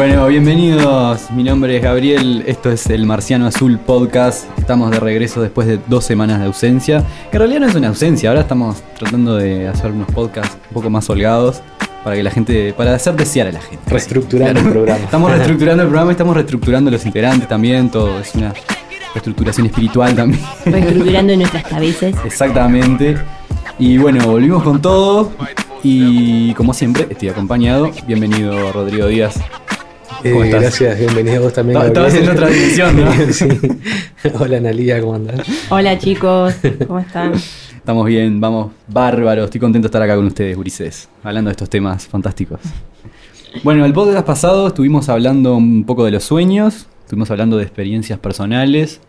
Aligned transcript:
Bueno, 0.00 0.26
bienvenidos. 0.28 1.30
Mi 1.30 1.44
nombre 1.44 1.76
es 1.76 1.82
Gabriel. 1.82 2.42
Esto 2.46 2.70
es 2.70 2.86
el 2.86 3.04
Marciano 3.04 3.46
Azul 3.46 3.78
Podcast. 3.78 4.46
Estamos 4.58 4.90
de 4.90 4.98
regreso 4.98 5.42
después 5.42 5.66
de 5.66 5.78
dos 5.88 6.06
semanas 6.06 6.40
de 6.40 6.46
ausencia. 6.46 7.04
Que 7.30 7.36
en 7.36 7.40
realidad 7.40 7.60
no 7.60 7.66
es 7.66 7.74
una 7.74 7.88
ausencia. 7.88 8.30
Ahora 8.30 8.40
estamos 8.40 8.82
tratando 8.98 9.36
de 9.36 9.68
hacer 9.68 9.92
unos 9.92 10.10
podcasts 10.10 10.56
un 10.68 10.72
poco 10.72 10.88
más 10.88 11.10
holgados 11.10 11.60
para 12.02 12.16
que 12.16 12.22
la 12.22 12.30
gente, 12.30 12.72
para 12.72 12.94
hacer 12.94 13.14
desear 13.14 13.48
a 13.48 13.52
la 13.52 13.60
gente. 13.60 13.90
Reestructurando 13.90 14.60
el 14.60 14.70
programa. 14.70 15.04
Estamos 15.04 15.30
reestructurando 15.36 15.82
el 15.82 15.88
programa, 15.90 16.12
estamos 16.12 16.34
reestructurando 16.34 16.90
los 16.90 17.04
integrantes 17.04 17.46
también. 17.46 17.90
Todo 17.90 18.20
es 18.20 18.34
una 18.34 18.54
reestructuración 19.12 19.66
espiritual 19.66 20.16
también. 20.16 20.42
Reestructurando 20.64 21.36
nuestras 21.36 21.64
cabezas. 21.64 22.14
Exactamente. 22.24 23.18
Y 23.78 23.98
bueno, 23.98 24.26
volvimos 24.26 24.62
con 24.62 24.80
todo. 24.80 25.30
Y 25.82 26.54
como 26.54 26.72
siempre, 26.72 27.06
estoy 27.10 27.28
acompañado. 27.28 27.90
Bienvenido, 28.06 28.72
Rodrigo 28.72 29.06
Díaz. 29.06 29.38
Eh, 30.22 30.32
¿Cómo 30.32 30.44
estás? 30.44 30.60
gracias, 30.60 30.98
bienvenido 30.98 31.36
a 31.36 31.40
vos 31.40 31.52
también. 31.54 31.80
Estabas 31.80 32.14
en 32.14 32.28
otra 32.28 32.48
dimensión, 32.48 32.96
¿no? 33.04 33.10
Sí. 33.32 33.48
Hola 34.38 34.58
Analia, 34.58 35.00
¿cómo 35.00 35.14
andás? 35.14 35.46
Hola 35.70 35.98
chicos, 35.98 36.54
¿cómo 36.86 36.98
están? 36.98 37.32
Estamos 37.74 38.06
bien, 38.06 38.38
vamos 38.38 38.72
bárbaros. 38.86 39.46
Estoy 39.46 39.60
contento 39.60 39.86
de 39.86 39.88
estar 39.88 40.02
acá 40.02 40.16
con 40.16 40.26
ustedes, 40.26 40.56
Gurises, 40.56 41.08
hablando 41.22 41.48
de 41.48 41.52
estos 41.52 41.70
temas 41.70 42.06
fantásticos. 42.06 42.60
Bueno, 43.62 43.86
el 43.86 43.94
podcast 43.94 44.26
pasado 44.26 44.66
estuvimos 44.68 45.08
hablando 45.08 45.56
un 45.56 45.84
poco 45.84 46.04
de 46.04 46.10
los 46.10 46.24
sueños, 46.24 46.86
estuvimos 47.04 47.30
hablando 47.30 47.56
de 47.56 47.62
experiencias 47.62 48.18
personales. 48.18 49.00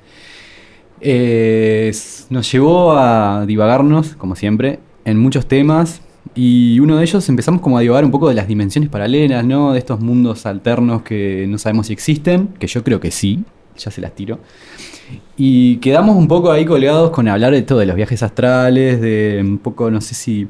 Eh, 1.02 1.92
nos 2.30 2.50
llevó 2.50 2.94
a 2.94 3.46
divagarnos, 3.46 4.16
como 4.16 4.38
siempre, 4.38 4.80
en 5.04 5.18
muchos 5.20 5.46
temas. 5.46 6.02
Y 6.34 6.80
uno 6.80 6.96
de 6.96 7.04
ellos 7.04 7.28
empezamos 7.28 7.62
como 7.62 7.78
a 7.78 7.82
divagar 7.82 8.06
un 8.06 8.12
poco 8.12 8.30
de 8.30 8.36
las 8.36 8.48
dimensiones 8.48 8.90
paralelas, 8.90 9.44
¿no? 9.44 9.74
De 9.74 9.80
estos 9.80 10.00
mundos 10.00 10.46
alternos 10.46 11.02
que 11.02 11.46
no 11.48 11.58
sabemos 11.58 11.88
si 11.88 11.94
existen, 11.94 12.50
que 12.60 12.68
yo 12.68 12.84
creo 12.84 13.02
que 13.02 13.12
sí, 13.12 13.44
ya 13.78 13.92
se 13.92 14.00
las 14.00 14.14
tiro. 14.14 14.40
Y 15.36 15.78
quedamos 15.78 16.16
un 16.16 16.28
poco 16.28 16.52
ahí 16.52 16.66
colgados 16.66 17.12
con 17.12 17.28
hablar 17.28 17.52
de 17.52 17.64
todo, 17.64 17.80
de 17.80 17.86
los 17.86 17.96
viajes 17.96 18.24
astrales, 18.24 19.02
de 19.02 19.42
un 19.44 19.58
poco, 19.58 19.92
no 19.92 20.00
sé 20.00 20.16
si. 20.16 20.48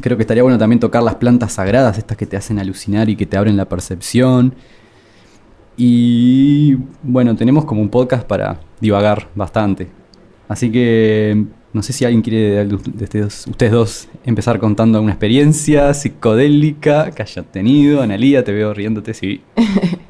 Creo 0.00 0.16
que 0.16 0.22
estaría 0.22 0.42
bueno 0.42 0.58
también 0.58 0.80
tocar 0.80 1.02
las 1.02 1.16
plantas 1.16 1.52
sagradas, 1.52 1.98
estas 1.98 2.16
que 2.16 2.26
te 2.26 2.36
hacen 2.36 2.58
alucinar 2.58 3.08
y 3.08 3.16
que 3.16 3.26
te 3.26 3.36
abren 3.36 3.56
la 3.56 3.68
percepción. 3.68 4.54
Y 5.76 6.76
bueno, 7.02 7.36
tenemos 7.36 7.64
como 7.64 7.80
un 7.82 7.90
podcast 7.90 8.26
para 8.26 8.58
divagar 8.80 9.28
bastante. 9.34 9.88
Así 10.48 10.70
que 10.70 11.44
no 11.74 11.82
sé 11.82 11.92
si 11.92 12.04
alguien 12.04 12.22
quiere 12.22 12.64
de 12.64 12.74
ustedes, 12.74 13.46
ustedes 13.46 13.72
dos 13.72 14.08
empezar 14.24 14.58
contando 14.60 14.96
alguna 14.96 15.12
experiencia 15.12 15.92
psicodélica 15.92 17.10
que 17.10 17.22
hayan 17.22 17.44
tenido. 17.44 18.00
Analía, 18.00 18.44
te 18.44 18.52
veo 18.52 18.72
riéndote, 18.72 19.12
sí. 19.12 19.42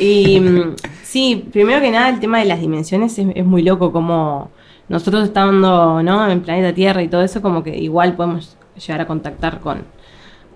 Y 0.00 0.40
mm, 0.40 0.76
sí, 1.02 1.44
primero 1.52 1.82
que 1.82 1.90
nada 1.90 2.08
el 2.08 2.20
tema 2.20 2.38
de 2.38 2.46
las 2.46 2.58
dimensiones 2.58 3.18
es, 3.18 3.44
muy 3.44 3.62
loco 3.62 3.92
como 3.92 4.50
nosotros 4.88 5.24
estando 5.24 6.02
¿no? 6.02 6.28
en 6.30 6.40
planeta 6.40 6.74
Tierra 6.74 7.02
y 7.02 7.08
todo 7.08 7.22
eso, 7.22 7.42
como 7.42 7.62
que 7.62 7.76
igual 7.76 8.16
podemos 8.16 8.56
llegar 8.74 9.02
a 9.02 9.06
contactar 9.06 9.60
con, 9.60 9.82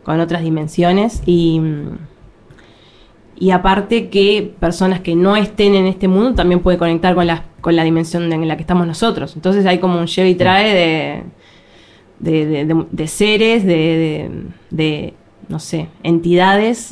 con 0.03 0.19
otras 0.19 0.43
dimensiones 0.43 1.23
y, 1.27 1.61
mm, 1.61 1.99
y 3.37 3.51
aparte 3.51 4.09
que 4.09 4.55
personas 4.61 5.01
que 5.01 5.15
no 5.17 5.37
estén 5.37 5.75
en 5.75 5.87
este 5.87 6.09
mundo 6.09 6.35
también 6.35 6.61
pueden 6.61 6.79
conectar 6.79 7.15
con 7.15 7.27
la, 7.27 7.45
con 7.61 7.75
la 7.77 7.83
dimensión 7.85 8.33
en 8.33 8.47
la 8.47 8.57
que 8.57 8.63
estamos 8.63 8.87
nosotros. 8.87 9.35
Entonces 9.37 9.67
hay 9.67 9.79
como 9.79 9.99
un 9.99 10.07
lleve 10.07 10.31
y 10.31 10.35
trae 10.37 10.75
de, 10.75 11.23
de, 12.31 12.47
de- 12.47 12.65
de- 12.65 12.87
de 12.91 13.07
seres, 13.09 13.65
de, 13.67 15.15
no 15.49 15.59
sé, 15.59 15.89
entidades. 16.03 16.91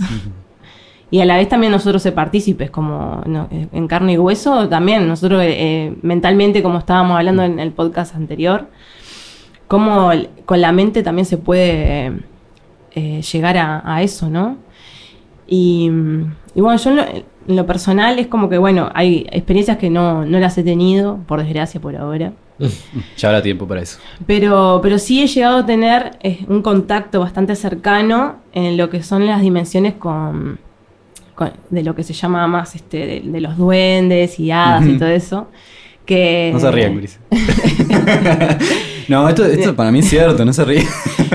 Y 1.11 1.21
a 1.21 1.27
la 1.27 1.37
vez 1.37 1.49
también 1.49 1.71
nosotros 1.73 2.03
ser 2.03 2.15
partícipes, 2.15 2.71
como 2.71 3.23
no, 3.27 3.47
eh, 3.51 3.69
en 3.73 3.87
carne 3.87 4.15
y 4.15 4.19
hueso, 4.19 4.69
también 4.69 5.07
nosotros 5.07 5.43
eh, 5.43 5.55
eh, 5.59 5.95
mentalmente, 6.03 6.63
como 6.63 6.79
estábamos 6.79 7.19
hablando 7.19 7.43
en 7.43 7.59
el 7.61 7.71
podcast 7.73 8.15
anterior, 8.17 8.69
cómo 9.69 10.11
con 10.47 10.61
la 10.63 10.73
mente 10.73 11.03
también 11.03 11.27
se 11.27 11.37
puede 11.37 12.13
eh, 12.95 13.21
llegar 13.23 13.59
a, 13.59 13.83
a 13.85 14.03
eso, 14.03 14.31
¿no? 14.31 14.57
Y, 15.47 15.91
mm, 15.91 16.33
y 16.55 16.61
bueno, 16.61 16.79
yo 16.79 16.91
en 16.91 16.97
lo, 16.97 17.03
en 17.03 17.57
lo 17.57 17.67
personal 17.67 18.19
es 18.19 18.27
como 18.29 18.49
que, 18.49 18.59
bueno, 18.59 18.91
hay 18.95 19.27
experiencias 19.31 19.79
que 19.79 19.91
no, 19.91 20.25
no 20.25 20.39
las 20.39 20.57
he 20.59 20.63
tenido, 20.63 21.19
por 21.27 21.43
desgracia 21.43 21.81
por 21.81 21.97
ahora. 21.97 22.33
Ya 23.17 23.29
habrá 23.29 23.43
tiempo 23.43 23.67
para 23.67 23.81
eso. 23.81 23.99
Pero, 24.27 24.81
pero 24.83 24.99
sí 24.99 25.23
he 25.23 25.27
llegado 25.27 25.59
a 25.59 25.67
tener 25.67 26.19
eh, 26.23 26.45
un 26.49 26.63
contacto 26.63 27.21
bastante 27.21 27.57
cercano 27.57 28.37
en 28.53 28.77
lo 28.77 28.89
que 28.91 29.03
son 29.03 29.27
las 29.27 29.41
dimensiones 29.41 29.95
con, 29.95 30.59
con- 31.35 31.53
de 31.71 31.83
lo 31.83 31.95
que 31.97 32.03
se 32.05 32.13
llama 32.13 32.47
más 32.47 32.75
este 32.77 32.99
de, 33.07 33.21
de 33.25 33.41
los 33.41 33.57
duendes 33.57 34.39
y 34.39 34.51
hadas 34.53 34.87
y 34.87 34.99
todo 34.99 35.09
eso. 35.09 35.49
Que, 36.07 36.51
No 36.53 36.61
se 36.61 36.71
rían, 36.71 36.97
Gris. 36.97 37.19
no, 39.09 39.29
esto, 39.29 39.45
esto 39.45 39.75
para 39.77 39.91
mí 39.91 40.01
es 40.01 40.09
cierto, 40.09 40.45
no 40.45 40.53
se 40.53 40.65
ríen. 40.65 40.87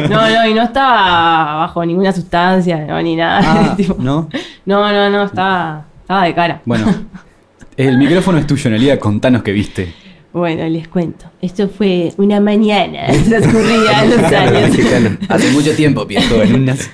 No, 0.10 0.30
no, 0.30 0.48
y 0.48 0.54
no 0.54 0.62
estaba 0.64 1.56
bajo 1.56 1.86
ninguna 1.86 2.12
sustancia, 2.12 2.86
no, 2.86 3.02
ni 3.02 3.16
nada. 3.16 3.42
Ah, 3.44 3.74
Tipo, 3.78 3.96
¿no? 4.00 4.30
No, 4.68 4.92
no, 4.92 5.10
no, 5.10 5.24
estaba, 5.24 5.86
estaba 6.02 6.26
de 6.26 6.36
cara. 6.36 6.62
Bueno, 6.66 6.94
el 7.78 7.98
micrófono 7.98 8.38
es 8.38 8.46
tuyo, 8.46 8.70
Nelía, 8.70 9.00
contanos 9.00 9.42
qué 9.42 9.54
viste. 9.54 9.94
Bueno, 10.34 10.68
les 10.68 10.90
cuento. 10.90 11.26
Esto 11.42 11.70
fue 11.70 12.14
una 12.18 12.42
mañana 12.42 13.08
transcurrida 13.30 14.04
en 14.04 14.10
los 14.10 14.32
años. 14.34 15.18
Hace 15.30 15.52
mucho 15.52 15.74
tiempo, 15.74 16.06
viejo, 16.06 16.36
en 16.42 16.56
unas... 16.56 16.90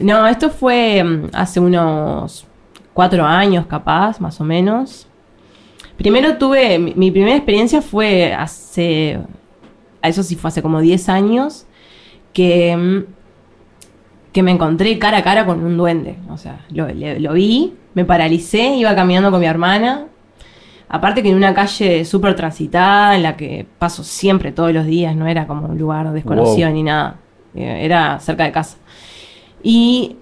No, 0.00 0.26
esto 0.26 0.50
fue 0.50 1.04
mm, 1.04 1.28
hace 1.32 1.60
unos 1.60 2.44
cuatro 2.92 3.24
años, 3.24 3.66
capaz, 3.66 4.20
más 4.20 4.40
o 4.40 4.44
menos. 4.44 5.06
Primero 5.96 6.38
tuve, 6.38 6.80
mi, 6.80 6.92
mi 6.96 7.12
primera 7.12 7.36
experiencia 7.36 7.82
fue 7.82 8.34
hace, 8.34 9.20
a 10.02 10.08
eso 10.08 10.24
sí 10.24 10.34
fue 10.34 10.48
hace 10.48 10.60
como 10.60 10.80
10 10.80 11.08
años, 11.08 11.66
que, 12.32 12.76
mm, 12.76 13.21
que 14.32 14.42
me 14.42 14.50
encontré 14.50 14.98
cara 14.98 15.18
a 15.18 15.22
cara 15.22 15.44
con 15.46 15.62
un 15.62 15.76
duende. 15.76 16.16
O 16.30 16.36
sea, 16.38 16.64
lo, 16.70 16.86
vi, 17.34 17.74
me 17.94 18.04
paralicé, 18.04 18.76
iba 18.76 18.94
caminando 18.94 19.30
con 19.30 19.40
mi 19.40 19.46
hermana. 19.46 20.06
Aparte 20.88 21.22
que 21.22 21.30
en 21.30 21.36
una 21.36 21.54
calle 21.54 22.04
súper 22.04 22.34
transitada, 22.36 23.14
en 23.16 23.22
la 23.22 23.36
que 23.36 23.66
paso 23.78 24.04
siempre, 24.04 24.52
todos 24.52 24.72
los 24.72 24.84
días, 24.86 25.14
no 25.16 25.26
era 25.26 25.46
como 25.46 25.66
un 25.66 25.78
lugar 25.78 26.12
desconocido 26.12 26.68
Wow. 26.68 26.76
ni 26.76 26.82
nada. 26.82 27.16
Eh, 27.54 27.80
Era 27.84 28.18
cerca 28.20 28.44
de 28.44 28.52
casa. 28.52 28.76
Y 29.62 30.16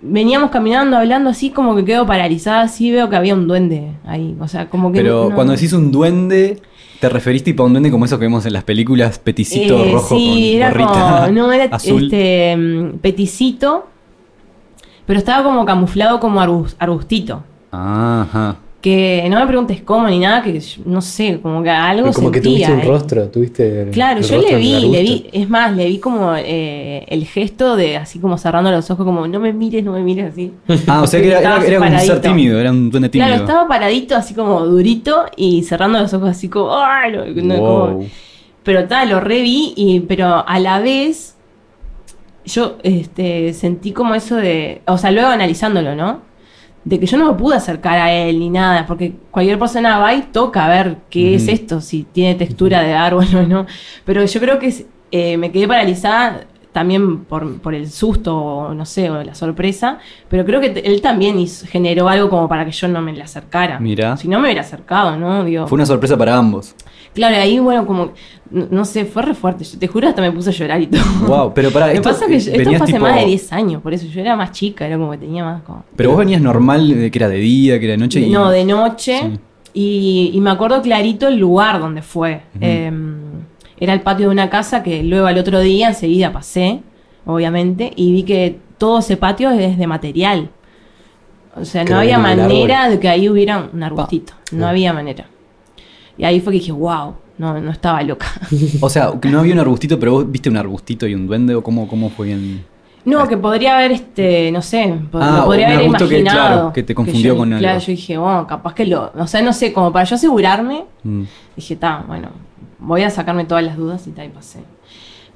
veníamos 0.00 0.50
caminando, 0.50 0.96
hablando 0.96 1.30
así, 1.30 1.50
como 1.50 1.74
que 1.76 1.84
quedo 1.84 2.06
paralizada, 2.06 2.62
así 2.62 2.90
veo 2.90 3.08
que 3.08 3.16
había 3.16 3.34
un 3.34 3.46
duende 3.46 3.92
ahí. 4.06 4.36
O 4.40 4.48
sea, 4.48 4.68
como 4.68 4.90
que. 4.92 4.98
Pero 5.00 5.28
no- 5.28 5.34
cuando 5.34 5.52
decís 5.52 5.72
un 5.72 5.90
duende, 5.92 6.60
¿te 7.00 7.08
referís 7.08 7.44
tipo 7.44 7.62
a 7.62 7.66
un 7.66 7.72
duende 7.72 7.90
como 7.90 8.04
eso 8.04 8.18
que 8.18 8.24
vemos 8.26 8.44
en 8.46 8.52
las 8.52 8.64
películas? 8.64 9.18
Peticito 9.18 9.78
Eh, 9.84 9.92
rojo 9.92 10.16
sí, 10.16 10.26
con 10.28 10.38
era 10.56 10.70
gorrita 10.70 11.26
como. 11.26 11.32
No, 11.32 11.52
era 11.52 11.64
azul. 11.74 12.04
este. 12.04 12.56
mm, 12.56 12.98
peticito. 12.98 13.86
Pero 15.06 15.18
estaba 15.18 15.42
como 15.44 15.64
camuflado 15.64 16.20
como 16.20 16.40
arbus- 16.40 16.74
arbustito. 16.78 17.42
Ajá. 17.70 18.56
Que 18.88 19.28
no 19.28 19.38
me 19.38 19.46
preguntes 19.46 19.82
cómo 19.82 20.08
ni 20.08 20.18
nada, 20.18 20.42
que 20.42 20.58
yo- 20.58 20.82
no 20.86 21.02
sé, 21.02 21.38
como 21.42 21.62
que 21.62 21.68
algo 21.68 22.10
como 22.12 22.30
que 22.30 22.40
tuviste 22.40 22.72
un 22.72 22.80
eh. 22.80 22.84
rostro, 22.84 23.28
tuviste. 23.28 23.88
Claro, 23.92 24.20
el 24.20 24.24
yo 24.26 24.40
le 24.40 24.56
vi, 24.56 24.80
le 24.88 25.02
vi, 25.02 25.26
es 25.30 25.48
más, 25.50 25.74
le 25.76 25.86
vi 25.86 25.98
como 25.98 26.32
eh, 26.36 27.04
el 27.08 27.26
gesto 27.26 27.76
de 27.76 27.96
así 27.98 28.18
como 28.18 28.38
cerrando 28.38 28.70
los 28.70 28.90
ojos, 28.90 29.04
como 29.04 29.26
no 29.26 29.40
me 29.40 29.52
mires, 29.52 29.84
no 29.84 29.92
me 29.92 30.00
mires 30.00 30.32
así. 30.32 30.52
Ah, 30.86 31.02
o 31.02 31.06
sea 31.06 31.20
que 31.20 31.28
era, 31.28 31.40
era, 31.40 31.48
Estaba 31.58 31.66
era 31.66 31.78
como 31.80 31.90
un 31.92 32.00
ser 32.00 32.20
tímido, 32.22 32.58
era 32.60 32.70
un 32.70 32.90
duende 32.90 33.08
tímido. 33.10 33.28
Claro, 33.28 33.44
estaba 33.44 33.68
paradito 33.68 34.16
así 34.16 34.32
como 34.32 34.64
durito 34.64 35.26
y 35.36 35.62
cerrando 35.64 35.98
los 36.00 36.14
ojos 36.14 36.30
así 36.30 36.48
como, 36.48 36.70
¡ay! 36.74 37.12
no- 37.12 37.24
no, 37.42 37.56
Wow. 37.58 37.86
como- 37.88 38.06
pero 38.62 38.84
tal, 38.86 39.10
lo 39.10 39.20
reví, 39.20 39.74
y, 39.76 40.00
pero 40.00 40.44
a 40.48 40.58
la 40.58 40.80
vez 40.80 41.36
yo 42.44 42.76
este, 42.82 43.52
sentí 43.52 43.92
como 43.92 44.14
eso 44.14 44.36
de, 44.36 44.80
o 44.86 44.96
sea, 44.96 45.10
luego 45.10 45.28
analizándolo, 45.28 45.94
¿no? 45.94 46.26
De 46.88 46.98
que 46.98 47.06
yo 47.06 47.18
no 47.18 47.26
me 47.32 47.38
pude 47.38 47.56
acercar 47.56 47.98
a 47.98 48.12
él 48.12 48.38
ni 48.38 48.48
nada, 48.50 48.86
porque 48.86 49.12
cualquier 49.30 49.58
persona 49.58 49.98
va 49.98 50.14
y 50.14 50.22
toca 50.22 50.64
a 50.64 50.68
ver 50.68 50.96
qué 51.10 51.34
es 51.34 51.46
esto, 51.48 51.80
si 51.80 52.04
tiene 52.04 52.34
textura 52.34 52.82
de 52.82 52.94
árbol 52.94 53.26
o 53.36 53.42
no. 53.42 53.66
Pero 54.04 54.24
yo 54.24 54.40
creo 54.40 54.58
que 54.58 54.86
eh, 55.10 55.36
me 55.36 55.52
quedé 55.52 55.68
paralizada 55.68 56.46
también 56.72 57.24
por, 57.24 57.60
por 57.60 57.74
el 57.74 57.90
susto, 57.90 58.36
o 58.36 58.74
no 58.74 58.84
sé, 58.86 59.10
o 59.10 59.22
la 59.24 59.34
sorpresa, 59.34 59.98
pero 60.28 60.44
creo 60.44 60.60
que 60.60 60.68
él 60.84 61.00
también 61.02 61.38
hizo- 61.38 61.66
generó 61.66 62.08
algo 62.08 62.28
como 62.30 62.48
para 62.48 62.64
que 62.64 62.70
yo 62.70 62.86
no 62.88 63.00
me 63.02 63.12
le 63.12 63.22
acercara. 63.22 63.80
Mirá. 63.80 64.16
Si 64.16 64.28
no 64.28 64.38
me 64.38 64.44
hubiera 64.44 64.60
acercado, 64.60 65.16
¿no? 65.16 65.44
Digo, 65.44 65.66
Fue 65.66 65.76
una 65.76 65.86
sorpresa 65.86 66.16
para 66.16 66.36
ambos. 66.36 66.74
Claro, 67.14 67.36
ahí, 67.36 67.58
bueno, 67.58 67.86
como, 67.86 68.12
no, 68.50 68.84
sé, 68.84 69.04
fue 69.04 69.22
re 69.22 69.34
fuerte. 69.34 69.64
Yo 69.64 69.78
te 69.78 69.86
juro, 69.88 70.08
hasta 70.08 70.20
me 70.22 70.30
puse 70.30 70.50
a 70.50 70.52
llorar 70.52 70.80
y 70.82 70.86
todo. 70.86 71.02
Wow, 71.26 71.52
pero 71.54 71.70
pará, 71.70 71.86
Me 71.86 71.94
esto, 71.94 72.08
pasa 72.10 72.26
que 72.26 72.38
yo- 72.38 72.52
esto 72.52 72.64
fue 72.70 72.76
hace 72.76 72.92
tipo- 72.92 72.98
más 73.04 73.16
de 73.16 73.26
10 73.26 73.52
años, 73.52 73.82
por 73.82 73.92
eso 73.94 74.06
yo 74.06 74.20
era 74.20 74.36
más 74.36 74.52
chica, 74.52 74.86
era 74.86 74.96
como 74.96 75.10
que 75.12 75.18
tenía 75.18 75.42
más 75.44 75.62
como... 75.62 75.84
Pero 75.96 76.10
vos 76.10 76.18
venías 76.18 76.40
normal, 76.40 76.88
de 77.00 77.10
que 77.10 77.18
era 77.18 77.28
de 77.28 77.38
día, 77.38 77.78
que 77.78 77.86
era 77.86 77.92
de 77.92 77.98
noche. 77.98 78.20
y- 78.20 78.30
No, 78.30 78.50
de 78.50 78.64
noche. 78.64 79.20
Sí. 79.20 79.38
Y, 79.74 80.30
y 80.34 80.40
me 80.40 80.50
acuerdo 80.50 80.80
clarito 80.82 81.28
el 81.28 81.36
lugar 81.38 81.78
donde 81.80 82.02
fue. 82.02 82.42
Eh, 82.60 82.90
era 83.78 83.92
el 83.92 84.00
patio 84.00 84.26
de 84.26 84.32
una 84.32 84.50
casa 84.50 84.82
que 84.82 85.02
luego 85.04 85.26
al 85.26 85.38
otro 85.38 85.60
día 85.60 85.88
enseguida 85.88 86.32
pasé, 86.32 86.80
obviamente, 87.26 87.92
y 87.94 88.12
vi 88.12 88.22
que 88.24 88.58
todo 88.78 88.98
ese 89.00 89.16
patio 89.16 89.50
es 89.50 89.78
de 89.78 89.86
material. 89.86 90.50
O 91.54 91.64
sea, 91.64 91.84
Que 91.84 91.92
no 91.92 91.98
había 92.00 92.18
manera 92.18 92.88
de 92.88 92.98
que 92.98 93.08
ahí 93.08 93.28
hubiera 93.28 93.68
un 93.72 93.82
arbustito. 93.82 94.32
No 94.52 94.66
había 94.66 94.92
manera. 94.92 95.26
Y 96.18 96.24
ahí 96.24 96.40
fue 96.40 96.52
que 96.52 96.58
dije, 96.58 96.72
wow, 96.72 97.14
no, 97.38 97.60
no 97.60 97.70
estaba 97.70 98.02
loca. 98.02 98.26
O 98.80 98.90
sea, 98.90 99.12
que 99.20 99.28
no 99.28 99.38
había 99.40 99.54
un 99.54 99.60
arbustito, 99.60 99.98
pero 99.98 100.12
vos 100.12 100.30
viste 100.30 100.50
un 100.50 100.56
arbustito 100.56 101.06
y 101.06 101.14
un 101.14 101.26
duende, 101.26 101.54
o 101.54 101.62
cómo, 101.62 101.86
cómo 101.88 102.10
fue 102.10 102.26
bien. 102.26 102.64
No, 103.04 103.26
que 103.26 103.36
podría 103.38 103.76
haber, 103.78 103.92
este, 103.92 104.50
no 104.52 104.60
sé, 104.60 104.92
Ah, 105.14 105.42
podría 105.46 105.68
haber 105.68 105.78
que, 105.78 105.84
imaginado. 105.86 106.22
claro, 106.24 106.72
que 106.74 106.82
te 106.82 106.94
confundió 106.94 107.32
yo- 107.34 107.38
con 107.38 107.52
algo. 107.52 107.62
Claro, 107.62 107.78
yo 107.78 107.86
dije, 107.86 108.18
bueno, 108.18 108.46
capaz 108.46 108.74
que 108.74 108.84
lo. 108.84 109.12
O 109.16 109.26
sea, 109.26 109.40
no 109.40 109.52
sé, 109.52 109.72
como 109.72 109.92
para 109.92 110.04
yo 110.04 110.16
asegurarme, 110.16 110.84
Mm. 111.04 111.22
dije, 111.56 111.74
está, 111.74 112.04
bueno, 112.06 112.28
voy 112.80 113.02
a 113.02 113.10
sacarme 113.10 113.44
todas 113.44 113.64
las 113.64 113.76
dudas 113.76 114.06
y 114.06 114.10
tal, 114.10 114.26
y 114.26 114.30
pasé. 114.30 114.58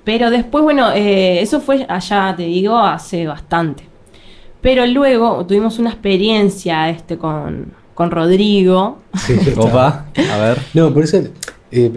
Pero 0.05 0.31
después, 0.31 0.64
bueno, 0.64 0.90
eh, 0.93 1.40
eso 1.40 1.61
fue 1.61 1.87
allá, 1.88 2.34
te 2.37 2.43
digo, 2.43 2.76
hace 2.76 3.26
bastante. 3.26 3.84
Pero 4.61 4.84
luego 4.87 5.46
tuvimos 5.46 5.79
una 5.79 5.90
experiencia 5.90 6.90
este, 6.90 7.17
con, 7.17 7.73
con 7.94 8.11
Rodrigo. 8.11 8.99
Sí, 9.27 9.35
Opa, 9.56 10.06
a 10.17 10.39
ver. 10.39 10.59
No, 10.75 10.93
por 10.93 11.05
eso, 11.05 11.19
eh, 11.71 11.91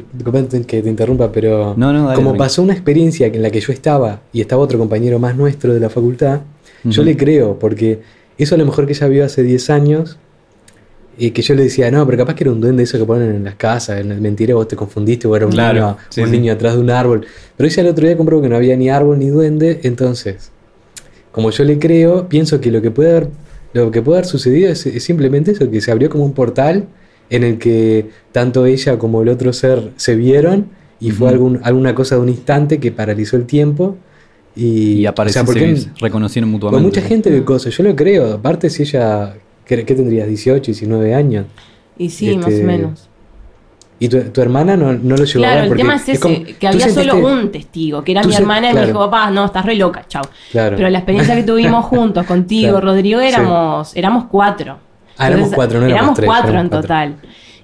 que 0.68 0.81
te 0.81 0.89
interrumpa, 0.89 1.31
pero 1.31 1.74
No, 1.77 1.92
no, 1.94 2.06
dale, 2.07 2.15
como 2.15 2.36
pasó 2.38 2.62
una 2.63 2.74
experiencia 2.74 3.27
en 3.27 3.42
la 3.42 3.50
que 3.50 3.59
yo 3.59 3.74
estaba 3.74 4.21
y 4.33 4.42
estaba 4.42 4.62
otro 4.62 4.77
compañero 4.80 5.19
más 5.19 5.36
nuestro 5.36 5.74
de 5.74 5.80
la 5.80 5.89
facultad, 5.89 6.42
yo 6.83 7.03
le 7.03 7.18
creo, 7.18 7.57
porque 7.57 8.01
eso 8.38 8.56
a 8.56 8.57
lo 8.57 8.65
mejor 8.65 8.86
que 8.86 8.94
ella 8.94 9.07
vio 9.07 9.25
hace 9.25 9.42
10 9.42 9.69
años, 9.71 10.18
y 11.18 11.31
que 11.31 11.42
yo 11.42 11.56
le 11.56 11.63
decía, 11.63 11.89
no, 11.92 12.06
pero 12.06 12.18
capaz 12.18 12.36
que 12.36 12.44
era 12.44 12.51
un 12.51 12.59
duende 12.59 12.83
eso 12.83 12.97
que 12.97 13.06
ponen 13.06 13.33
en 13.36 13.44
las 13.45 13.56
casas, 13.56 14.01
en 14.01 14.21
mentira 14.21 14.53
vos 14.56 14.68
te 14.68 14.75
confundiste 14.75 15.27
o 15.27 15.36
era 15.36 15.45
un, 15.45 15.51
Claro, 15.53 15.74
niño, 15.74 15.97
sí, 16.09 16.21
un 16.21 16.30
sí. 16.30 16.38
niño 16.38 16.53
atrás 16.53 16.74
de 16.75 16.80
un 16.81 16.89
árbol. 16.89 17.25
Pero 17.56 17.68
ella 17.69 17.81
el 17.83 17.88
otro 17.89 18.06
día 18.06 18.18
compró 18.18 18.42
que 18.42 18.50
no 18.50 18.56
había 18.57 18.75
ni 18.75 18.89
árbol 18.89 19.18
ni 19.19 19.27
duende, 19.30 19.80
entonces, 19.83 20.51
como 21.31 21.51
yo 21.51 21.63
le 21.63 21.80
creo, 21.80 22.27
pienso 22.27 22.59
que 22.59 22.69
lo 22.69 22.81
que 22.81 22.92
puede 22.92 23.12
haber, 23.12 23.30
lo 23.75 23.92
que 23.92 24.01
puede 24.01 24.19
haber 24.19 24.27
sucedido 24.30 24.72
es, 24.72 24.86
es 24.86 25.04
simplemente 25.04 25.51
eso, 25.51 25.69
que 25.69 25.81
se 25.81 25.92
abrió 25.92 26.10
como 26.10 26.24
un 26.25 26.33
portal 26.33 26.88
en 27.30 27.44
el 27.44 27.57
que 27.60 28.10
tanto 28.31 28.66
ella 28.66 28.98
como 28.98 29.22
el 29.22 29.30
otro 29.30 29.51
ser 29.54 29.92
se 29.98 30.16
vieron 30.16 30.69
y 31.00 31.12
fue 31.12 31.30
algún, 31.30 31.60
alguna 31.63 31.94
cosa 31.94 32.16
de 32.16 32.22
un 32.22 32.30
instante 32.30 32.80
que 32.80 32.92
paralizó 32.92 33.36
el 33.38 33.45
tiempo 33.45 33.98
y, 34.56 35.01
Y 35.01 35.07
o 35.07 35.10
aparecen, 35.10 35.45
sea, 35.45 35.45
porque 35.45 35.77
reconocieron 36.00 36.50
con 36.50 36.51
mutuamente. 36.51 36.81
mucha 36.81 37.01
gente 37.01 37.30
de 37.30 37.44
cosas, 37.44 37.75
yo 37.77 37.83
lo 37.83 37.95
creo, 37.95 38.33
aparte 38.33 38.69
si 38.69 38.83
ella, 38.83 39.36
¿qué, 39.66 39.83
qué 39.86 39.95
tendrías? 39.95 40.28
18, 40.28 40.66
19 40.71 41.13
años. 41.13 41.48
Y 41.98 42.10
sí, 42.10 42.31
Este, 42.31 42.38
más 42.38 42.60
o 42.60 42.63
menos. 42.63 43.10
Y 43.97 44.09
tu, 44.09 44.19
tu 44.24 44.42
hermana 44.42 44.75
no, 44.75 44.92
no 44.92 45.15
lo 45.15 45.24
llegó 45.24 45.39
a 45.45 45.47
Claro, 45.47 45.56
ver 45.56 45.63
el 45.63 45.68
porque 45.69 45.81
tema 45.83 45.95
es 45.95 46.09
ese, 46.09 46.19
como- 46.19 46.44
que 46.59 46.68
había 46.68 46.86
sentiste- 46.88 47.09
solo 47.12 47.27
un 47.27 47.51
testigo, 47.51 48.03
que 48.03 48.12
era 48.12 48.24
mi 48.24 48.36
hermana, 48.36 48.68
y 48.68 48.69
me 48.69 48.80
claro. 48.81 48.88
dijo, 48.88 49.00
papá, 49.00 49.31
no, 49.31 49.45
estás 49.45 49.65
re 49.65 49.75
loca, 49.75 50.03
chau. 50.07 50.24
Claro. 50.51 50.75
Pero 50.75 50.89
la 50.89 50.97
experiencia 51.00 51.33
que 51.36 51.44
tuvimos 51.51 51.86
juntos 51.86 52.25
contigo, 52.25 52.71
Claro. 52.74 52.88
Rodrigo, 52.88 53.21
Sí. 53.21 53.27
éramos, 53.27 53.95
éramos 53.95 54.25
cuatro. 54.30 54.77
Ah, 55.18 55.27
éramos 55.30 55.51
cuatro, 55.53 55.80
no 55.80 55.86
éramos 55.86 56.15
tres, 56.15 56.27
cuatro 56.27 56.50
éramos 56.50 56.63
en 56.65 56.69
cuatro. 56.69 56.88
total. 56.88 57.15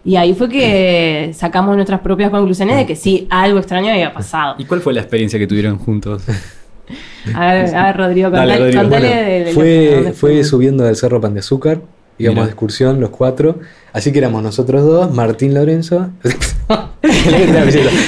Y 0.06 0.16
ahí 0.16 0.34
fue 0.34 0.48
que 0.48 1.32
sacamos 1.36 1.76
nuestras 1.76 2.00
propias 2.00 2.30
conclusiones 2.32 2.78
de 2.78 2.86
que 2.86 2.96
sí, 2.96 3.28
algo 3.30 3.60
extraño 3.60 3.92
había 3.92 4.14
pasado. 4.14 4.56
¿Y 4.58 4.64
cuál 4.64 4.80
fue 4.80 4.94
la 4.94 5.02
experiencia 5.02 5.38
que 5.38 5.48
tuvieron 5.48 5.78
juntos? 5.80 6.24
A 7.36 7.54
ver, 7.54 7.76
a 7.76 7.86
ver 7.86 7.98
Rodrigo, 7.98 8.30
Dale, 8.30 8.54
contale, 8.54 8.60
Rodrigo. 8.60 8.82
contale 8.82 9.08
Bueno, 9.08 9.22
de, 9.30 9.44
de 9.46 9.54
fue, 9.54 10.14
fue 10.14 10.44
subiendo 10.44 10.84
del 10.84 10.96
cerro 10.96 11.22
Pan 11.22 11.34
de 11.34 11.40
Azúcar, 11.42 11.80
íbamos 12.18 12.36
Mira. 12.36 12.46
de 12.46 12.50
excursión 12.52 13.00
los 13.00 13.12
cuatro, 13.12 13.60
así 13.94 14.12
que 14.12 14.20
éramos 14.20 14.42
nosotros 14.44 14.84
dos, 14.84 15.14
Martín 15.14 15.54
Lorenzo. 15.54 16.10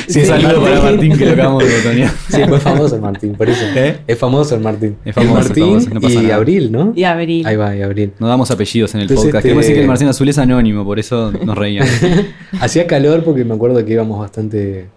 sí, 0.07 0.19
Un 0.19 0.25
saludo 0.25 0.61
para 0.63 0.81
Martín 0.81 1.17
que 1.17 1.25
lo 1.25 1.31
acabamos 1.33 1.63
de 1.63 1.77
botonear. 1.77 2.11
Sí, 2.29 2.41
fue 2.47 2.59
famoso 2.59 2.95
el 2.95 3.01
Martín, 3.01 3.33
por 3.35 3.49
eso. 3.49 3.65
¿Eh? 3.75 3.99
Es 4.07 4.17
famoso 4.17 4.55
el 4.55 4.61
Martín. 4.61 4.97
Es 5.03 5.13
famoso, 5.15 5.37
El 5.39 5.43
Martín 5.47 5.63
famoso, 5.65 5.89
no 5.93 6.01
pasa 6.01 6.13
y 6.13 6.23
nada. 6.23 6.35
Abril, 6.35 6.71
¿no? 6.71 6.93
Y 6.95 7.03
Abril. 7.03 7.45
Ahí 7.45 7.55
va, 7.55 7.75
y 7.75 7.81
Abril. 7.81 8.13
No 8.19 8.27
damos 8.27 8.49
apellidos 8.51 8.93
en 8.95 9.01
el 9.01 9.03
Entonces, 9.03 9.25
podcast. 9.25 9.37
este- 9.37 9.47
Queremos 9.49 9.63
decir 9.63 9.75
que 9.75 9.81
el 9.81 9.87
Marcín 9.87 10.07
Azul 10.07 10.29
es 10.29 10.37
anónimo, 10.37 10.85
por 10.85 10.99
eso 10.99 11.31
nos 11.31 11.57
reíamos. 11.57 11.91
Hacía 12.59 12.87
calor 12.87 13.23
porque 13.23 13.43
me 13.43 13.53
acuerdo 13.55 13.83
que 13.83 13.93
íbamos 13.93 14.19
bastante. 14.19 14.87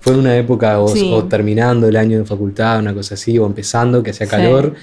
Fue 0.00 0.16
una 0.16 0.36
época 0.36 0.80
o, 0.80 0.88
Sí. 0.88 1.10
o 1.14 1.24
terminando 1.24 1.86
el 1.86 1.96
año 1.96 2.18
de 2.18 2.24
facultad, 2.24 2.80
una 2.80 2.92
cosa 2.92 3.14
así, 3.14 3.38
o 3.38 3.46
empezando, 3.46 4.02
que 4.02 4.10
hacía 4.10 4.26
Sí. 4.26 4.30
calor. 4.30 4.74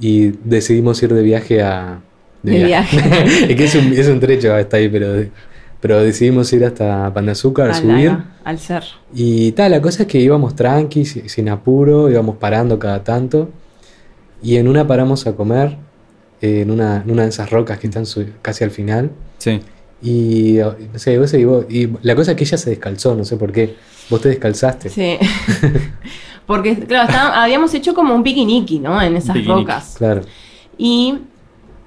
Y 0.00 0.32
decidimos 0.42 1.02
ir 1.02 1.12
de 1.14 1.22
viaje 1.22 1.62
a. 1.62 2.00
De 2.44 2.64
viaje. 2.64 2.98
es 3.48 3.56
que 3.56 3.64
es 3.64 3.74
un, 3.74 3.92
es 3.92 4.06
un 4.08 4.20
trecho 4.20 4.54
hasta 4.54 4.76
ahí, 4.76 4.88
pero, 4.88 5.24
pero 5.80 6.00
decidimos 6.02 6.52
ir 6.52 6.64
hasta 6.64 7.12
Pan 7.12 7.26
de 7.26 7.32
Azúcar 7.32 7.70
a 7.70 7.74
Al- 7.74 7.80
subir. 7.82 8.08
al- 8.10 8.24
al 8.44 8.58
cerro. 8.58 8.86
Y 9.14 9.50
tal, 9.52 9.70
la 9.72 9.80
cosa 9.82 10.02
es 10.02 10.08
que 10.08 10.20
íbamos 10.20 10.54
tranqui, 10.54 11.04
si- 11.04 11.28
sin 11.28 11.48
apuro, 11.48 12.08
íbamos 12.10 12.36
parando 12.36 12.78
cada 12.78 13.02
tanto. 13.02 13.48
Y 14.42 14.56
en 14.56 14.68
una 14.68 14.86
paramos 14.86 15.26
a 15.26 15.34
comer, 15.34 15.76
eh, 16.42 16.60
en, 16.60 16.70
una, 16.70 17.02
en 17.02 17.10
una 17.10 17.22
de 17.22 17.30
esas 17.30 17.50
rocas 17.50 17.78
que 17.78 17.86
están 17.86 18.04
su- 18.06 18.26
casi 18.42 18.62
al 18.62 18.70
final. 18.70 19.10
Sí. 19.38 19.60
Y 20.02 20.58
no 20.92 20.98
sé, 20.98 21.18
vos 21.18 21.32
y, 21.32 21.44
vos- 21.46 21.64
y 21.70 21.88
la 22.02 22.14
cosa 22.14 22.32
es 22.32 22.36
que 22.36 22.44
ella 22.44 22.58
se 22.58 22.68
descalzó, 22.70 23.14
no 23.14 23.24
sé 23.24 23.36
por 23.38 23.50
qué. 23.52 23.74
Vos 24.10 24.20
te 24.20 24.28
descalzaste. 24.28 24.90
Sí. 24.90 25.16
Porque, 26.46 26.76
claro, 26.80 27.10
habíamos 27.32 27.72
hecho 27.72 27.94
como 27.94 28.14
un 28.14 28.22
piquiniqui, 28.22 28.78
¿no? 28.78 29.00
En 29.00 29.16
esas 29.16 29.34
piquiniqui. 29.34 29.60
rocas. 29.62 29.94
Claro. 29.96 30.20
Y, 30.76 31.14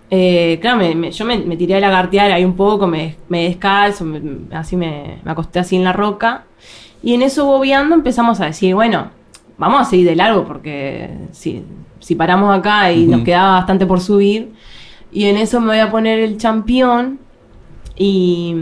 eh, 0.09 0.57
claro, 0.61 0.77
me- 0.77 0.95
me- 0.95 1.11
yo 1.11 1.25
me, 1.25 1.37
me 1.37 1.57
tiré 1.57 1.75
a 1.75 1.79
lagartear 1.79 2.31
ahí 2.31 2.45
un 2.45 2.55
poco, 2.55 2.87
me, 2.87 3.15
me 3.29 3.43
descalzo, 3.43 4.05
así 4.51 4.75
me, 4.75 5.19
me 5.23 5.31
acosté 5.31 5.59
así 5.59 5.75
en 5.75 5.83
la 5.83 5.93
roca. 5.93 6.45
Y 7.03 7.13
en 7.13 7.21
eso 7.21 7.45
bobeando 7.45 7.93
empezamos 7.95 8.39
a 8.41 8.45
decir, 8.45 8.73
bueno, 8.73 9.09
vamos 9.57 9.81
a 9.81 9.85
seguir 9.85 10.07
de 10.07 10.15
largo 10.15 10.45
porque 10.45 11.09
si, 11.31 11.63
si 11.99 12.15
paramos 12.15 12.57
acá 12.57 12.91
y 12.91 13.05
nos 13.05 13.21
quedaba 13.21 13.53
bastante 13.53 13.85
por 13.85 13.99
subir. 14.01 14.51
Y 15.11 15.25
en 15.25 15.37
eso 15.37 15.59
me 15.61 15.67
voy 15.67 15.79
a 15.79 15.89
poner 15.91 16.19
el 16.19 16.37
champión 16.37 17.19
y 17.95 18.55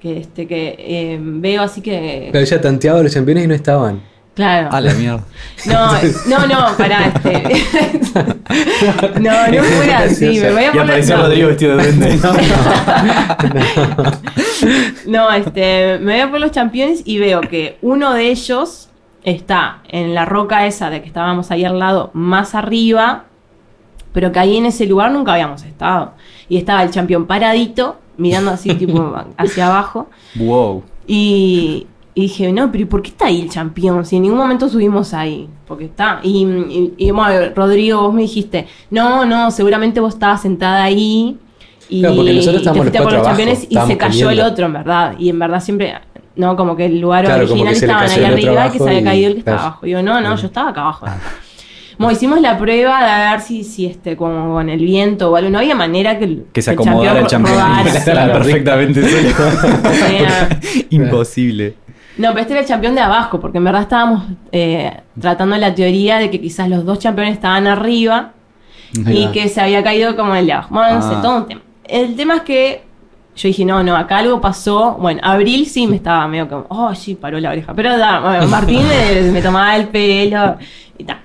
que 0.00 0.18
este 0.18 0.46
que 0.46 0.74
eh, 0.78 1.18
veo 1.20 1.62
así 1.62 1.80
que 1.80 2.28
Pero 2.32 2.44
ella 2.44 2.60
tanteaba 2.60 3.02
los 3.02 3.14
campeones 3.14 3.44
y 3.44 3.46
no 3.46 3.54
estaban. 3.54 4.00
Claro 4.34 4.70
A 4.72 4.80
la 4.80 4.94
mierda. 4.94 5.22
no, 5.66 5.92
no, 6.26 6.46
no, 6.46 6.76
pará, 6.76 7.12
este. 7.14 7.32
no, 9.20 9.48
no 9.48 9.62
fue 9.62 9.94
así, 9.94 10.40
me 10.40 10.52
voy 10.52 10.62
a 10.64 10.68
Y 10.68 10.70
poner. 10.70 10.84
apareció 10.84 11.16
no. 11.16 11.22
Rodrigo 11.24 11.48
vestido 11.48 11.76
de 11.76 11.92
duende. 11.92 12.18
No, 15.06 15.30
este, 15.32 15.98
me 16.00 16.12
voy 16.12 16.20
a 16.20 16.30
por 16.30 16.40
los 16.40 16.52
campeones 16.52 17.02
y 17.04 17.18
veo 17.18 17.40
que 17.40 17.78
uno 17.82 18.12
de 18.14 18.30
ellos 18.30 18.88
está 19.24 19.80
en 19.88 20.14
la 20.14 20.24
roca 20.24 20.66
esa 20.66 20.90
de 20.90 21.00
que 21.00 21.06
estábamos 21.08 21.50
ahí 21.50 21.64
al 21.64 21.78
lado, 21.78 22.10
más 22.12 22.54
arriba, 22.54 23.24
pero 24.12 24.30
que 24.32 24.38
ahí 24.38 24.56
en 24.56 24.66
ese 24.66 24.86
lugar 24.86 25.10
nunca 25.10 25.32
habíamos 25.34 25.62
estado. 25.64 26.12
Y 26.48 26.58
estaba 26.58 26.82
el 26.82 26.90
campeón 26.90 27.26
paradito, 27.26 27.98
mirando 28.16 28.50
así, 28.52 28.74
tipo, 28.74 29.14
hacia 29.36 29.66
abajo. 29.66 30.08
wow. 30.36 30.82
Y, 31.06 31.86
y 32.14 32.22
dije, 32.22 32.52
no, 32.52 32.70
pero 32.70 32.82
¿y 32.82 32.86
por 32.86 33.00
qué 33.02 33.08
está 33.10 33.26
ahí 33.26 33.40
el 33.40 33.50
campeón? 33.50 34.04
Si 34.04 34.16
en 34.16 34.22
ningún 34.22 34.38
momento 34.38 34.68
subimos 34.68 35.14
ahí. 35.14 35.48
Porque 35.66 35.86
está. 35.86 36.20
Y, 36.22 36.44
y, 36.44 36.94
y, 36.98 37.10
bueno, 37.10 37.52
Rodrigo, 37.54 38.02
vos 38.02 38.12
me 38.12 38.22
dijiste, 38.22 38.66
no, 38.90 39.24
no, 39.24 39.50
seguramente 39.50 39.98
vos 40.00 40.14
estabas 40.14 40.42
sentada 40.42 40.82
ahí. 40.82 41.38
Y, 41.88 42.00
Claro, 42.00 42.16
porque 42.16 42.32
nosotros 42.34 42.62
te 42.62 42.68
estábamos 42.68 42.94
los 42.94 43.02
por 43.02 43.12
los 43.12 43.26
campeones 43.26 43.68
abajo, 43.70 43.86
y 43.88 43.92
se 43.92 43.98
cayó 43.98 44.30
el 44.30 44.40
otro, 44.40 44.66
en 44.66 44.72
verdad. 44.74 45.14
Y 45.18 45.30
en 45.30 45.38
verdad 45.38 45.60
siempre, 45.62 45.94
no, 46.36 46.54
como 46.56 46.76
que 46.76 46.86
el 46.86 47.00
lugar 47.00 47.24
Claro, 47.24 47.44
original 47.44 47.74
estaban 47.74 48.10
ahí 48.10 48.24
arriba 48.24 48.66
y 48.66 48.70
que 48.72 48.78
se 48.78 48.88
había 48.88 49.04
caído 49.04 49.28
el 49.28 49.32
que 49.34 49.38
estaba 49.40 49.60
abajo. 49.60 49.86
Y 49.86 49.90
yo, 49.90 50.02
no, 50.02 50.20
no, 50.20 50.36
yo 50.36 50.46
estaba 50.46 50.70
acá 50.70 50.80
abajo. 50.82 51.06
Bueno, 51.98 52.12
hicimos 52.14 52.40
la 52.40 52.58
prueba 52.58 53.00
de 53.04 53.30
ver 53.30 53.40
si, 53.40 53.64
si 53.64 53.86
este, 53.86 54.16
como 54.16 54.54
con 54.54 54.68
el 54.70 54.80
viento 54.80 55.30
o 55.30 55.36
algo, 55.36 55.50
no 55.50 55.58
había 55.58 55.74
manera 55.74 56.18
que, 56.18 56.24
el- 56.24 56.46
Que 56.52 56.62
se 56.62 56.70
acomodara 56.72 57.20
el 57.20 57.26
campeón 57.26 57.56
champion. 57.58 57.96
Estaba 57.96 58.32
perfectamente 58.32 59.02
solo. 59.08 59.28
Imposible. 60.90 61.74
No, 62.18 62.28
pero 62.30 62.40
este 62.40 62.52
era 62.52 62.62
el 62.62 62.68
campeón 62.68 62.94
de 62.94 63.00
abajo, 63.00 63.40
porque 63.40 63.58
en 63.58 63.64
verdad 63.64 63.82
estábamos 63.82 64.24
eh, 64.52 64.92
tratando 65.20 65.56
la 65.56 65.74
teoría 65.74 66.18
de 66.18 66.30
que 66.30 66.40
quizás 66.40 66.68
los 66.68 66.84
dos 66.84 66.98
campeones 66.98 67.34
estaban 67.34 67.66
arriba 67.66 68.32
y 69.06 69.28
que 69.28 69.48
se 69.48 69.60
había 69.60 69.82
caído 69.82 70.14
como 70.16 70.34
el 70.34 70.44
de 70.46 70.52
abajo. 70.52 70.74
Bueno, 70.74 70.96
no 70.96 71.02
sé, 71.02 71.14
Ah. 71.16 71.22
todo 71.22 71.36
un 71.38 71.46
tema. 71.46 71.62
El 71.84 72.14
tema 72.14 72.36
es 72.36 72.42
que 72.42 72.84
yo 73.34 73.48
dije, 73.48 73.64
no, 73.64 73.82
no, 73.82 73.96
acá 73.96 74.18
algo 74.18 74.40
pasó. 74.40 74.92
Bueno, 75.00 75.20
Abril 75.24 75.66
sí 75.66 75.86
me 75.86 75.96
estaba 75.96 76.28
medio 76.28 76.48
como, 76.48 76.66
oh, 76.68 76.94
sí, 76.94 77.14
paró 77.14 77.40
la 77.40 77.50
oreja. 77.50 77.72
Pero 77.74 77.96
da, 77.96 78.20
bueno, 78.20 78.46
Martín 78.48 78.82
me, 78.86 79.30
me 79.30 79.40
tomaba 79.40 79.74
el 79.76 79.88
pelo 79.88 80.58
y 80.98 81.04
tal. 81.04 81.18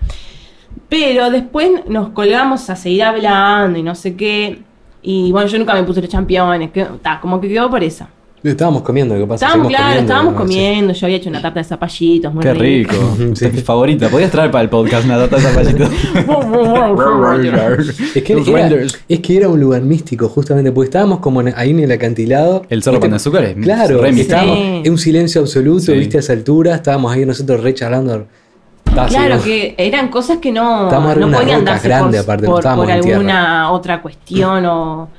Pero 0.88 1.30
después 1.30 1.70
nos 1.90 2.10
colgamos 2.10 2.70
a 2.70 2.76
seguir 2.78 3.04
hablando 3.04 3.78
y 3.78 3.84
no 3.84 3.94
sé 3.94 4.16
qué. 4.16 4.62
Y 5.02 5.32
bueno, 5.34 5.48
yo 5.50 5.58
nunca 5.60 5.74
me 5.74 5.84
puse 5.84 6.02
los 6.02 6.10
campeones, 6.10 6.72
que, 6.72 6.86
ta, 7.02 7.20
como 7.20 7.42
que 7.42 7.50
quedó 7.50 7.70
por 7.70 7.84
esa. 7.84 8.08
Estábamos 8.52 8.82
comiendo, 8.84 9.16
¿qué 9.16 9.26
pasa? 9.26 9.46
Estábamos, 9.46 9.68
claro, 9.72 10.00
estábamos 10.00 10.34
¿no? 10.34 10.40
Sí. 10.40 10.46
comiendo. 10.46 10.94
Yo 10.94 11.06
había 11.08 11.18
hecho 11.18 11.30
una 11.30 11.42
tarta 11.42 11.60
de 11.60 11.64
zapallitos. 11.66 12.34
Muy 12.34 12.42
Qué 12.44 12.54
rica. 12.54 12.94
rico. 12.94 13.18
Sí. 13.36 13.50
Mi 13.54 13.62
favorita. 13.62 14.10
Podías 14.10 14.32
traer 14.32 14.52
para 14.52 14.64
el 14.64 14.70
podcast 14.70 15.06
una 15.06 15.18
data 15.18 15.36
de 15.36 15.42
zapallito. 15.42 15.84
Es 18.16 18.24
que, 18.24 18.34
era, 18.34 18.70
es 19.10 19.20
que 19.20 19.38
era 19.38 19.50
un 19.50 19.60
lugar 19.60 19.82
místico, 19.82 20.30
justamente, 20.30 20.72
porque 20.72 20.88
estábamos 20.88 21.20
como 21.20 21.42
ahí 21.56 21.72
en 21.72 21.80
el 21.80 21.92
acantilado. 21.92 22.64
El 22.70 22.82
Cerro 22.84 23.00
de 23.00 23.16
Azúcar 23.16 23.44
es 23.44 23.56
Claro, 23.56 24.02
re 24.02 24.10
estábamos 24.10 24.58
Sí. 24.58 24.82
en 24.86 24.92
un 24.92 24.98
silencio 24.98 25.42
absoluto, 25.42 25.80
Sí. 25.92 25.94
viste, 25.94 26.18
a 26.18 26.20
esa 26.22 26.34
altura, 26.34 26.76
estábamos 26.76 27.12
ahí 27.14 27.26
nosotros 27.26 27.62
re 27.62 27.74
charlando. 27.74 28.28
Ah, 28.96 29.06
claro, 29.08 29.42
que 29.44 29.76
eran 29.78 30.08
cosas 30.10 30.38
que 30.38 30.52
no, 30.52 30.90
no 30.90 31.32
podían 31.32 31.66
darse 31.66 31.88
grandes, 31.88 32.24
por, 32.24 32.36
aparte, 32.36 32.48
por- 32.48 32.92
alguna 32.92 33.72
otra 33.72 34.02
cuestión 34.02 34.66
o 34.66 35.10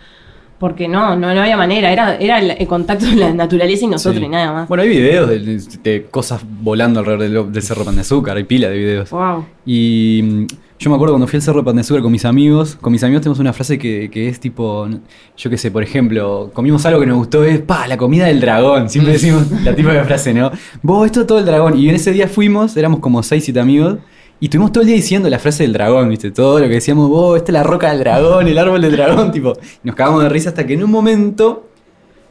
porque 0.59 0.89
no, 0.89 1.15
no, 1.17 1.33
no 1.35 1.41
había 1.41 1.57
manera, 1.57 1.93
era, 1.93 2.17
era 2.17 2.39
el, 2.41 2.51
el 2.53 2.67
contacto 2.67 3.07
de 3.07 3.15
la 3.17 3.33
naturaleza 3.33 3.85
y 3.85 3.89
nosotros 3.89 4.19
Sí. 4.21 4.27
y 4.27 4.29
nada 4.29 4.53
más. 4.53 4.69
Bueno, 4.69 4.83
hay 4.83 4.89
videos 4.89 5.29
de, 5.29 5.61
de 5.83 6.07
cosas 6.11 6.43
volando 6.63 7.01
alrededor 7.01 7.45
del, 7.47 7.53
del 7.53 7.63
Cerro 7.63 7.85
Pan 7.85 7.95
de 7.95 8.01
Azúcar, 8.01 8.37
hay 8.37 8.45
pila 8.45 8.69
de 8.69 8.77
videos. 8.79 9.11
Wow. 9.11 9.45
Y 9.65 10.21
mm, 10.25 10.47
yo 10.81 10.91
me 10.91 10.97
acuerdo 10.97 11.15
cuando 11.15 11.27
fui 11.27 11.37
al 11.37 11.43
Cerro 11.43 11.65
Pan 11.65 11.77
de 11.77 11.81
Azúcar 11.83 12.03
con 12.03 12.11
mis 12.13 12.25
amigos, 12.25 12.77
con 12.81 12.93
mis 12.93 13.03
amigos 13.05 13.23
tenemos 13.23 13.39
una 13.39 13.53
frase 13.53 13.79
que, 13.79 14.11
que 14.11 14.29
es 14.29 14.41
tipo, 14.41 14.89
yo 15.37 15.51
qué 15.51 15.57
sé, 15.59 15.71
por 15.71 15.83
ejemplo, 15.83 16.51
comimos 16.53 16.85
algo 16.87 17.01
que 17.01 17.07
nos 17.07 17.19
gustó, 17.19 17.45
es, 17.45 17.61
pa, 17.61 17.87
la 17.87 17.97
comida 17.97 18.27
del 18.27 18.41
dragón, 18.41 18.89
siempre 18.91 19.13
decimos 19.15 19.45
la 19.65 19.75
típica 19.77 20.05
frase, 20.05 20.35
¿no? 20.35 20.51
Vos, 20.83 21.07
esto 21.07 21.21
es 21.23 21.27
todo 21.27 21.39
el 21.39 21.45
dragón. 21.45 21.79
Y 21.79 21.89
en 21.89 21.95
ese 21.95 22.13
día 22.13 22.27
fuimos, 22.29 22.77
éramos 22.77 23.01
como 23.01 23.23
6, 23.23 23.45
7 23.45 23.61
amigos, 23.61 23.99
y 24.41 24.47
estuvimos 24.47 24.73
todo 24.73 24.83
el 24.83 24.87
día 24.87 24.97
diciendo 24.97 25.29
la 25.29 25.39
frase 25.39 25.65
del 25.65 25.73
dragón, 25.73 26.09
¿viste? 26.09 26.31
Todo 26.31 26.61
lo 26.61 26.67
que 26.67 26.75
decíamos, 26.75 27.09
vos, 27.09 27.37
esta 27.37 27.51
es 27.51 27.55
la 27.55 27.63
roca 27.63 27.91
del 27.91 28.01
dragón, 28.01 28.47
el 28.47 28.57
árbol 28.57 28.81
del 28.81 28.93
dragón, 28.93 29.33
tipo, 29.33 29.53
y 29.83 29.87
nos 29.87 29.97
cagamos 29.97 30.23
de 30.23 30.29
risa 30.29 30.51
hasta 30.51 30.67
que 30.67 30.75
en 30.75 30.85
un 30.85 30.91
momento 30.91 31.69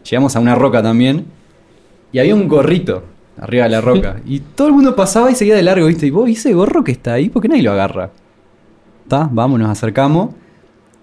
llegamos 0.09 0.35
a 0.35 0.39
una 0.39 0.55
roca 0.55 0.81
también, 0.81 1.25
y 2.11 2.19
había 2.19 2.33
un 2.33 2.47
gorrito 2.47 3.03
arriba 3.39 3.65
de 3.65 3.69
la 3.69 3.81
roca. 3.81 4.21
Y 4.25 4.39
todo 4.39 4.67
el 4.67 4.73
mundo 4.73 4.95
pasaba 4.95 5.29
y 5.31 5.35
seguía 5.35 5.55
de 5.55 5.63
largo, 5.63 5.87
¿viste? 5.87 6.07
Y 6.07 6.11
vos, 6.11 6.29
¿y 6.29 6.33
ese 6.33 6.53
gorro 6.53 6.83
que 6.83 6.91
está 6.91 7.13
ahí? 7.13 7.29
¿Por 7.29 7.41
qué 7.41 7.49
nadie 7.49 7.63
lo 7.63 7.71
agarra? 7.71 8.09
¿Está? 9.03 9.29
Vamos, 9.31 9.59
nos 9.59 9.69
acercamos. 9.69 10.29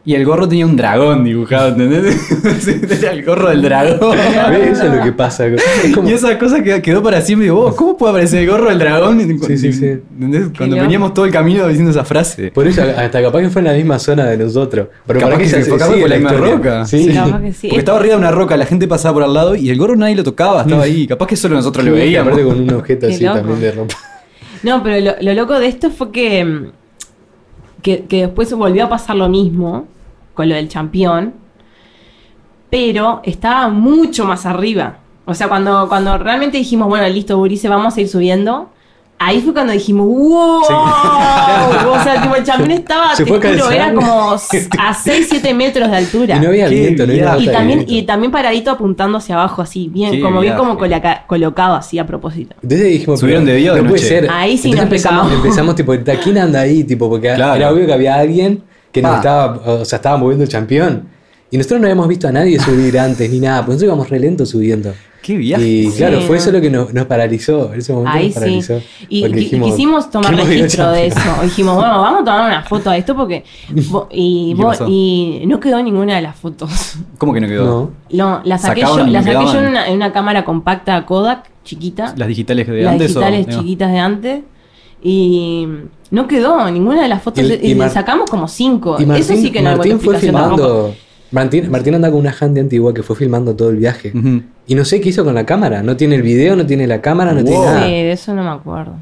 Y 0.07 0.15
el 0.15 0.27
gorro 0.27 0.47
tenía 0.47 0.67
un 0.67 0.77
dragón 0.77 1.25
dibujado, 1.25 1.69
¿entendés? 1.71 2.15
Era 3.03 3.13
el 3.13 3.25
gorro 3.25 3.49
del 3.49 3.63
dragón. 3.63 4.19
Eso 4.19 4.85
es 4.85 4.93
lo 4.95 5.03
que 5.03 5.13
pasa. 5.13 5.47
Es 5.47 5.95
como- 5.95 6.11
Y 6.11 6.13
esa 6.13 6.39
cosa 6.39 6.63
que 6.63 6.83
quedó 6.83 7.03
para 7.03 7.23
siempre. 7.23 7.45
Digo, 7.47 7.63
vos, 7.63 7.75
¿cómo 7.75 7.97
puede 7.97 8.11
aparecer 8.11 8.41
el 8.43 8.51
gorro 8.51 8.69
del 8.69 8.79
dragón? 8.79 9.19
Sí, 9.47 9.57
sí, 9.57 9.73
sí. 9.73 9.87
¿Entendés? 9.87 10.51
Cuando 10.55 10.77
veníamos 10.77 11.15
todo 11.15 11.25
el 11.25 11.31
camino 11.33 11.67
diciendo 11.69 11.91
esa 11.91 12.05
frase. 12.05 12.51
Por 12.51 12.67
eso, 12.69 12.83
hasta 12.83 13.23
capaz 13.23 13.41
que 13.41 13.49
fue 13.49 13.61
en 13.63 13.67
la 13.69 13.73
misma 13.73 13.99
zona 13.99 14.27
de 14.27 14.37
nosotros. 14.37 14.89
Pero 15.07 15.21
Capaz 15.21 15.33
para 15.33 15.43
que 15.43 15.49
se 15.49 15.63
sigue 15.65 15.79
por 15.79 16.11
la 16.11 16.17
misma 16.17 16.31
historia. 16.35 16.55
roca. 16.55 16.85
Sí. 16.85 17.11
Capaz 17.15 17.41
que 17.41 17.53
sí. 17.55 17.69
Porque 17.69 17.79
estaba 17.79 17.99
arriba 17.99 18.15
de 18.15 18.19
una 18.21 18.31
roca, 18.31 18.57
la 18.59 18.67
gente 18.67 18.87
pasaba 18.87 19.15
por 19.15 19.23
al 19.23 19.33
lado 19.33 19.55
y 19.57 19.71
el 19.71 19.79
gorro 19.79 19.97
nadie 19.97 20.17
lo 20.17 20.23
tocaba, 20.25 20.61
estaba 20.61 20.83
ahí. 20.83 21.07
Capaz 21.07 21.27
que 21.29 21.37
solo 21.37 21.55
nosotros 21.55 21.83
lo 21.83 21.93
veíamos. 21.93 22.31
Aparte 22.35 22.45
con 22.47 22.61
un 22.61 22.75
objeto 22.75 23.07
así 23.07 23.25
loco. 23.25 23.39
también 23.39 23.61
de 23.61 23.73
ropa. 23.73 23.95
No, 24.63 24.83
pero 24.83 25.01
lo, 25.01 25.13
lo 25.23 25.33
loco 25.41 25.59
de 25.59 25.67
esto 25.69 25.91
fue 25.91 26.13
que, 26.13 26.45
mm, 26.45 26.67
que, 27.81 28.05
que 28.05 28.21
después 28.27 28.53
volvió 28.53 28.85
a 28.85 28.89
pasar 28.91 29.17
lo 29.17 29.29
mismo 29.31 29.87
con 30.35 30.49
lo 30.49 30.55
del 30.57 30.69
campeón, 30.69 31.35
pero 32.71 33.21
estaba 33.25 33.69
mucho 33.69 34.25
más 34.25 34.47
arriba. 34.47 34.99
O 35.27 35.35
sea, 35.35 35.49
cuando, 35.49 35.89
cuando 35.89 36.19
realmente 36.19 36.59
dijimos, 36.59 36.89
bueno, 36.89 37.09
listo, 37.09 37.39
Burice, 37.39 37.69
vamos 37.69 37.97
a 37.97 38.01
ir 38.01 38.09
subiendo, 38.09 38.69
ahí 39.19 39.41
fue 39.41 39.55
cuando 39.55 39.73
dijimos, 39.73 40.07
¡wow! 40.07 40.63
O 41.95 42.03
sea, 42.03 42.21
tipo, 42.21 42.35
el 42.35 42.45
campeón 42.45 42.71
estaba, 42.73 43.15
Se 43.15 43.25
te 43.25 43.31
juro, 43.31 43.71
era 43.71 43.95
como 43.95 44.33
a 44.79 44.95
6, 44.95 45.27
7 45.31 45.55
metros 45.55 45.91
de 45.91 45.97
altura. 45.97 46.37
Y 46.37 46.41
no 46.41 46.49
había 46.49 46.69
viento, 46.69 47.07
no 47.07 47.13
había. 47.13 47.39
Y 47.39 47.47
también, 47.47 47.79
viento. 47.79 47.95
y 47.95 48.03
también 48.03 48.33
paradito 48.33 48.71
apuntando 48.73 49.19
hacia 49.19 49.37
abajo, 49.37 49.63
así, 49.63 49.89
bien, 49.89 50.11
Qué 50.11 50.21
como 50.21 50.41
bien 50.41 50.57
como 50.57 50.77
coloca- 50.77 51.25
colocado 51.27 51.77
así 51.77 51.99
a 51.99 52.07
propósito. 52.07 52.55
Entonces 52.63 52.87
dijimos, 52.89 53.21
¿Subieron 53.21 53.45
de 53.47 53.55
día 53.55 53.73
de 53.73 53.83
no 53.83 53.89
puede 53.89 54.03
ser. 54.03 54.29
Ahí 54.31 54.59
sí 54.59 54.71
Entonces 54.71 54.75
nos 54.77 54.83
empezamos, 54.85 55.33
empezamos 55.33 55.75
tipo, 55.77 55.95
¿quién 56.23 56.37
anda 56.39 56.61
ahí? 56.61 56.85
Tipo, 56.85 57.09
porque 57.09 57.33
Claro. 57.35 57.55
era 57.55 57.71
obvio 57.73 57.87
que 57.87 57.93
había 57.95 58.17
alguien 58.17 58.63
que 58.95 59.03
nos 59.03 59.17
estaba, 59.17 59.61
o 59.67 59.85
sea, 59.85 59.97
estaba 59.97 60.17
moviendo 60.17 60.45
el 60.45 60.51
campeón. 60.51 61.09
Y 61.51 61.57
nosotros 61.57 61.81
no 61.81 61.87
habíamos 61.87 62.09
visto 62.09 62.29
a 62.29 62.33
nadie 62.33 62.59
subir 62.59 62.99
antes 62.99 63.29
ni 63.29 63.41
nada, 63.41 63.67
pues 63.67 63.77
nosotros 63.77 63.89
íbamos 63.89 64.09
re 64.09 64.21
lento 64.21 64.47
subiendo. 64.47 64.93
Qué 65.21 65.37
viaje. 65.37 65.67
Y 65.67 65.91
Sí, 65.91 65.99
claro, 65.99 66.21
fue 66.21 66.37
¿no? 66.37 66.43
eso 66.43 66.53
lo 66.53 66.61
que 66.61 66.71
nos, 66.71 66.93
nos 66.93 67.07
paralizó. 67.07 67.73
En 67.73 67.81
ese 67.81 67.93
momento 67.93 68.17
Ahí 68.17 68.27
nos 68.27 68.35
paralizó. 68.35 68.81
sí. 68.81 69.07
Y 69.09 69.29
dijimos, 69.33 69.71
quisimos 69.71 70.11
tomar 70.11 70.31
¿qué 70.31 70.37
movió 70.37 70.53
el 70.53 70.59
registro 70.61 70.93
de 70.93 71.07
eso. 71.07 71.21
Dijimos, 71.43 71.77
bueno, 71.77 72.01
vamos 72.01 72.23
a 72.23 72.25
tomar 72.25 72.47
una 72.47 72.63
foto 72.63 72.91
de 72.91 72.99
esto 72.99 73.17
porque. 73.17 73.45
y, 74.11 75.45
no 75.47 75.61
quedó 75.61 75.83
ninguna 75.83 76.17
de 76.17 76.23
las 76.23 76.37
fotos. 76.37 76.99
¿Cómo 77.19 77.33
que 77.33 77.41
no 77.41 77.49
quedó? 77.49 77.65
No. 77.65 77.91
No, 78.11 78.43
la 78.45 78.59
saqué 78.59 78.83
yo, 78.83 78.89
Sacaban 78.89 79.09
y 79.09 79.13
la 79.13 79.23
saqué 79.23 79.33
yo 79.33 79.41
quedaban. 79.41 79.65
en 79.65 79.71
una, 79.71 79.89
en 79.89 79.95
una 79.95 80.13
cámara 80.13 80.45
compacta 80.45 81.05
Kodak, 81.05 81.51
chiquita. 81.65 82.15
¿Las 82.17 82.29
digitales 82.29 82.67
de 82.67 82.83
las 82.83 82.93
antes 82.93 83.09
digitales 83.09 83.47
o.? 83.47 83.51
no? 83.51 83.59
chiquitas 83.61 83.93
de 83.93 83.99
antes. 83.99 84.41
Y 85.07 85.69
no 86.11 86.27
quedó 86.27 86.69
ninguna 86.71 87.03
de 87.03 87.09
las 87.09 87.23
fotos. 87.23 87.45
Y- 87.63 87.75
Mar- 87.75 87.91
sacamos 87.91 88.29
como 88.31 88.49
cinco. 88.49 88.97
Y 88.99 89.05
Martín, 89.05 89.23
eso 89.35 89.37
sí 89.41 89.53
que 89.53 89.61
no 89.61 89.77
Martín 89.77 90.01
fue 90.01 90.15
tampoco. 90.19 90.21
filmando. 90.57 90.95
Martín, 91.31 91.71
Martín 91.71 91.95
anda 91.97 92.11
con 92.11 92.21
una 92.21 92.35
handy 92.39 92.61
antigua 92.61 92.95
que 92.95 93.03
fue 93.03 93.15
filmando 93.15 93.55
todo 93.55 93.69
el 93.71 93.77
viaje. 93.77 94.13
Y 94.67 94.75
no 94.75 94.85
sé 94.85 95.01
qué 95.03 95.11
hizo 95.11 95.23
con 95.25 95.35
la 95.35 95.45
cámara. 95.45 95.83
No 95.83 95.95
tiene 95.97 96.15
el 96.15 96.23
video, 96.23 96.57
no 96.57 96.65
tiene 96.65 96.87
la 96.87 97.03
cámara, 97.03 97.33
no 97.35 97.45
tiene 97.45 97.65
nada. 97.65 97.85
Sí, 97.85 97.91
de 97.91 98.13
eso 98.13 98.35
no 98.35 98.43
me 98.43 98.51
acuerdo. 98.51 98.95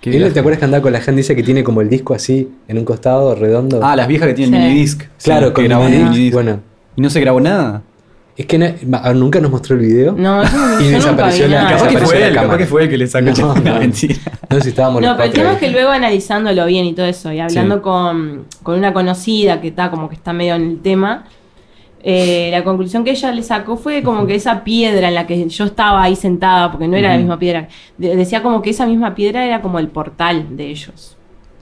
Qué 0.00 0.08
¿Él 0.10 0.16
viaje. 0.16 0.32
¿Te 0.32 0.40
acuerdas 0.40 0.58
que 0.60 0.64
andaba 0.64 0.80
con 0.82 0.92
la 0.94 1.02
handy 1.06 1.20
esa 1.20 1.34
que 1.34 1.42
tiene 1.42 1.62
como 1.62 1.82
el 1.82 1.90
disco 1.90 2.14
así 2.14 2.48
en 2.66 2.78
un 2.78 2.84
costado 2.86 3.34
redondo? 3.34 3.80
Ah, 3.82 3.94
las 3.94 4.08
viejas 4.08 4.28
que 4.28 4.34
tienen 4.34 4.58
Sí. 4.62 4.66
minidisc. 4.68 5.02
claro, 5.22 5.48
Sí, 5.48 5.52
con 5.52 5.66
que 5.68 5.72
el 5.74 5.78
minidisc. 5.78 6.32
Bueno, 6.32 6.60
¿Y 6.96 7.02
no 7.02 7.10
se 7.10 7.20
grabó 7.20 7.40
nada? 7.40 7.82
Es 8.40 8.46
que 8.46 8.58
no- 8.58 9.14
nunca 9.14 9.40
nos 9.40 9.50
mostró 9.50 9.76
el 9.76 9.82
video. 9.82 10.12
No, 10.16 10.42
yo, 10.44 10.50
no- 10.50 10.80
Y 10.80 10.84
yo 10.84 10.90
nunca 10.90 10.96
desapareció 10.96 11.46
vi 11.46 11.52
la- 11.52 11.62
nada. 11.64 11.76
Capaz 11.76 11.88
que 11.88 11.98
fue 11.98 12.20
la 12.20 12.26
él, 12.28 12.34
capaz 12.34 12.56
que 12.58 12.66
fue 12.66 12.82
él 12.84 12.88
que 12.90 12.98
le 12.98 13.06
sacó 13.06 13.30
No, 13.30 13.54
no, 13.54 13.54
no. 13.54 13.78
mentira. 13.80 14.16
No 14.48 14.56
sé 14.56 14.62
si 14.62 14.68
estábamos 14.70 15.02
No, 15.02 15.12
pero 15.16 15.24
el 15.28 15.32
tema 15.32 15.52
es 15.52 15.58
que 15.58 15.70
luego 15.70 15.90
analizándolo 15.90 16.66
bien 16.66 16.84
y 16.86 16.92
todo 16.94 17.06
eso, 17.06 17.32
y 17.32 17.40
hablando 17.40 17.76
Sí. 17.76 17.80
con, 17.82 18.46
con 18.62 18.78
una 18.78 18.92
conocida 18.92 19.60
que 19.60 19.68
está 19.68 19.90
como 19.90 20.08
que 20.08 20.14
está 20.16 20.32
medio 20.32 20.54
en 20.54 20.62
el 20.62 20.80
tema, 20.80 21.24
eh, 22.02 22.48
la 22.50 22.64
conclusión 22.64 23.04
que 23.04 23.10
ella 23.10 23.30
le 23.32 23.42
sacó 23.42 23.76
fue 23.76 24.02
como 24.02 24.26
que 24.26 24.34
esa 24.34 24.64
piedra 24.64 25.08
en 25.08 25.14
la 25.14 25.26
que 25.26 25.46
yo 25.48 25.64
estaba 25.64 26.02
ahí 26.02 26.16
sentada, 26.16 26.70
porque 26.72 26.88
no 26.88 26.96
era 26.96 27.10
la 27.10 27.18
misma 27.18 27.38
piedra, 27.38 27.68
de- 27.98 28.16
decía 28.16 28.42
como 28.42 28.62
que 28.62 28.70
esa 28.70 28.86
misma 28.86 29.14
piedra 29.14 29.44
era 29.44 29.60
como 29.60 29.78
el 29.78 29.88
portal 29.88 30.56
de 30.56 30.68
ellos. 30.70 31.16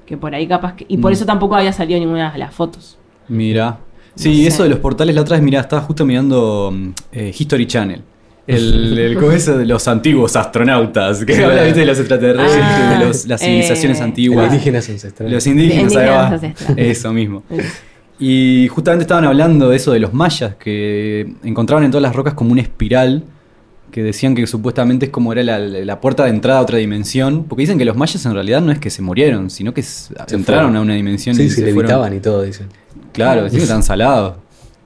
Que 0.06 0.16
por 0.16 0.34
ahí 0.34 0.46
capaz 0.46 0.74
que. 0.74 0.86
Y 0.88 0.96
por 0.98 1.10
Mm. 1.10 1.14
eso 1.14 1.26
tampoco 1.26 1.54
había 1.56 1.72
salido 1.72 1.98
ninguna 2.00 2.30
de 2.32 2.38
las 2.38 2.54
fotos. 2.54 2.96
Mira. 3.28 3.78
Sí, 4.14 4.28
No 4.30 4.34
sé. 4.36 4.46
eso 4.48 4.62
de 4.64 4.68
los 4.70 4.78
portales 4.80 5.14
la 5.14 5.20
otra 5.22 5.36
vez, 5.36 5.44
mira, 5.44 5.60
estaba 5.60 5.82
justo 5.82 6.04
mirando 6.04 6.72
mm, 6.74 6.88
eh, 7.12 7.34
History 7.38 7.66
Channel. 7.66 8.02
El, 8.46 8.98
el 8.98 9.14
¿cómo 9.16 9.30
es 9.32 9.42
eso 9.42 9.58
de 9.58 9.66
los 9.66 9.86
antiguos 9.88 10.34
astronautas, 10.36 11.24
que 11.24 11.44
habla 11.44 11.62
de 11.64 11.84
los 11.84 11.98
extraterrestres, 11.98 12.62
Ah, 12.64 12.96
de 12.98 13.06
los- 13.06 13.26
las 13.26 13.40
civilizaciones 13.40 14.00
eh, 14.00 14.02
antiguas. 14.02 14.46
Alienígenas 14.46 14.88
ancestrales. 14.88 15.32
Los 15.34 15.46
indígenas, 15.46 15.92
De 15.92 16.00
ahí 16.00 16.08
va. 16.08 16.24
indígenas 16.28 16.44
ancestrales. 16.44 16.98
Eso 16.98 17.12
mismo. 17.12 17.42
Y 18.20 18.66
justamente 18.68 19.02
estaban 19.04 19.24
hablando 19.24 19.68
de 19.68 19.76
eso 19.76 19.92
de 19.92 20.00
los 20.00 20.12
mayas, 20.12 20.56
que 20.56 21.34
encontraban 21.44 21.84
en 21.84 21.90
todas 21.92 22.02
las 22.02 22.16
rocas 22.16 22.34
como 22.34 22.50
una 22.50 22.62
espiral, 22.62 23.22
que 23.92 24.02
decían 24.02 24.34
que 24.34 24.46
supuestamente 24.46 25.06
es 25.06 25.12
como 25.12 25.32
era 25.32 25.42
la, 25.44 25.58
la 25.58 26.00
puerta 26.00 26.24
de 26.24 26.30
entrada 26.30 26.58
a 26.58 26.62
otra 26.62 26.78
dimensión, 26.78 27.44
porque 27.44 27.62
dicen 27.62 27.78
que 27.78 27.84
los 27.84 27.96
mayas 27.96 28.24
en 28.26 28.34
realidad 28.34 28.60
no 28.60 28.72
es 28.72 28.78
que 28.80 28.90
se 28.90 29.02
murieron, 29.02 29.50
sino 29.50 29.72
que 29.72 29.82
Se 29.82 30.12
entraron 30.34 30.44
fueron. 30.44 30.76
a 30.76 30.80
una 30.80 30.94
dimensión 30.94 31.36
Sí, 31.36 31.44
y 31.44 31.48
se 31.48 31.54
se 31.56 31.60
fueron. 31.62 31.76
levitaban 31.78 32.14
y 32.16 32.20
todo, 32.20 32.42
dicen. 32.42 32.66
Claro, 33.24 33.50
que 33.50 33.56
están 33.56 33.82
salados. 33.82 34.34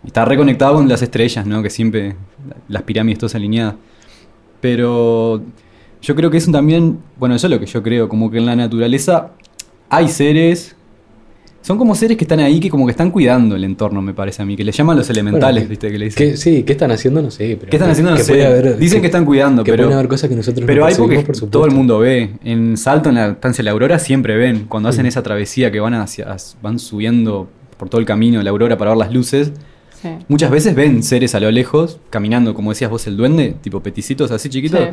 Está 0.04 0.24
reconectado 0.24 0.74
con 0.74 0.88
las 0.88 1.00
estrellas, 1.02 1.46
¿no? 1.46 1.62
Que 1.62 1.70
siempre 1.70 2.16
las 2.68 2.82
pirámides 2.82 3.18
todas 3.20 3.34
alineadas. 3.36 3.74
Pero 4.60 5.42
yo 6.00 6.14
creo 6.14 6.30
que 6.30 6.38
eso 6.38 6.50
también, 6.50 6.98
bueno, 7.18 7.34
eso 7.34 7.46
es 7.46 7.50
lo 7.52 7.60
que 7.60 7.66
yo 7.66 7.82
creo, 7.82 8.08
como 8.08 8.30
que 8.30 8.38
en 8.38 8.46
la 8.46 8.56
naturaleza 8.56 9.30
hay 9.88 10.08
seres, 10.08 10.74
son 11.60 11.78
como 11.78 11.94
seres 11.94 12.16
que 12.16 12.24
están 12.24 12.40
ahí, 12.40 12.58
que 12.58 12.70
como 12.70 12.86
que 12.86 12.90
están 12.92 13.10
cuidando 13.10 13.54
el 13.54 13.62
entorno, 13.64 14.02
me 14.02 14.14
parece 14.14 14.42
a 14.42 14.44
mí, 14.44 14.56
que 14.56 14.64
le 14.64 14.72
llaman 14.72 14.96
los 14.96 15.08
elementales, 15.10 15.62
Bueno, 15.64 15.70
¿viste? 15.70 15.90
Que 15.92 15.98
le 15.98 16.04
dicen. 16.06 16.30
¿Qué, 16.30 16.36
sí, 16.36 16.62
¿qué 16.64 16.72
están 16.72 16.90
haciendo? 16.90 17.22
No 17.22 17.30
sé. 17.30 17.56
Pero 17.58 17.70
¿Qué 17.70 17.76
están 17.76 17.90
haciendo? 17.90 18.10
No 18.10 18.16
que 18.16 18.24
sé. 18.24 18.44
haber- 18.46 18.76
Dicen 18.78 19.00
que 19.00 19.06
están 19.06 19.24
cuidando, 19.24 19.62
que 19.62 19.70
pero- 19.70 19.84
pueden 19.84 19.98
haber 19.98 20.08
cosas 20.08 20.28
que 20.28 20.34
nosotros 20.36 20.64
Pero 20.66 20.80
no 20.82 20.86
hay 20.86 20.94
porque 20.96 21.20
por 21.20 21.36
todo 21.50 21.64
el 21.66 21.70
mundo 21.72 21.98
ve. 22.00 22.30
En 22.42 22.76
Salto, 22.76 23.08
en 23.10 23.14
la 23.16 23.28
estancia 23.28 23.62
de 23.62 23.64
la 23.66 23.70
Aurora, 23.72 23.98
siempre 24.00 24.36
ven. 24.36 24.66
Cuando 24.68 24.88
hacen 24.88 25.04
Mm. 25.04 25.08
esa 25.08 25.22
travesía 25.22 25.70
que 25.70 25.78
van 25.80 25.94
hacia, 25.94 26.36
van 26.62 26.78
subiendo 26.80 27.48
por 27.76 27.88
todo 27.88 28.00
el 28.00 28.06
camino 28.06 28.38
de 28.38 28.44
la 28.44 28.50
Aurora 28.50 28.76
para 28.78 28.90
ver 28.92 28.98
las 28.98 29.12
luces, 29.12 29.52
Sí. 30.00 30.08
Muchas 30.26 30.50
veces 30.50 30.74
ven 30.74 31.04
seres 31.04 31.32
a 31.36 31.38
lo 31.38 31.48
lejos, 31.52 32.00
caminando, 32.10 32.54
como 32.54 32.70
decías 32.72 32.90
vos, 32.90 33.06
el 33.06 33.16
duende, 33.16 33.54
tipo 33.60 33.84
peticitos 33.84 34.32
así 34.32 34.48
chiquitos, 34.48 34.80
Sí. 34.80 34.86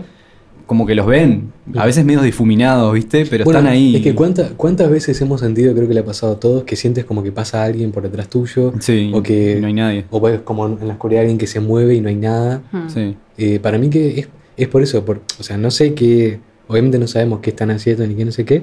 como 0.67 0.86
que 0.86 0.93
los 0.93 1.07
ven, 1.07 1.51
a 1.75 1.83
veces 1.88 2.05
medio 2.05 2.21
difuminados, 2.21 2.93
¿viste? 2.93 3.25
Pero 3.25 3.43
Bueno, 3.43 3.57
están 3.59 3.74
ahí. 3.74 3.95
Es 3.95 4.03
que 4.03 4.13
cuánta- 4.13 4.50
cuántas 4.55 4.91
veces 4.91 5.19
hemos 5.19 5.39
sentido, 5.41 5.74
creo 5.74 5.88
que 5.88 5.95
le 5.95 6.01
ha 6.01 6.05
pasado 6.05 6.33
a 6.33 6.39
todos, 6.39 6.63
que 6.63 6.75
sientes 6.75 7.05
como 7.05 7.24
que 7.24 7.31
pasa 7.31 7.63
alguien 7.63 7.91
por 7.91 8.03
detrás 8.03 8.29
tuyo. 8.29 8.71
Sí, 8.81 9.09
o 9.12 9.24
que 9.24 9.57
y 9.57 9.62
no 9.62 9.65
hay 9.65 9.74
nadie. 9.74 10.05
O 10.12 10.21
ves 10.21 10.41
como 10.41 10.67
en 10.67 10.88
la 10.88 10.93
oscuridad 10.93 11.21
alguien 11.21 11.39
que 11.39 11.48
se 11.48 11.59
mueve 11.59 11.95
y 11.95 12.01
no 12.01 12.09
hay 12.09 12.15
nada. 12.15 12.62
Hmm. 12.71 12.88
Sí. 12.89 13.15
Eh, 13.39 13.59
para 13.59 13.79
mí 13.79 13.89
que 13.89 14.19
es, 14.19 14.27
es 14.57 14.67
por 14.67 14.83
eso, 14.83 15.03
por, 15.05 15.21
o 15.39 15.43
sea, 15.43 15.57
no 15.57 15.71
sé 15.71 15.95
qué, 15.95 16.39
obviamente 16.67 17.00
no 17.00 17.07
sabemos 17.07 17.39
qué 17.39 17.50
están 17.50 17.71
haciendo 17.71 18.05
ni 18.05 18.13
qué 18.13 18.25
no 18.25 18.31
sé 18.31 18.45
qué, 18.45 18.62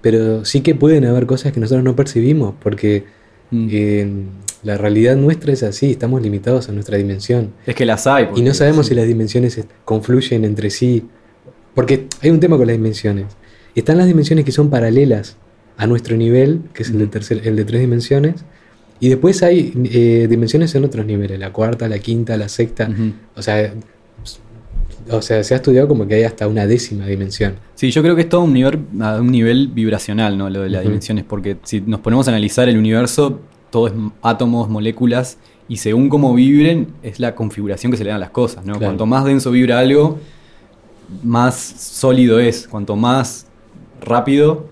pero 0.00 0.44
sí 0.44 0.60
que 0.60 0.76
pueden 0.76 1.06
haber 1.06 1.26
cosas 1.26 1.50
que 1.52 1.58
nosotros 1.58 1.82
no 1.82 1.96
percibimos, 1.96 2.54
porque 2.62 3.17
Mm. 3.50 3.68
eh, 3.70 4.12
la 4.64 4.76
realidad 4.76 5.16
nuestra 5.16 5.52
es 5.52 5.62
así, 5.62 5.92
estamos 5.92 6.20
limitados 6.20 6.68
a 6.68 6.72
nuestra 6.72 6.96
dimensión. 6.98 7.52
es 7.66 7.74
que 7.74 7.86
las 7.86 8.06
hay. 8.06 8.28
Y 8.36 8.42
no 8.42 8.52
sabemos 8.54 8.86
sí. 8.86 8.90
si 8.90 8.94
las 8.96 9.06
dimensiones 9.06 9.60
confluyen 9.84 10.44
entre 10.44 10.70
sí, 10.70 11.04
porque 11.74 12.06
hay 12.20 12.30
un 12.30 12.40
tema 12.40 12.56
con 12.56 12.66
las 12.66 12.76
dimensiones. 12.76 13.26
Están 13.74 13.98
las 13.98 14.06
dimensiones 14.08 14.44
que 14.44 14.50
son 14.52 14.68
paralelas 14.68 15.36
a 15.76 15.86
nuestro 15.86 16.16
nivel, 16.16 16.62
que 16.74 16.82
es 16.82 16.90
el 16.90 16.98
de, 16.98 17.06
Mm. 17.06 17.10
tercer, 17.10 17.40
el 17.44 17.54
de 17.54 17.64
tres 17.64 17.80
dimensiones, 17.80 18.44
y 18.98 19.08
después 19.08 19.44
hay 19.44 19.72
eh, 19.92 20.26
dimensiones 20.28 20.74
en 20.74 20.84
otros 20.84 21.06
niveles, 21.06 21.38
la 21.38 21.52
cuarta, 21.52 21.88
la 21.88 22.00
quinta, 22.00 22.36
la 22.36 22.48
sexta. 22.48 22.90
O 23.36 23.42
sea, 23.42 23.72
o 25.10 25.22
sea, 25.22 25.42
se 25.42 25.54
ha 25.54 25.56
estudiado 25.56 25.88
como 25.88 26.06
que 26.06 26.14
hay 26.14 26.22
hasta 26.24 26.46
una 26.46 26.66
décima 26.66 27.06
dimensión. 27.06 27.56
Sí, 27.74 27.90
yo 27.90 28.02
creo 28.02 28.14
que 28.14 28.22
es 28.22 28.28
todo 28.28 28.42
un 28.42 28.52
nivel, 28.52 28.80
a 29.00 29.16
un 29.16 29.30
nivel 29.30 29.68
vibracional, 29.68 30.36
¿no? 30.36 30.50
Lo 30.50 30.62
de 30.62 30.70
las 30.70 30.82
dimensiones, 30.82 31.24
porque 31.24 31.56
si 31.64 31.80
nos 31.80 32.00
ponemos 32.00 32.28
a 32.28 32.30
analizar 32.30 32.68
el 32.68 32.76
universo, 32.78 33.40
todo 33.70 33.88
es 33.88 33.92
átomos, 34.22 34.68
moléculas, 34.68 35.38
y 35.68 35.76
según 35.76 36.08
cómo 36.08 36.34
vibren, 36.34 36.94
es 37.02 37.20
la 37.20 37.34
configuración 37.34 37.92
que 37.92 37.98
se 37.98 38.04
le 38.04 38.10
dan 38.10 38.16
a 38.16 38.20
las 38.20 38.30
cosas, 38.30 38.64
¿no? 38.64 38.74
Claro. 38.74 38.86
Cuanto 38.86 39.06
más 39.06 39.24
denso 39.24 39.50
vibra 39.50 39.78
algo, 39.78 40.18
más 41.22 41.56
sólido 41.56 42.40
es. 42.40 42.66
Cuanto 42.66 42.96
más 42.96 43.46
rápido, 44.00 44.66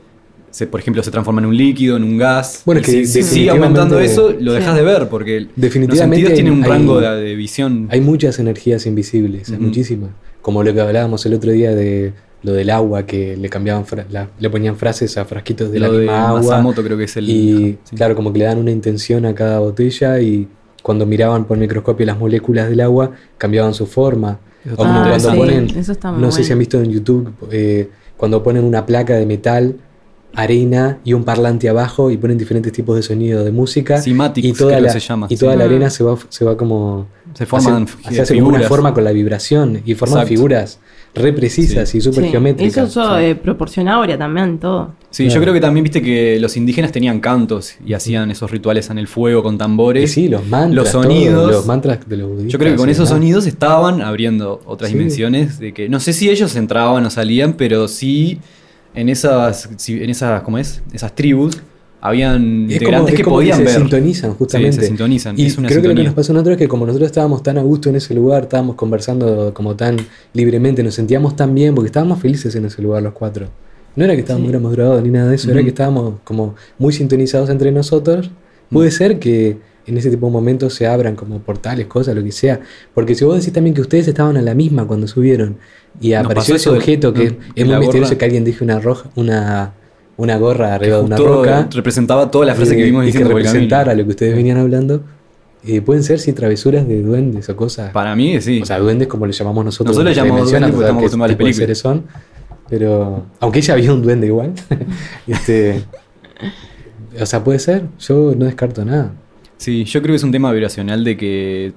se, 0.57 0.67
por 0.67 0.81
ejemplo, 0.81 1.03
se 1.03 1.11
transforma 1.11 1.43
en 1.43 1.47
un 1.49 1.57
líquido, 1.57 1.99
en 1.99 2.03
un 2.05 2.17
gas. 2.17 2.63
Bueno, 2.65 2.81
y 2.81 2.85
que 2.85 2.91
si, 2.91 3.07
si 3.07 3.23
sigue 3.23 3.51
aumentando 3.51 4.01
eso, 4.01 4.31
lo 4.41 4.53
Sí. 4.53 4.59
dejas 4.59 4.75
de 4.75 4.83
ver, 4.83 5.09
porque 5.11 5.37
el- 5.37 5.51
Definitivamente 5.55 6.17
los 6.23 6.29
sentidos 6.31 6.33
tienen 6.35 6.53
un 6.55 6.65
hay- 6.65 6.71
rango 6.71 6.99
de, 6.99 7.09
de 7.21 7.35
visión. 7.35 7.89
Hay 7.91 8.01
muchas 8.01 8.39
energías 8.39 8.87
invisibles, 8.87 9.51
muchísimas. 9.59 10.11
Como 10.41 10.63
lo 10.63 10.73
que 10.73 10.81
hablábamos 10.81 11.27
el 11.27 11.35
otro 11.35 11.53
día 11.53 11.75
de 11.75 12.15
lo 12.43 12.55
del 12.55 12.71
agua, 12.71 13.05
que 13.05 13.37
le 13.37 13.49
cambiaban, 13.51 13.85
la- 14.11 14.31
le 14.39 14.49
ponían 14.49 14.77
frases 14.77 15.19
a 15.19 15.27
frasquitos 15.27 15.71
de 15.73 15.79
la 15.79 15.91
de 15.91 15.99
misma 15.99 16.29
agua. 16.29 16.41
Masamoto 16.41 16.83
creo 16.83 16.97
que 16.97 17.05
es 17.05 17.17
el... 17.19 17.29
Y 17.29 17.79
sí. 17.85 17.95
claro, 17.97 18.15
como 18.17 18.33
que 18.33 18.39
le 18.39 18.45
dan 18.47 18.57
una 18.57 18.71
intención 18.71 19.27
a 19.27 19.35
cada 19.35 19.59
botella 19.59 20.21
y 20.21 20.49
cuando 20.83 21.05
miraban 21.05 21.45
por 21.45 21.59
microscopio 21.59 22.07
las 22.07 22.17
moléculas 22.19 22.71
del 22.71 22.81
agua, 22.81 23.11
cambiaban 23.37 23.75
su 23.75 23.85
forma. 23.87 24.39
Eso 24.65 24.75
O 24.79 24.85
muy 24.87 25.03
cuando 25.11 25.35
ponen, 25.35 25.71
eso 25.77 25.93
está 25.93 26.13
muy 26.13 26.23
no 26.23 26.33
sé 26.33 26.45
si 26.45 26.53
han 26.53 26.59
visto 26.61 26.81
en 26.81 26.91
YouTube, 26.91 27.31
eh, 27.51 27.91
cuando 28.17 28.43
ponen 28.43 28.65
una 28.65 28.87
placa 28.87 29.15
de 29.15 29.27
metal, 29.27 29.77
arena 30.37 30.99
y 31.05 31.13
un 31.15 31.25
parlante 31.25 31.69
abajo 31.69 32.11
y 32.11 32.17
ponen 32.19 32.39
diferentes 32.39 32.73
tipos 32.73 32.95
de 32.97 33.03
sonido 33.03 33.43
de 33.45 33.51
música. 33.51 34.01
Cymatics, 34.01 34.47
y 34.47 34.53
toda 34.53 34.79
la, 34.81 34.91
se 34.91 35.01
llama, 35.01 35.27
Y 35.31 35.37
toda 35.37 35.53
sí. 35.53 35.59
la 35.59 35.65
arena 35.65 35.91
se 35.91 36.05
va, 36.05 36.17
se 36.29 36.45
va 36.45 36.57
como... 36.57 37.07
Se 37.35 37.45
forman 37.47 37.87
hace- 38.05 38.41
una 38.43 38.61
forma 38.61 38.95
con 38.95 39.05
la 39.05 39.13
vibración 39.13 39.83
y 39.85 39.95
forman 39.95 40.19
Exacto. 40.21 40.29
figuras 40.35 40.79
re 41.15 41.33
precisas 41.33 41.95
y 41.95 42.01
súper 42.03 42.25
Sí, 42.25 42.31
geométricas. 42.31 42.91
Eso 42.91 43.19
eh, 43.19 43.35
proporciona 43.35 43.95
ahora 43.95 44.17
también 44.19 44.59
todo. 44.59 44.93
Sí, 45.11 45.25
Claro. 45.25 45.35
yo 45.37 45.43
creo 45.43 45.55
que 45.55 45.61
también 45.61 45.85
viste 45.85 46.03
que 46.03 46.39
los 46.41 46.57
indígenas 46.59 46.93
tenían 46.93 47.21
cantos 47.21 47.75
y 47.87 47.95
hacían 47.95 48.31
esos 48.31 48.51
rituales 48.51 48.91
en 48.91 48.99
el 48.99 49.09
fuego 49.09 49.43
con 49.43 49.55
Y 49.55 49.59
tambores. 49.59 50.13
sí, 50.13 50.29
los 50.29 50.47
mantras, 50.47 50.75
los 50.75 50.93
todo, 50.93 51.03
sonidos. 51.05 51.51
los 51.51 51.67
mantras 51.67 52.07
de 52.07 52.17
los 52.19 52.29
budistas. 52.29 52.53
Yo 52.53 52.59
creo 52.59 52.73
que 52.73 52.77
con 52.77 52.89
y 52.89 52.93
esos 52.93 53.09
sonidos 53.09 53.47
estaban 53.47 54.03
abriendo 54.03 54.61
otras 54.67 54.91
Sí. 54.91 54.97
dimensiones 54.97 55.59
de 55.59 55.73
que 55.73 55.89
no 55.89 56.01
sé 56.01 56.13
si 56.13 56.29
ellos 56.29 56.55
entraban 56.57 57.05
o 57.07 57.11
salían, 57.11 57.55
pero 57.55 57.89
sí 57.89 58.39
en 58.97 59.09
esas 59.09 59.69
en 59.89 60.11
esas 60.11 60.43
¿cómo 60.43 60.59
es? 60.59 60.83
Esas 60.93 61.15
tribus 61.15 61.59
habían 62.01 62.35
Es 62.35 62.41
como, 62.43 62.73
integrantes 62.73 63.13
es 63.13 63.17
que 63.19 63.25
como 63.25 63.37
podían 63.37 63.59
se 63.59 63.65
ver. 63.65 63.75
sintonizan 63.75 64.35
justamente. 64.35 64.73
Sí, 64.73 64.81
se 64.81 64.87
sintonizan, 64.89 65.39
Y 65.39 65.47
es 65.47 65.59
una 65.59 65.69
creo 65.69 65.83
que 65.83 65.89
lo 65.89 65.95
que 65.95 66.05
nos 66.05 66.15
pasó 66.15 66.33
a 66.33 66.35
nosotros 66.35 66.53
es 66.55 66.59
que 66.59 66.69
como 66.69 66.87
nosotros 66.87 67.07
estábamos 67.07 67.43
tan 67.43 67.59
a 67.59 67.63
gusto 67.63 67.89
en 67.89 67.97
ese 67.97 68.15
lugar, 68.15 68.45
estábamos 68.45 68.77
conversando 68.77 69.53
como 69.55 69.75
tan 69.77 69.97
libremente, 70.35 70.83
nos 70.83 70.95
sentíamos 70.95 71.35
tan 71.37 71.55
bien 71.55 71.75
porque 71.75 71.87
estábamos 71.87 72.21
felices 72.21 72.55
en 72.55 72.65
ese 72.67 72.83
lugar 72.83 73.03
los 73.03 73.13
cuatro. 73.13 73.49
No 73.97 74.05
era 74.05 74.15
que 74.15 74.21
estábamos 74.21 74.51
Sí. 74.51 74.53
ni 75.03 75.11
nada 75.11 75.31
de 75.31 75.37
eso, 75.37 75.51
era 75.51 75.63
que 75.63 75.69
estábamos 75.69 76.15
como 76.23 76.55
muy 76.79 76.93
sintonizados 76.93 77.49
entre 77.51 77.73
nosotros. 77.73 78.31
Puede 78.71 78.91
ser 78.91 79.19
que 79.19 79.57
en 79.87 79.97
ese 79.97 80.11
tipo 80.11 80.27
de 80.27 80.33
momentos 80.33 80.75
se 80.75 80.87
abran 80.87 81.15
como 81.17 81.39
portales, 81.41 81.87
cosas, 81.87 82.15
lo 82.15 82.23
que 82.25 82.33
sea. 82.33 82.61
Porque 82.95 83.15
si 83.15 83.25
vos 83.25 83.39
decís 83.39 83.53
también 83.53 83.75
que 83.75 83.81
ustedes 83.81 84.09
estaban 84.09 84.37
a 84.37 84.43
la 84.43 84.55
misma 84.55 84.87
cuando 84.87 85.07
subieron 85.07 85.59
y 86.01 86.13
apareció 86.13 86.57
ese 86.57 86.71
de- 86.71 86.77
objeto 86.77 87.13
que 87.13 87.31
no, 87.31 87.37
es 87.55 87.67
muy 87.67 87.77
misterioso 87.79 88.11
gorra. 88.11 88.19
que 88.19 88.25
alguien 88.25 88.45
dijo 88.45 88.65
una 88.65 88.81
roja, 88.81 89.11
una, 89.15 89.75
una 90.17 90.37
gorra 90.39 90.75
arriba 90.75 90.99
de 90.99 91.03
una 91.05 91.17
roca 91.17 91.69
representaba 91.73 92.31
toda 92.31 92.47
la 92.47 92.55
frase 92.55 92.75
que 92.77 92.83
eh, 92.83 92.87
vimos 92.87 93.03
y 93.03 93.07
que 93.07 93.19
diciendo 93.19 93.35
representara 93.35 93.95
lo 93.95 94.05
que 94.05 94.11
ustedes 94.11 94.35
venían 94.35 94.59
hablando. 94.59 95.03
eh, 95.65 95.81
pueden 95.83 96.03
ser 96.03 96.19
si 96.19 96.33
travesuras 96.33 96.87
de 96.87 97.03
duendes 97.03 97.49
o 97.49 97.57
cosas. 97.57 97.93
Para 97.93 98.15
mí 98.17 98.41
sí. 98.41 98.61
O 98.63 98.67
sea, 98.67 98.79
duendes 98.79 99.09
como 99.09 99.27
le 99.27 99.33
llamamos 99.33 99.65
nosotros. 99.65 99.97
Nosotros 99.97 100.17
le 100.17 100.21
llamamos 100.23 100.51
duendes 100.51 100.71
porque 100.71 100.85
estamos 100.85 101.03
acostumbrados 101.03 101.61
a 101.61 101.67
las 101.67 101.79
son. 101.79 102.05
Pero, 102.69 103.27
aunque 103.41 103.61
ya 103.61 103.73
había 103.75 103.93
un 103.93 104.03
duende 104.03 104.27
igual. 104.27 104.53
este, 105.27 105.83
o 107.21 107.27
sea, 107.27 107.43
puede 107.45 107.59
ser. 107.59 107.85
Yo 107.99 108.35
no 108.37 108.45
descarto 108.45 108.85
nada. 108.85 109.13
Sí, 109.59 109.85
yo 109.85 110.03
creo 110.03 110.13
que 110.13 110.17
es 110.17 110.23
un 110.25 110.33
tema 110.33 110.53
vibracional 110.53 111.03
de 111.05 111.17
que, 111.17 111.73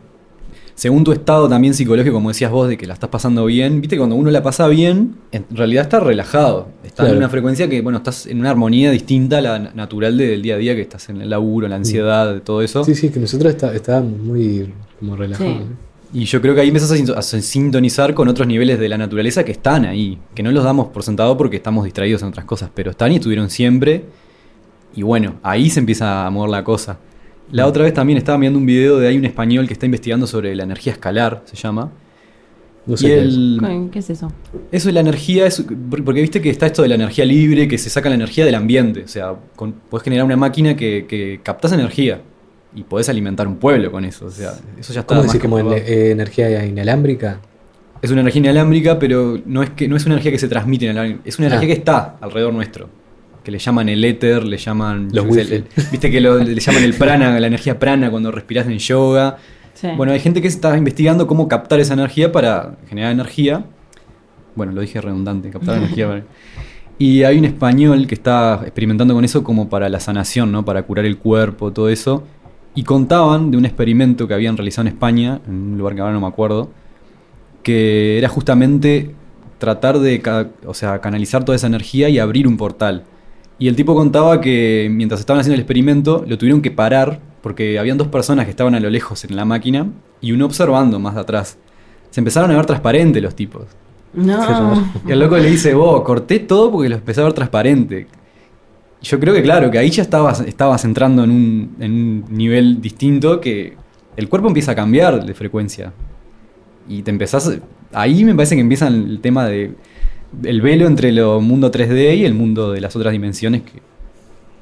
según 0.76 1.04
tu 1.04 1.12
estado 1.12 1.48
también 1.50 1.74
psicológico, 1.74 2.14
como 2.16 2.30
decías 2.30 2.52
vos, 2.52 2.68
de 2.70 2.78
que 2.78 2.88
la 2.88 2.94
estás 2.94 3.10
pasando 3.10 3.46
bien, 3.46 3.82
viste, 3.82 3.98
cuando 3.98 4.16
uno 4.16 4.30
la 4.32 4.44
pasa 4.44 4.68
bien, 4.68 5.16
en 5.32 5.46
realidad 5.52 5.84
está 5.84 6.00
relajado. 6.00 6.70
Está 6.84 7.04
Claro. 7.04 7.12
en 7.12 7.18
una 7.18 7.30
frecuencia 7.30 7.70
que, 7.70 7.82
bueno, 7.82 7.98
estás 8.00 8.26
en 8.28 8.40
una 8.40 8.52
armonía 8.52 8.92
distinta 8.92 9.38
a 9.40 9.42
la 9.42 9.60
na- 9.60 9.72
natural 9.76 10.18
del 10.18 10.42
día 10.42 10.56
a 10.56 10.58
día, 10.58 10.76
que 10.76 10.82
estás 10.82 11.10
en 11.10 11.22
el 11.22 11.30
laburo, 11.30 11.66
en 11.68 11.72
la 11.72 11.76
ansiedad, 11.78 12.42
todo 12.44 12.62
eso. 12.62 12.82
Mm. 12.82 12.86
Sí, 12.86 12.96
sí, 12.96 13.10
que 13.10 13.20
nosotros 13.20 13.52
está- 13.54 13.74
estábamos 13.74 14.20
muy 14.20 14.74
como 15.00 15.16
relajados. 15.16 15.54
Sí. 15.54 15.64
¿eh? 15.64 15.76
Y 16.12 16.26
yo 16.26 16.42
creo 16.42 16.56
que 16.56 16.62
ahí 16.62 16.74
sin- 16.80 17.12
a 17.16 17.22
sintonizar 17.22 18.14
con 18.16 18.28
otros 18.30 18.48
niveles 18.48 18.80
de 18.80 18.90
la 18.90 18.98
naturaleza 18.98 19.44
que 19.46 19.52
están 19.52 19.86
ahí, 19.86 20.18
que 20.34 20.42
no 20.44 20.52
los 20.52 20.64
damos 20.64 20.88
por 20.88 21.04
sentado 21.04 21.38
porque 21.38 21.58
estamos 21.58 21.84
distraídos 21.86 22.22
en 22.24 22.30
otras 22.30 22.46
cosas, 22.46 22.72
pero 22.74 22.92
están 22.92 23.12
y 23.12 23.16
estuvieron 23.18 23.50
siempre. 23.50 24.06
Y 24.96 25.04
bueno, 25.04 25.36
ahí 25.44 25.70
se 25.70 25.80
empieza 25.82 26.26
a 26.26 26.30
mover 26.32 26.50
la 26.50 26.64
cosa. 26.64 26.98
La 27.52 27.66
otra 27.68 27.84
vez 27.84 27.94
también 27.94 28.18
estaba 28.18 28.38
viendo 28.38 28.60
un 28.60 28.66
video 28.66 29.00
de 29.00 29.08
hay 29.08 29.18
un 29.18 29.26
español 29.26 29.66
que 29.68 29.74
está 29.74 29.86
investigando 29.86 30.28
sobre 30.28 30.56
la 30.56 30.64
energía 30.64 30.94
escalar, 30.94 31.42
se 31.46 31.56
llama. 31.56 31.92
No 32.86 32.94
y 32.96 32.98
sé 32.98 33.08
qué 33.08 33.18
es. 33.20 33.24
él, 33.26 33.90
¿Qué 33.92 34.00
es 34.00 34.10
eso? 34.10 34.32
eso 34.72 34.88
de 34.90 34.94
la 34.94 35.00
energía, 35.02 35.46
es, 35.48 35.64
porque 36.06 36.22
viste 36.22 36.42
que 36.42 36.50
está 36.50 36.66
esto 36.68 36.82
de 36.82 36.88
la 36.88 36.96
energía 36.96 37.26
libre, 37.26 37.68
que 37.68 37.78
se 37.78 37.90
saca 37.90 38.10
la 38.10 38.16
energía 38.16 38.46
del 38.46 38.56
ambiente. 38.56 39.04
O 39.04 39.08
sea, 39.08 39.36
con, 39.56 39.74
podés 39.74 40.04
generar 40.04 40.26
una 40.26 40.38
máquina 40.38 40.76
que, 40.76 41.06
que 41.08 41.40
captas 41.44 41.72
energía 41.74 42.22
y 42.76 42.84
podés 42.84 43.10
alimentar 43.10 43.48
un 43.48 43.58
pueblo 43.58 43.92
con 43.92 44.06
eso. 44.06 44.28
O 44.28 44.30
sea, 44.32 44.54
eso 44.80 44.94
ya 44.94 45.02
está. 45.02 45.08
¿Cómo 45.16 45.24
decir 45.24 45.42
como 45.42 45.60
en- 45.60 45.72
eh, 45.74 46.12
energía 46.12 46.66
inalámbrica? 46.66 47.40
Es 48.02 48.12
una 48.12 48.22
energía 48.22 48.40
inalámbrica, 48.42 48.98
pero 48.98 49.40
no 49.46 49.62
es 49.62 49.72
que 49.72 49.88
no 49.88 49.96
es 49.98 50.06
una 50.06 50.14
energía 50.16 50.32
que 50.32 50.40
se 50.40 50.48
transmite 50.48 50.86
inalámbrica, 50.86 51.22
es 51.26 51.38
una 51.38 51.48
Ah. 51.48 51.52
energía 51.52 51.68
que 51.76 51.80
está 51.80 52.16
alrededor 52.22 52.54
nuestro. 52.54 52.90
Que 53.44 53.52
le 53.52 53.60
llaman 53.60 53.90
el 53.90 54.04
éter, 54.04 54.44
le 54.46 54.58
llaman. 54.58 55.10
Los 55.14 55.34
sé, 55.34 55.42
el- 55.42 55.66
Viste 55.92 56.12
que 56.12 56.20
lo- 56.22 56.40
le 56.40 56.60
llaman 56.60 56.84
el 56.84 56.94
prana, 56.94 57.40
la 57.40 57.48
energía 57.48 57.80
prana 57.80 58.10
cuando 58.12 58.32
respiras 58.32 58.68
en 58.68 58.78
yoga. 58.80 59.38
Sí. 59.74 59.88
Bueno, 59.96 60.12
hay 60.12 60.20
gente 60.20 60.42
que 60.42 60.48
está 60.50 60.78
investigando 60.78 61.26
cómo 61.26 61.48
captar 61.48 61.80
esa 61.80 61.94
energía 61.94 62.32
para 62.32 62.76
generar 62.90 63.12
energía. 63.12 63.64
Bueno, 64.56 64.74
lo 64.74 64.82
dije 64.82 65.00
redundante, 65.00 65.50
captar 65.50 65.78
energía. 65.84 66.08
para- 66.08 66.24
Y 66.98 67.24
hay 67.24 67.38
un 67.38 67.46
español 67.46 68.08
que 68.08 68.16
está 68.16 68.60
experimentando 68.64 69.14
con 69.14 69.24
eso 69.24 69.42
como 69.44 69.70
para 69.70 69.88
la 69.88 70.02
sanación, 70.02 70.52
¿no? 70.52 70.66
Para 70.66 70.84
curar 70.84 71.06
el 71.06 71.18
cuerpo, 71.18 71.72
todo 71.72 71.88
eso. 71.88 72.24
Y 72.76 72.84
contaban 72.84 73.52
de 73.52 73.58
un 73.58 73.66
experimento 73.66 74.28
que 74.28 74.34
habían 74.34 74.58
realizado 74.58 74.88
en 74.88 74.94
España, 74.94 75.40
en 75.48 75.54
un 75.74 75.78
lugar 75.78 75.96
que 75.96 76.02
ahora 76.02 76.14
no 76.14 76.20
me 76.20 76.28
acuerdo, 76.28 76.70
que 77.64 78.18
era 78.18 78.28
justamente 78.30 79.12
tratar 79.60 80.00
de 80.00 80.22
ca- 80.22 80.48
o 80.66 80.74
sea, 80.74 81.00
canalizar 81.00 81.44
toda 81.46 81.56
esa 81.56 81.68
energía 81.68 82.10
y 82.10 82.20
abrir 82.20 82.48
un 82.48 82.58
portal. 82.58 83.04
Y 83.60 83.68
el 83.68 83.76
tipo 83.76 83.94
contaba 83.94 84.40
que 84.40 84.90
mientras 84.90 85.20
estaban 85.20 85.42
haciendo 85.42 85.56
el 85.56 85.60
experimento 85.60 86.24
lo 86.26 86.38
tuvieron 86.38 86.62
que 86.62 86.72
parar 86.72 87.20
porque 87.42 87.78
habían 87.78 87.98
dos 87.98 88.08
personas 88.08 88.46
que 88.46 88.52
estaban 88.52 88.74
a 88.74 88.80
lo 88.80 88.90
lejos 88.90 89.24
en 89.26 89.36
la 89.36 89.46
máquina 89.46 89.88
y 90.22 90.32
uno 90.32 90.46
observando 90.46 91.00
más 91.00 91.16
de 91.16 91.22
atrás. 91.22 91.58
Se 92.10 92.22
empezaron 92.22 92.52
a 92.52 92.56
ver 92.56 92.66
transparentes 92.66 93.22
los 93.22 93.36
tipos. 93.36 93.66
No. 94.14 94.92
Y 95.06 95.12
el 95.12 95.20
loco 95.20 95.38
le 95.38 95.52
dice, 95.52 95.74
vos, 95.74 96.02
corté 96.02 96.40
todo 96.40 96.72
porque 96.72 96.90
lo 96.90 96.96
empecé 96.96 97.22
a 97.22 97.26
ver 97.26 97.34
transparente. 97.34 98.08
Yo 99.02 99.20
creo 99.20 99.34
que 99.34 99.44
claro, 99.44 99.70
que 99.70 99.78
ahí 99.78 99.90
ya 99.90 100.02
estabas, 100.04 100.42
estabas 100.42 100.84
entrando 100.86 101.24
en 101.24 101.32
un, 101.32 101.76
en 101.80 101.92
un 101.92 102.26
nivel 102.30 102.82
distinto 102.82 103.40
que 103.40 103.78
el 104.18 104.28
cuerpo 104.28 104.48
empieza 104.48 104.72
a 104.72 104.76
cambiar 104.76 105.26
de 105.26 105.34
frecuencia. 105.34 105.94
Y 106.88 107.04
te 107.04 107.12
empezás... 107.12 107.60
Ahí 107.92 108.24
me 108.24 108.36
parece 108.36 108.56
que 108.56 108.62
empieza 108.62 108.88
el 108.88 109.20
tema 109.22 109.46
de... 109.46 109.76
El 110.44 110.62
velo 110.62 110.88
entre 110.88 111.10
el 111.10 111.22
mundo 111.42 111.72
3D 111.72 112.18
y 112.18 112.26
el 112.26 112.34
mundo 112.34 112.72
de 112.72 112.82
las 112.82 112.96
otras 112.96 113.12
dimensiones 113.12 113.64
que, 113.64 113.82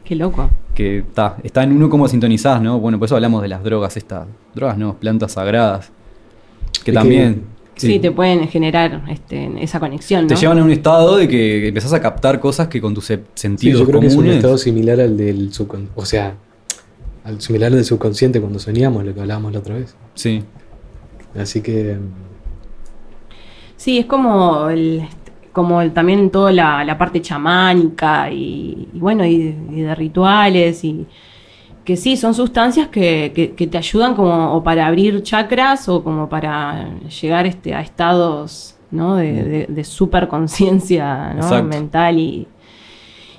Qué 0.05 0.15
loco. 0.15 0.49
que 0.73 0.99
está, 0.99 1.37
está 1.43 1.63
en 1.63 1.73
uno 1.73 1.89
como 1.89 2.07
sintonizadas, 2.07 2.61
¿no? 2.61 2.79
Bueno, 2.79 2.97
por 2.99 3.07
eso 3.07 3.15
hablamos 3.15 3.41
de 3.41 3.49
las 3.49 3.63
drogas 3.63 3.97
estas. 3.97 4.27
Drogas 4.55 4.77
no, 4.77 4.97
plantas 4.97 5.33
sagradas. 5.33 5.91
Que 6.71 6.77
Es 6.77 6.83
que- 6.83 6.91
también... 6.93 7.57
Sí, 7.75 7.99
te 7.99 8.09
pueden 8.09 8.47
generar 8.47 9.03
este, 9.07 9.51
esa 9.61 9.79
conexión, 9.79 10.23
¿no? 10.23 10.29
Te 10.29 10.35
llevan 10.35 10.57
a 10.57 10.63
un 10.63 10.71
estado 10.71 11.17
de 11.17 11.27
que 11.27 11.67
empezás 11.67 11.93
a 11.93 12.01
captar 12.01 12.39
cosas 12.39 12.69
que 12.69 12.81
con 12.81 12.95
tus 12.95 13.05
se- 13.05 13.17
Sí, 13.17 13.23
sentidos 13.35 13.81
yo 13.81 13.85
creo 13.85 13.99
que 13.99 14.07
es 14.07 14.15
un 14.15 14.25
estado 14.25 14.57
similar 14.57 14.99
al 14.99 15.15
del 15.15 15.53
subconsciente. 15.53 15.93
O 15.95 16.03
sea, 16.03 16.33
al 17.23 17.39
similar 17.39 17.67
al 17.67 17.75
del 17.75 17.85
subconsciente 17.85 18.39
cuando 18.41 18.57
soñamos, 18.57 19.05
lo 19.05 19.13
que 19.13 19.19
hablábamos 19.21 19.53
la 19.53 19.59
otra 19.59 19.75
vez. 19.75 19.95
Sí. 20.15 20.41
Así 21.37 21.61
que. 21.61 21.97
Sí, 23.75 23.99
es 23.99 24.05
como 24.07 24.69
el, 24.69 25.03
como 25.57 25.81
el- 25.81 25.91
también 25.93 26.29
toda 26.29 26.51
la, 26.51 26.83
la 26.85 26.95
parte 26.97 27.19
chamánica 27.21 28.31
y, 28.31 28.87
y 28.93 28.99
bueno, 28.99 29.25
y, 29.25 29.55
y 29.71 29.81
de 29.81 29.95
rituales 29.95 30.83
y 30.83 31.05
que 31.85 31.95
sí, 31.97 32.17
son 32.17 32.33
sustancias 32.33 32.89
que, 32.89 33.31
que- 33.35 33.51
que 33.55 33.67
te 33.67 33.77
ayudan 33.77 34.13
como 34.15 34.53
o 34.55 34.63
para 34.63 34.85
abrir 34.87 35.23
chakras 35.23 35.89
o 35.89 36.03
como 36.03 36.29
para 36.29 36.89
llegar 37.21 37.45
este, 37.47 37.73
a 37.73 37.81
estados 37.81 38.75
¿no? 38.91 39.15
de, 39.15 39.31
de, 39.43 39.65
de 39.67 39.83
superconciencia 39.83 41.33
¿no? 41.33 41.43
Mental 41.63 42.19
y, 42.19 42.47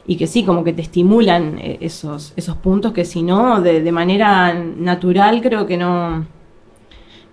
y 0.07 0.17
que 0.17 0.27
sí, 0.27 0.43
como 0.45 0.65
que 0.65 0.73
te 0.73 0.83
estimulan 0.83 1.59
eh, 1.59 1.79
esos, 1.81 2.33
esos 2.37 2.57
puntos 2.57 2.93
que 2.93 3.05
si 3.05 3.23
no, 3.23 3.61
de, 3.61 3.81
de 3.83 3.93
manera 3.93 4.53
natural 4.55 5.41
creo 5.43 5.67
que 5.67 5.77
no, 5.77 6.25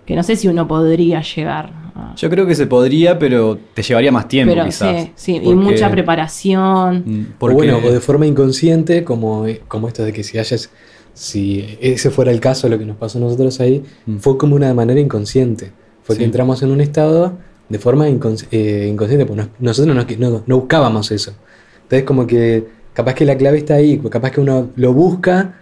que 0.04 0.14
no 0.14 0.22
sé 0.22 0.36
si 0.36 0.48
uno 0.48 0.66
podría 0.68 1.20
llegar 1.22 1.85
a- 1.96 2.14
Yo 2.16 2.28
creo 2.30 2.46
que 2.46 2.54
se 2.54 2.66
podría, 2.66 3.18
pero 3.18 3.58
te 3.74 3.82
llevaría 3.82 4.12
más 4.12 4.28
tiempo 4.28 4.52
pero 4.54 4.64
quizás. 4.66 5.04
sí, 5.04 5.12
sí, 5.16 5.40
y 5.42 5.54
mucha 5.54 5.90
preparación. 5.90 7.02
Mm, 7.06 7.20
O 7.22 7.38
Porque, 7.38 7.54
bueno, 7.56 7.78
o 7.84 7.90
de 7.90 8.00
forma 8.00 8.26
inconsciente, 8.26 9.04
como, 9.04 9.46
como 9.68 9.88
esto 9.88 10.04
de 10.04 10.12
que 10.12 10.22
si 10.22 10.38
hayas, 10.38 10.70
si 11.14 11.78
ese 11.80 12.10
fuera 12.10 12.30
el 12.30 12.40
caso, 12.40 12.68
lo 12.68 12.78
que 12.78 12.84
nos 12.84 12.96
pasó 12.96 13.18
a 13.18 13.20
nosotros 13.22 13.58
ahí, 13.60 13.82
Mm. 14.06 14.18
fue 14.18 14.36
como 14.38 14.54
una 14.56 14.72
manera 14.74 15.00
inconsciente. 15.00 15.72
Fue 16.02 16.14
Sí. 16.14 16.20
que 16.20 16.24
entramos 16.24 16.62
en 16.62 16.70
un 16.70 16.80
estado 16.80 17.32
de 17.68 17.78
forma 17.78 18.08
incons- 18.08 18.46
eh, 18.52 18.86
inconsciente, 18.90 19.26
porque 19.26 19.42
nos- 19.42 19.50
nosotros 19.58 19.94
no, 19.96 20.30
no- 20.30 20.42
no 20.46 20.56
buscábamos 20.60 21.10
eso. 21.10 21.32
Entonces 21.82 22.04
como 22.04 22.26
que 22.26 22.64
capaz 22.92 23.14
que 23.14 23.24
la 23.24 23.36
clave 23.36 23.58
está 23.58 23.74
ahí, 23.74 23.98
capaz 24.10 24.30
que 24.30 24.40
uno 24.40 24.70
lo 24.76 24.92
busca 24.92 25.54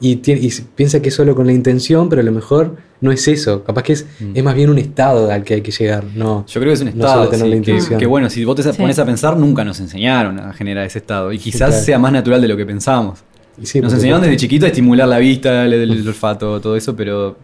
y, 0.00 0.16
tiene- 0.16 0.40
y 0.42 0.50
piensa 0.76 1.00
que 1.02 1.08
es 1.08 1.14
solo 1.14 1.34
con 1.34 1.46
la 1.46 1.52
intención, 1.52 2.08
pero 2.08 2.22
a 2.22 2.24
lo 2.24 2.32
mejor 2.32 2.76
no 3.00 3.10
es 3.12 3.26
eso. 3.28 3.64
Capaz 3.64 3.82
que 3.82 3.92
es, 3.94 4.06
Mm. 4.20 4.32
es 4.36 4.44
más 4.44 4.54
bien 4.54 4.70
un 4.70 4.78
estado 4.78 5.30
al 5.30 5.42
que 5.44 5.54
hay 5.54 5.60
que 5.60 5.72
llegar. 5.72 6.04
No, 6.14 6.44
Yo 6.46 6.60
creo 6.60 6.70
que 6.70 6.74
es 6.74 6.80
un 6.80 6.86
No 6.86 6.90
estado. 6.92 7.24
solo 7.24 7.30
tener 7.30 7.44
sí, 7.46 7.50
la 7.50 7.50
que, 7.50 7.56
intención. 7.72 8.00
que 8.00 8.06
bueno, 8.06 8.30
si 8.30 8.44
vos 8.44 8.56
te 8.56 8.62
Sí. 8.62 8.70
pones 8.78 8.98
a 8.98 9.04
pensar, 9.04 9.36
nunca 9.36 9.64
nos 9.64 9.80
enseñaron 9.80 10.38
a 10.38 10.52
generar 10.52 10.86
ese 10.86 10.98
estado. 10.98 11.32
Y 11.32 11.38
quizás 11.38 11.68
claro. 11.70 11.84
sea 11.84 11.98
más 11.98 12.12
natural 12.12 12.40
de 12.40 12.48
lo 12.48 12.56
que 12.56 12.64
pensamos. 12.66 13.20
Sí, 13.62 13.80
nos 13.80 13.92
enseñaron 13.92 14.22
desde 14.22 14.36
chiquito 14.36 14.66
a 14.66 14.68
estimular 14.68 15.08
la 15.08 15.18
vista, 15.18 15.64
el, 15.64 15.72
el- 15.72 15.90
el 15.90 16.06
olfato, 16.08 16.60
todo 16.60 16.76
eso, 16.76 16.94
pero 16.94 17.36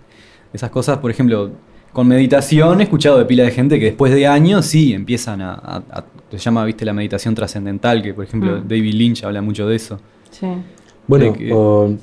esas 0.52 0.70
cosas, 0.70 0.98
por 0.98 1.10
ejemplo, 1.10 1.50
con 1.92 2.06
meditación 2.06 2.80
he 2.80 2.84
escuchado 2.84 3.18
de 3.18 3.24
pila 3.24 3.42
de 3.44 3.50
gente 3.50 3.78
que 3.80 3.86
después 3.86 4.12
de 4.14 4.26
años 4.28 4.64
sí 4.66 4.92
empiezan 4.92 5.40
a. 5.40 5.54
a- 5.54 5.82
a- 5.90 6.04
se 6.30 6.38
llama, 6.38 6.64
viste, 6.64 6.84
la 6.84 6.92
meditación 6.92 7.34
trascendental, 7.34 8.02
que 8.02 8.12
por 8.14 8.24
ejemplo 8.24 8.58
Mm. 8.60 8.68
David 8.68 8.94
Lynch 8.94 9.24
habla 9.24 9.40
mucho 9.42 9.66
de 9.68 9.76
eso. 9.76 10.00
Sí. 10.30 10.46
Bueno, 11.06 11.26
de 11.26 11.32
que- 11.32 11.52
o, 11.52 11.96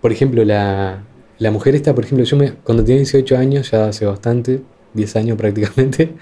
por 0.00 0.12
ejemplo, 0.12 0.44
la, 0.44 1.02
la 1.38 1.50
mujer 1.50 1.74
esta, 1.74 1.94
por 1.94 2.04
ejemplo, 2.04 2.24
yo 2.24 2.36
me, 2.36 2.52
cuando 2.52 2.82
tenía 2.84 2.98
18 2.98 3.36
años, 3.36 3.70
ya 3.70 3.88
hace 3.88 4.06
bastante, 4.06 4.60
10 4.94 5.16
años 5.16 5.36
prácticamente, 5.38 6.12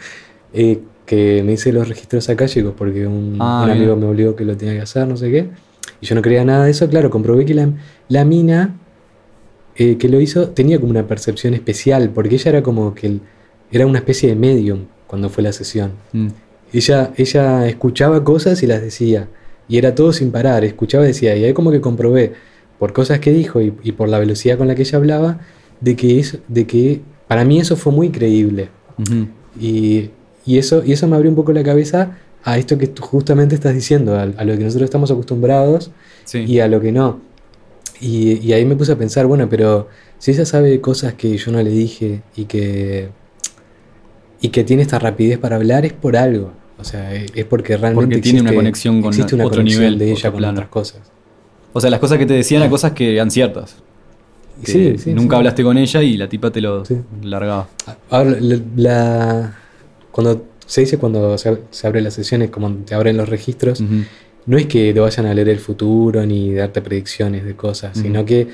eh, 0.52 0.80
que 1.06 1.42
me 1.44 1.52
hice 1.52 1.72
los 1.72 1.88
registros 1.88 2.28
acálicos 2.30 2.72
porque 2.76 3.06
un, 3.06 3.36
Ah, 3.40 3.62
un 3.64 3.70
amigo 3.70 3.94
me 3.96 4.06
obligó 4.06 4.34
que 4.34 4.44
lo 4.44 4.56
tenía 4.56 4.74
que 4.74 4.80
hacer, 4.80 5.06
no 5.06 5.16
sé 5.16 5.30
qué, 5.30 5.48
y 6.00 6.06
yo 6.06 6.14
no 6.14 6.22
creía 6.22 6.44
nada 6.44 6.64
de 6.64 6.70
eso, 6.70 6.88
claro, 6.88 7.10
comprobé 7.10 7.44
que 7.44 7.54
la, 7.54 7.68
la 8.08 8.24
mina 8.24 8.74
eh, 9.76 9.96
que 9.98 10.08
lo 10.08 10.20
hizo 10.20 10.48
tenía 10.50 10.78
como 10.78 10.90
una 10.90 11.06
percepción 11.06 11.52
especial, 11.54 12.10
porque 12.10 12.36
ella 12.36 12.50
era 12.50 12.62
como 12.62 12.94
que 12.94 13.06
el- 13.08 13.20
era 13.70 13.86
una 13.86 13.98
especie 13.98 14.28
de 14.28 14.36
medium 14.36 14.84
cuando 15.06 15.28
fue 15.28 15.42
la 15.42 15.52
sesión. 15.52 15.92
Mm. 16.12 16.28
Ella, 16.72 17.12
ella 17.16 17.66
escuchaba 17.68 18.22
cosas 18.22 18.62
y 18.62 18.66
las 18.66 18.80
decía. 18.80 19.28
Y 19.68 19.78
era 19.78 19.94
todo 19.94 20.12
sin 20.12 20.30
parar. 20.30 20.64
Escuchaba 20.64 21.04
y 21.04 21.08
decía. 21.08 21.34
Y 21.36 21.44
ahí 21.44 21.52
como 21.52 21.70
que 21.72 21.80
comprobé, 21.80 22.34
por 22.84 22.92
cosas 22.92 23.18
que 23.18 23.32
dijo 23.32 23.62
y, 23.62 23.72
y 23.82 23.92
por 23.92 24.10
la 24.10 24.18
velocidad 24.18 24.58
con 24.58 24.68
la 24.68 24.74
que 24.74 24.82
ella 24.82 24.98
hablaba, 24.98 25.40
de 25.80 25.96
que, 25.96 26.18
es, 26.20 26.38
de 26.48 26.66
que 26.66 27.00
para 27.28 27.42
mí 27.46 27.58
eso 27.58 27.76
fue 27.76 27.94
muy 27.94 28.10
creíble. 28.10 28.68
Y, 29.58 30.10
y 30.44 30.58
eso, 30.58 30.82
y 30.84 30.92
eso 30.92 31.08
me 31.08 31.16
abrió 31.16 31.30
un 31.30 31.34
poco 31.36 31.52
la 31.54 31.62
cabeza 31.62 32.18
a 32.42 32.58
esto 32.58 32.76
que 32.76 32.86
tú 32.86 33.02
justamente 33.02 33.54
estás 33.54 33.72
diciendo, 33.74 34.14
a, 34.16 34.24
a 34.24 34.44
lo 34.44 34.58
que 34.58 34.64
nosotros 34.64 34.84
estamos 34.84 35.10
acostumbrados 35.10 35.92
Sí. 36.26 36.40
y 36.46 36.60
a 36.60 36.68
lo 36.68 36.78
que 36.82 36.92
no. 36.92 37.20
Y, 38.02 38.38
y 38.46 38.52
ahí 38.52 38.66
me 38.66 38.76
puse 38.76 38.92
a 38.92 38.96
pensar, 38.98 39.26
bueno, 39.26 39.48
pero 39.48 39.88
si 40.18 40.32
ella 40.32 40.44
sabe 40.44 40.78
cosas 40.82 41.14
que 41.14 41.38
yo 41.38 41.52
no 41.52 41.62
le 41.62 41.70
dije 41.70 42.20
y 42.36 42.44
que, 42.44 43.08
y 44.42 44.48
que 44.50 44.62
tiene 44.62 44.82
esta 44.82 44.98
rapidez 44.98 45.38
para 45.38 45.56
hablar, 45.56 45.86
es 45.86 45.94
por 45.94 46.18
algo. 46.18 46.52
O 46.78 46.84
sea, 46.84 47.14
es 47.14 47.44
porque 47.46 47.78
realmente 47.78 48.16
Porque 48.16 48.20
tiene 48.20 48.42
una 48.42 48.52
conexión 48.54 49.00
con 49.00 49.08
existe 49.14 49.34
una 49.36 49.46
otro 49.46 49.60
conexión 49.60 49.84
nivel, 49.84 49.98
de 49.98 50.10
ella 50.12 50.30
con 50.30 50.38
plano. 50.38 50.52
otras 50.52 50.68
cosas. 50.68 51.00
O 51.74 51.80
sea, 51.80 51.90
las 51.90 52.00
cosas 52.00 52.16
que 52.18 52.24
te 52.24 52.32
decían 52.34 52.62
eran 52.62 52.70
cosas 52.70 52.92
que 52.92 53.14
eran 53.14 53.30
ciertas. 53.30 53.76
Que 54.64 54.72
Sí, 54.72 54.98
sí, 54.98 55.12
nunca 55.12 55.34
sí. 55.34 55.38
hablaste 55.38 55.62
con 55.62 55.76
ella 55.76 56.02
y 56.02 56.16
la 56.16 56.28
tipa 56.28 56.50
te 56.50 56.60
lo 56.62 56.84
Sí. 56.84 56.96
largaba. 57.22 57.68
Ahora, 58.08 58.36
la, 58.40 58.58
la- 58.76 59.56
cuando 60.12 60.44
se 60.64 60.80
dice 60.82 60.96
cuando 60.96 61.36
se, 61.36 61.58
se 61.70 61.86
abren 61.86 62.04
las 62.04 62.14
sesiones, 62.14 62.48
como 62.50 62.70
te 62.70 62.94
abren 62.94 63.16
los 63.16 63.28
registros, 63.28 63.82
no 64.46 64.56
es 64.56 64.66
que 64.66 64.94
te 64.94 65.00
vayan 65.00 65.26
a 65.26 65.34
leer 65.34 65.48
el 65.50 65.58
futuro 65.58 66.24
ni 66.24 66.54
darte 66.54 66.80
predicciones 66.80 67.44
de 67.44 67.54
cosas, 67.56 67.98
sino 67.98 68.24
que 68.24 68.46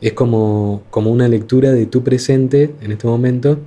es 0.00 0.12
como, 0.14 0.82
como 0.90 1.10
una 1.12 1.28
lectura 1.28 1.70
de 1.70 1.86
tu 1.86 2.02
presente 2.02 2.74
en 2.80 2.90
este 2.92 3.06
momento 3.06 3.58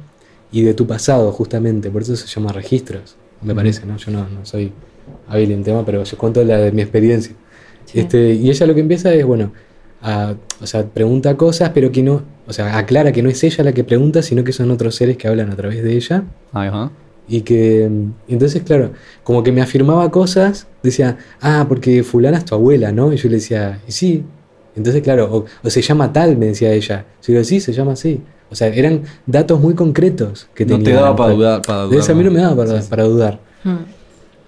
y 0.51 0.63
de 0.63 0.73
tu 0.73 0.85
pasado, 0.87 1.31
justamente. 1.31 1.89
Por 1.91 2.01
eso 2.01 2.15
se 2.15 2.27
llama 2.27 2.51
registros, 2.51 3.15
me 3.41 3.53
parece, 3.55 3.85
¿no? 3.85 3.95
Yo 3.97 4.11
no, 4.11 4.27
no 4.27 4.43
soy 4.45 4.71
hábil 5.29 5.51
en 5.51 5.63
tema, 5.63 5.85
pero 5.85 6.03
yo 6.03 6.17
cuento 6.17 6.43
la 6.43 6.57
de 6.57 6.71
mi 6.71 6.81
experiencia. 6.81 7.35
Sí. 7.95 7.99
Este, 8.01 8.33
y 8.33 8.49
ella 8.49 8.67
lo 8.67 8.73
que 8.75 8.81
empieza 8.81 9.13
es, 9.13 9.25
bueno, 9.25 9.51
a- 10.01 10.35
o 10.61 10.67
sea, 10.67 10.85
pregunta 10.85 11.35
cosas, 11.35 11.71
pero 11.73 11.91
que 11.91 12.03
no, 12.03 12.21
o 12.47 12.53
sea, 12.53 12.77
aclara 12.77 13.11
que 13.11 13.23
no 13.23 13.29
es 13.29 13.43
ella 13.43 13.63
la 13.63 13.71
que 13.73 13.83
pregunta, 13.83 14.21
sino 14.21 14.43
que 14.43 14.51
son 14.53 14.69
otros 14.71 14.95
seres 14.95 15.17
que 15.17 15.27
hablan 15.27 15.49
a 15.51 15.55
través 15.55 15.83
de 15.83 15.95
ella. 15.95 16.23
Ajá. 16.53 16.91
Y 17.27 17.41
que, 17.41 17.89
entonces, 18.27 18.61
claro, 18.63 18.91
como 19.23 19.41
que 19.41 19.51
me 19.51 19.61
afirmaba 19.61 20.11
cosas, 20.11 20.67
decía, 20.83 21.17
ah, 21.41 21.65
porque 21.67 22.03
fulana 22.03 22.37
es 22.37 22.45
tu 22.45 22.53
abuela, 22.53 22.91
¿no? 22.91 23.11
Y 23.13 23.17
yo 23.17 23.29
le 23.29 23.35
decía, 23.35 23.79
y 23.87 23.91
sí. 23.91 24.23
Entonces, 24.75 25.01
claro, 25.01 25.29
o, 25.33 25.45
o 25.63 25.69
se 25.71 25.81
llama 25.81 26.13
tal, 26.13 26.37
me 26.37 26.47
decía 26.47 26.71
ella. 26.73 27.05
Yo 27.25 27.33
digo, 27.33 27.43
sí, 27.43 27.59
se 27.61 27.73
llama 27.73 27.93
así. 27.93 28.21
O 28.51 28.55
sea, 28.55 28.67
eran 28.67 29.01
datos 29.25 29.59
muy 29.59 29.73
concretos 29.73 30.47
que 30.53 30.65
No 30.65 30.75
tenía. 30.77 30.85
te 30.85 30.93
la 30.93 31.01
daba 31.01 31.15
para 31.15 31.33
dudar. 31.33 31.61
Para 31.63 31.87
De 31.87 31.97
eso 31.97 32.11
a 32.11 32.15
mí 32.15 32.23
no 32.23 32.29
me 32.29 32.41
daba 32.41 32.55
para, 32.57 32.75
Sí, 32.77 32.83
sí. 32.83 32.89
para 32.89 33.03
dudar. 33.05 33.39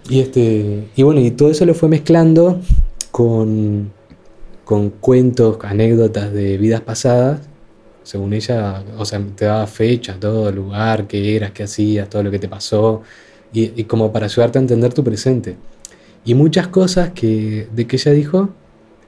Y 0.10 0.20
este 0.20 0.84
y 0.96 1.02
bueno, 1.04 1.20
y 1.20 1.32
todo 1.32 1.50
eso 1.50 1.66
lo 1.66 1.74
fue 1.74 1.90
mezclando 1.90 2.60
con, 3.12 3.92
con 4.66 4.90
cuentos, 4.90 5.58
anécdotas 5.62 6.34
de 6.34 6.58
vidas 6.58 6.82
pasadas. 6.82 7.42
Según 8.04 8.34
ella, 8.34 8.84
o 8.98 9.06
sea, 9.06 9.22
te 9.36 9.46
daba 9.46 9.68
fecha, 9.68 10.18
todo 10.20 10.52
lugar, 10.52 11.08
qué 11.08 11.36
eras, 11.36 11.52
qué 11.52 11.64
hacías, 11.64 12.10
todo 12.10 12.24
lo 12.24 12.32
que 12.32 12.40
te 12.40 12.48
pasó, 12.48 13.02
y, 13.52 13.74
y 13.80 13.84
como 13.84 14.14
para 14.14 14.28
ayudarte 14.28 14.60
a 14.60 14.62
entender 14.62 14.94
tu 14.94 15.04
presente. 15.04 15.58
Y 16.24 16.34
muchas 16.34 16.68
cosas 16.68 17.12
que, 17.12 17.68
de 17.74 17.88
que 17.88 17.98
ella 17.98 18.12
dijo 18.12 18.50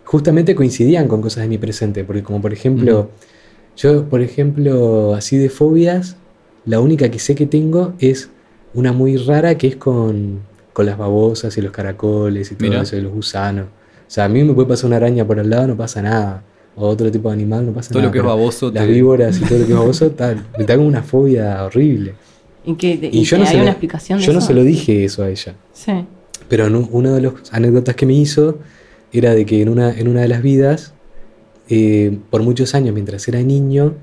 justamente 0.10 0.56
coincidían 0.56 1.08
con 1.08 1.22
cosas 1.22 1.44
de 1.44 1.50
mi 1.50 1.60
presente, 1.60 2.04
porque 2.04 2.24
como 2.24 2.42
por 2.42 2.52
ejemplo, 2.52 3.12
yo, 3.78 4.10
por 4.10 4.22
ejemplo, 4.22 5.14
así 5.14 5.38
de 5.38 5.50
fobias, 5.50 6.18
la 6.66 6.80
única 6.80 7.12
que 7.12 7.20
sé 7.20 7.36
que 7.36 7.46
tengo 7.46 7.94
es 8.00 8.30
una 8.74 8.92
muy 8.92 9.18
rara 9.18 9.56
que 9.58 9.68
es 9.68 9.76
con, 9.76 10.40
con 10.74 10.88
las 10.88 10.98
babosas 10.98 11.56
y 11.58 11.62
los 11.62 11.72
caracoles 11.72 12.52
y 12.52 12.56
todo 12.56 12.70
Mira. 12.70 12.82
eso, 12.82 12.96
y 12.96 13.02
los 13.02 13.14
gusanos. 13.14 13.68
O 14.10 14.12
sea, 14.12 14.26
a 14.26 14.30
mí 14.30 14.44
me 14.44 14.54
puede 14.54 14.68
pasar 14.68 14.88
una 14.88 14.96
araña 14.98 15.24
por 15.26 15.40
al 15.40 15.50
lado, 15.50 15.68
no 15.68 15.78
pasa 15.78 16.02
nada. 16.02 16.44
O 16.76 16.88
otro 16.88 17.12
tipo 17.12 17.30
de 17.30 17.36
animal, 17.36 17.66
no 17.68 17.74
pasa 17.74 17.90
Todo 17.92 18.00
nada. 18.00 18.08
lo 18.08 18.12
que 18.12 18.18
es 18.18 18.24
pero 18.24 18.36
baboso 18.36 18.72
Las 18.72 18.86
te- 18.86 18.92
víboras 18.92 19.38
y 19.40 19.44
todo 19.48 19.60
lo 19.60 19.66
que 19.68 19.72
es 19.74 19.78
baboso, 19.78 20.10
tal. 20.12 20.46
Me 20.58 20.66
da 20.66 20.76
como 20.76 20.88
una 20.88 21.04
fobia 21.04 21.64
horrible. 21.64 22.16
¿Y, 22.66 22.74
que, 22.76 23.00
Y, 23.12 23.20
y 23.20 23.24
yo 23.24 23.38
que 23.38 23.44
no, 23.44 23.44
hay 23.46 23.52
se 23.52 23.56
una 23.58 23.66
lo, 23.66 23.70
explicación 23.72 24.20
de 24.20 24.26
yo 24.26 24.34
no 24.34 24.40
eso? 24.40 24.48
se 24.48 24.54
lo 24.56 24.64
dije 24.64 25.06
eso 25.06 25.24
a 25.24 25.30
ella. 25.30 25.56
Sí. 25.74 25.92
Pero 26.48 26.66
en 26.68 26.76
un- 26.76 26.90
una 26.92 27.14
de 27.14 27.22
las 27.22 27.34
anécdotas 27.52 27.96
que 27.96 28.06
me 28.08 28.14
hizo 28.14 28.58
era 29.14 29.34
de 29.36 29.46
que 29.46 29.62
en 29.62 29.70
una, 29.70 29.92
en 29.98 30.08
una 30.08 30.22
de 30.22 30.28
las 30.28 30.42
vidas, 30.42 30.94
eh, 31.70 32.18
por 32.32 32.42
muchos 32.44 32.74
años, 32.76 32.94
mientras 32.94 33.28
era 33.28 33.42
niño, 33.42 33.94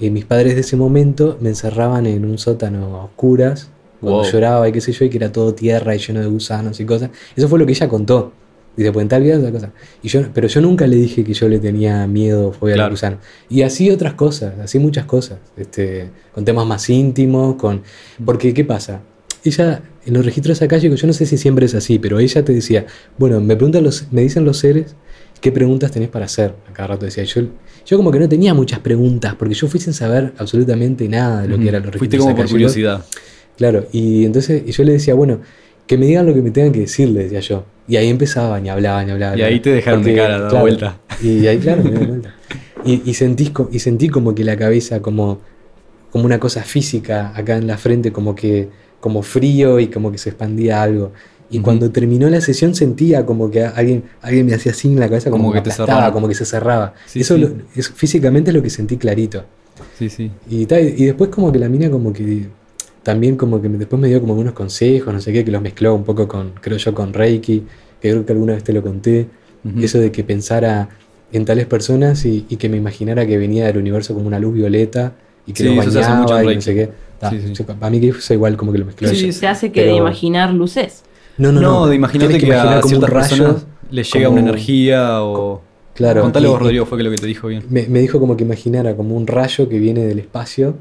eh, 0.00 0.10
mis 0.10 0.24
padres 0.24 0.54
de 0.56 0.62
ese 0.62 0.76
momento 0.76 1.38
me 1.40 1.50
encerraban 1.50 2.06
en 2.06 2.24
un 2.24 2.38
sótano 2.38 2.96
a 2.96 3.04
oscuras, 3.04 3.70
cuando 4.00 4.22
Wow. 4.22 4.30
lloraba 4.32 4.68
y 4.68 4.72
qué 4.72 4.80
sé 4.80 4.92
yo, 4.92 5.04
y 5.04 5.10
que 5.10 5.16
era 5.18 5.30
todo 5.32 5.54
tierra 5.54 5.94
y 5.94 5.98
lleno 5.98 6.20
de 6.20 6.26
gusanos 6.26 6.80
y 6.80 6.84
cosas. 6.84 7.10
Eso 7.36 7.48
fue 7.48 7.58
lo 7.58 7.66
que 7.66 7.72
ella 7.72 7.88
contó. 7.88 8.32
Dice, 8.76 8.90
pues 8.92 9.02
en 9.04 9.08
tal 9.08 9.22
vida 9.22 9.36
esa 9.36 9.52
cosa. 9.52 9.72
Y 10.02 10.08
yo, 10.08 10.22
pero 10.34 10.48
yo 10.48 10.60
nunca 10.60 10.86
le 10.86 10.96
dije 10.96 11.22
que 11.22 11.32
yo 11.32 11.48
le 11.48 11.58
tenía 11.60 12.06
miedo 12.08 12.52
fobia 12.52 12.74
a 12.74 12.76
Claro. 12.76 12.90
los 12.90 13.00
gusanos. 13.00 13.20
Y 13.48 13.62
así 13.62 13.90
otras 13.90 14.14
cosas, 14.14 14.58
así 14.58 14.78
muchas 14.78 15.04
cosas. 15.06 15.38
Este, 15.56 16.10
con 16.32 16.44
temas 16.44 16.66
más 16.66 16.90
íntimos, 16.90 17.54
con. 17.54 17.82
Porque, 18.24 18.52
¿qué 18.52 18.64
pasa? 18.64 19.00
Ella, 19.44 19.82
en 20.06 20.14
los 20.14 20.24
registros 20.24 20.60
akáshicos, 20.62 21.00
yo 21.00 21.06
no 21.06 21.12
sé 21.12 21.26
si 21.26 21.36
siempre 21.36 21.66
es 21.66 21.74
así, 21.74 21.98
pero 21.98 22.18
ella 22.18 22.44
te 22.44 22.52
decía, 22.52 22.86
bueno, 23.18 23.40
me 23.40 23.54
preguntan 23.56 23.84
los, 23.84 24.06
me 24.10 24.22
dicen 24.22 24.44
los 24.44 24.58
seres 24.58 24.96
qué 25.40 25.52
preguntas 25.52 25.90
tenés 25.90 26.08
para 26.08 26.24
hacer. 26.24 26.54
A 26.68 26.72
cada 26.72 26.88
rato 26.88 27.04
decía, 27.04 27.22
yo, 27.24 27.42
yo 27.84 27.96
como 27.98 28.10
que 28.10 28.18
no 28.18 28.28
tenía 28.28 28.54
muchas 28.54 28.78
preguntas, 28.80 29.34
porque 29.38 29.54
yo 29.54 29.68
fui 29.68 29.78
sin 29.80 29.92
saber 29.92 30.32
absolutamente 30.38 31.06
nada 31.08 31.42
de 31.42 31.48
lo 31.48 31.58
que 31.58 31.68
eran 31.68 31.82
los 31.82 31.92
registros 31.92 31.98
Fuiste 31.98 32.18
como 32.18 32.34
por 32.34 32.48
curiosidad. 32.48 33.04
Claro, 33.56 33.86
y 33.92 34.24
entonces 34.24 34.62
y 34.66 34.72
yo 34.72 34.82
le 34.82 34.92
decía, 34.92 35.14
bueno, 35.14 35.40
que 35.86 35.98
me 35.98 36.06
digan 36.06 36.26
lo 36.26 36.34
que 36.34 36.42
me 36.42 36.50
tengan 36.50 36.72
que 36.72 36.80
decir, 36.80 37.08
le 37.10 37.24
decía 37.24 37.40
yo. 37.40 37.64
Y 37.86 37.96
ahí 37.96 38.08
empezaban 38.08 38.64
y 38.64 38.70
hablaban 38.70 39.08
y 39.08 39.10
hablaban. 39.12 39.38
Y 39.38 39.42
ahí 39.42 39.60
te 39.60 39.70
dejaron 39.70 40.02
de 40.02 40.14
cara, 40.14 40.38
da 40.40 40.60
vuelta. 40.60 40.98
Y 41.22 41.46
ahí, 41.46 41.58
claro, 41.58 41.82
me 41.84 41.90
di 41.90 42.06
vuelta. 42.06 42.34
Y, 42.86 43.00
y, 43.06 43.14
sentís 43.14 43.48
co- 43.48 43.70
y 43.72 43.78
sentí 43.78 44.10
como 44.10 44.34
que 44.34 44.44
la 44.44 44.58
cabeza, 44.58 45.00
como, 45.00 45.40
como 46.10 46.26
una 46.26 46.38
cosa 46.38 46.62
física 46.62 47.32
acá 47.34 47.56
en 47.56 47.66
la 47.66 47.78
frente, 47.78 48.12
como 48.12 48.34
que 48.34 48.68
como 49.00 49.22
frío 49.22 49.80
y 49.80 49.86
como 49.86 50.12
que 50.12 50.18
se 50.18 50.28
expandía 50.30 50.82
algo. 50.82 51.12
Y 51.50 51.56
Ujú. 51.58 51.64
cuando 51.64 51.90
terminó 51.90 52.28
la 52.28 52.42
sesión 52.42 52.74
sentía 52.74 53.24
como 53.24 53.50
que 53.50 53.64
alguien, 53.64 54.04
alguien 54.20 54.44
me 54.44 54.52
hacía 54.54 54.72
así 54.72 54.88
en 54.88 55.00
la 55.00 55.08
cabeza, 55.08 55.30
como, 55.30 55.44
Como 55.44 55.52
que, 55.54 55.62
que 55.62 55.70
te 55.70 55.76
cerraba. 55.76 56.12
como 56.12 56.28
que 56.28 56.34
se 56.34 56.44
cerraba. 56.44 56.92
Sí, 57.06 57.20
Eso 57.20 57.36
sí. 57.36 57.40
lo- 57.40 57.82
físicamente 57.94 58.50
es 58.50 58.54
lo 58.54 58.62
que 58.62 58.68
sentí 58.68 58.98
clarito. 58.98 59.44
Sí, 59.98 60.10
sí. 60.10 60.30
Y, 60.50 60.62
y 60.70 61.04
después 61.06 61.30
como 61.30 61.50
que 61.52 61.58
la 61.58 61.70
mina 61.70 61.88
como 61.90 62.12
que 62.12 62.48
también 63.04 63.36
como 63.36 63.62
que 63.62 63.68
me- 63.68 63.78
después 63.78 64.00
me 64.02 64.08
dio 64.08 64.20
como 64.20 64.34
unos 64.34 64.54
consejos, 64.54 65.14
no 65.14 65.20
sé 65.20 65.32
qué, 65.32 65.44
que 65.44 65.52
los 65.52 65.62
mezcló 65.62 65.94
un 65.94 66.02
poco 66.04 66.26
con, 66.26 66.52
creo 66.60 66.76
yo, 66.78 66.92
con 66.94 67.12
Reiki, 67.12 67.62
que 68.00 68.10
creo 68.10 68.26
que 68.26 68.32
alguna 68.32 68.54
vez 68.54 68.64
te 68.64 68.72
lo 68.72 68.82
conté, 68.82 69.28
eso 69.80 69.98
de 69.98 70.10
que 70.12 70.24
pensara 70.24 70.88
en 71.32 71.44
tales 71.44 71.66
personas 71.66 72.24
y, 72.26 72.44
y 72.48 72.56
que 72.56 72.68
me 72.68 72.76
imaginara 72.76 73.26
que 73.26 73.38
venía 73.38 73.66
del 73.66 73.78
universo 73.78 74.12
como 74.14 74.26
una 74.26 74.38
luz 74.38 74.54
violeta 74.54 75.12
y 75.46 75.52
que 75.52 75.62
Sí, 75.62 75.74
los 75.74 75.84
eso 75.86 75.90
se 75.92 76.00
hace 76.00 76.10
bañaba 76.10 76.52
y 76.52 76.54
no 76.56 76.60
sé 76.60 76.74
qué. 76.74 76.90
Sí, 77.30 77.40
sí. 77.46 77.52
yo- 77.54 77.64
para 77.66 77.90
mí 77.90 78.00
que 78.00 78.08
eso 78.08 78.34
igual 78.34 78.56
como 78.56 78.72
que 78.72 78.78
lo 78.78 78.84
mezcló 78.86 79.08
Sí. 79.08 79.32
Se 79.32 79.46
hace 79.46 79.72
que 79.72 79.80
Pero- 79.82 79.92
de 79.92 79.98
imaginar 79.98 80.52
luces. 80.52 81.02
No, 81.38 81.50
no, 81.52 81.60
No, 81.60 81.70
no. 81.80 81.86
de 81.86 81.96
imaginarte 81.96 82.38
que, 82.38 82.46
imaginar 82.46 82.78
a 82.78 82.80
como 82.80 82.96
un 82.96 83.00
ciertas 83.00 83.10
rayo, 83.10 83.28
personas 83.44 83.66
les 83.90 84.12
llega 84.12 84.26
como- 84.26 84.38
una 84.40 84.48
energía 84.50 85.22
o... 85.24 85.62
Claro. 85.94 86.22
Contale 86.22 86.46
y- 86.46 86.50
vos, 86.50 86.60
Rodrigo, 86.60 86.86
fue 86.86 86.98
que 86.98 87.04
lo 87.04 87.10
que 87.10 87.16
te 87.16 87.26
dijo 87.26 87.46
bien. 87.48 87.62
Me, 87.70 87.86
me 87.88 88.00
dijo 88.00 88.20
como 88.20 88.36
que 88.36 88.44
imaginara 88.44 88.96
como 88.96 89.16
un 89.16 89.26
rayo 89.26 89.68
que 89.68 89.78
viene 89.78 90.04
del 90.04 90.18
espacio, 90.18 90.68
un- 90.68 90.76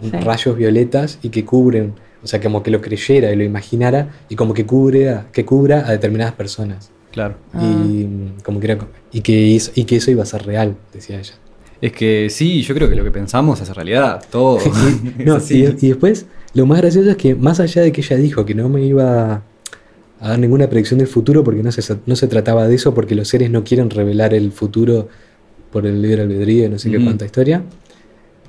Sí. 0.00 0.10
rayos 0.10 0.56
violetas 0.56 1.18
y 1.22 1.30
que 1.30 1.44
cubren, 1.44 1.94
o 2.22 2.26
sea, 2.26 2.40
como 2.40 2.62
que 2.62 2.70
lo 2.70 2.80
creyera 2.80 3.32
y 3.32 3.36
lo 3.36 3.44
imaginara 3.44 4.10
y 4.28 4.36
como 4.36 4.54
que 4.54 4.64
cubre 4.66 5.10
a- 5.10 5.26
que 5.32 5.44
cubra 5.44 5.86
a 5.86 5.92
determinadas 5.92 6.34
personas. 6.34 6.90
Claro. 7.12 7.34
Ah. 7.52 7.60
Y 7.64 8.04
mm, 8.04 8.40
como 8.44 8.60
que 8.60 8.66
era, 8.70 8.78
y 9.12 9.20
que 9.22 9.56
eso, 9.56 9.72
y 9.74 9.84
que 9.84 9.96
eso 9.96 10.10
iba 10.10 10.22
a 10.22 10.26
ser 10.26 10.44
real, 10.46 10.76
decía 10.92 11.18
ella. 11.18 11.34
Es 11.80 11.92
que 11.92 12.28
sí, 12.30 12.62
yo 12.62 12.74
creo 12.74 12.88
que 12.88 12.96
lo 12.96 13.04
que 13.04 13.10
pensamos 13.10 13.60
es 13.60 13.74
realidad, 13.74 14.22
todo. 14.30 14.58
No, 15.24 15.38
y, 15.48 15.54
y 15.54 15.88
después, 15.88 16.26
lo 16.54 16.66
más 16.66 16.78
gracioso 16.80 17.10
es 17.10 17.16
que 17.16 17.34
más 17.34 17.60
allá 17.60 17.82
de 17.82 17.92
que 17.92 18.00
ella 18.00 18.16
dijo 18.16 18.44
que 18.44 18.54
no 18.54 18.68
me 18.68 18.82
iba 18.84 19.42
a 20.20 20.28
dar 20.28 20.38
ninguna 20.38 20.68
predicción 20.68 20.98
del 20.98 21.06
futuro, 21.08 21.44
porque 21.44 21.62
no 21.62 21.70
se, 21.72 21.96
no 22.06 22.16
se 22.16 22.26
trataba 22.26 22.66
de 22.68 22.74
eso, 22.74 22.94
porque 22.94 23.14
los 23.14 23.28
seres 23.28 23.50
no 23.50 23.62
quieren 23.64 23.90
revelar 23.90 24.34
el 24.34 24.50
futuro 24.52 25.08
por 25.72 25.86
el 25.86 26.00
libre 26.02 26.22
albedrío 26.22 26.66
y 26.66 26.68
no 26.68 26.78
sé 26.78 26.90
qué 26.90 27.02
cuánta 27.02 27.24
historia, 27.26 27.62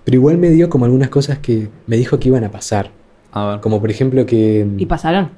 pero 0.09 0.17
igual 0.21 0.39
me 0.39 0.49
dio 0.49 0.69
como 0.69 0.85
algunas 0.85 1.09
cosas 1.09 1.37
que 1.37 1.69
me 1.85 1.95
dijo 1.95 2.17
que 2.17 2.29
iban 2.29 2.43
a 2.43 2.49
pasar. 2.49 2.89
A 3.31 3.45
ver. 3.45 3.59
Como 3.59 3.79
por 3.79 3.91
ejemplo 3.91 4.25
que... 4.25 4.67
Y 4.75 4.87
pasaron. 4.87 5.29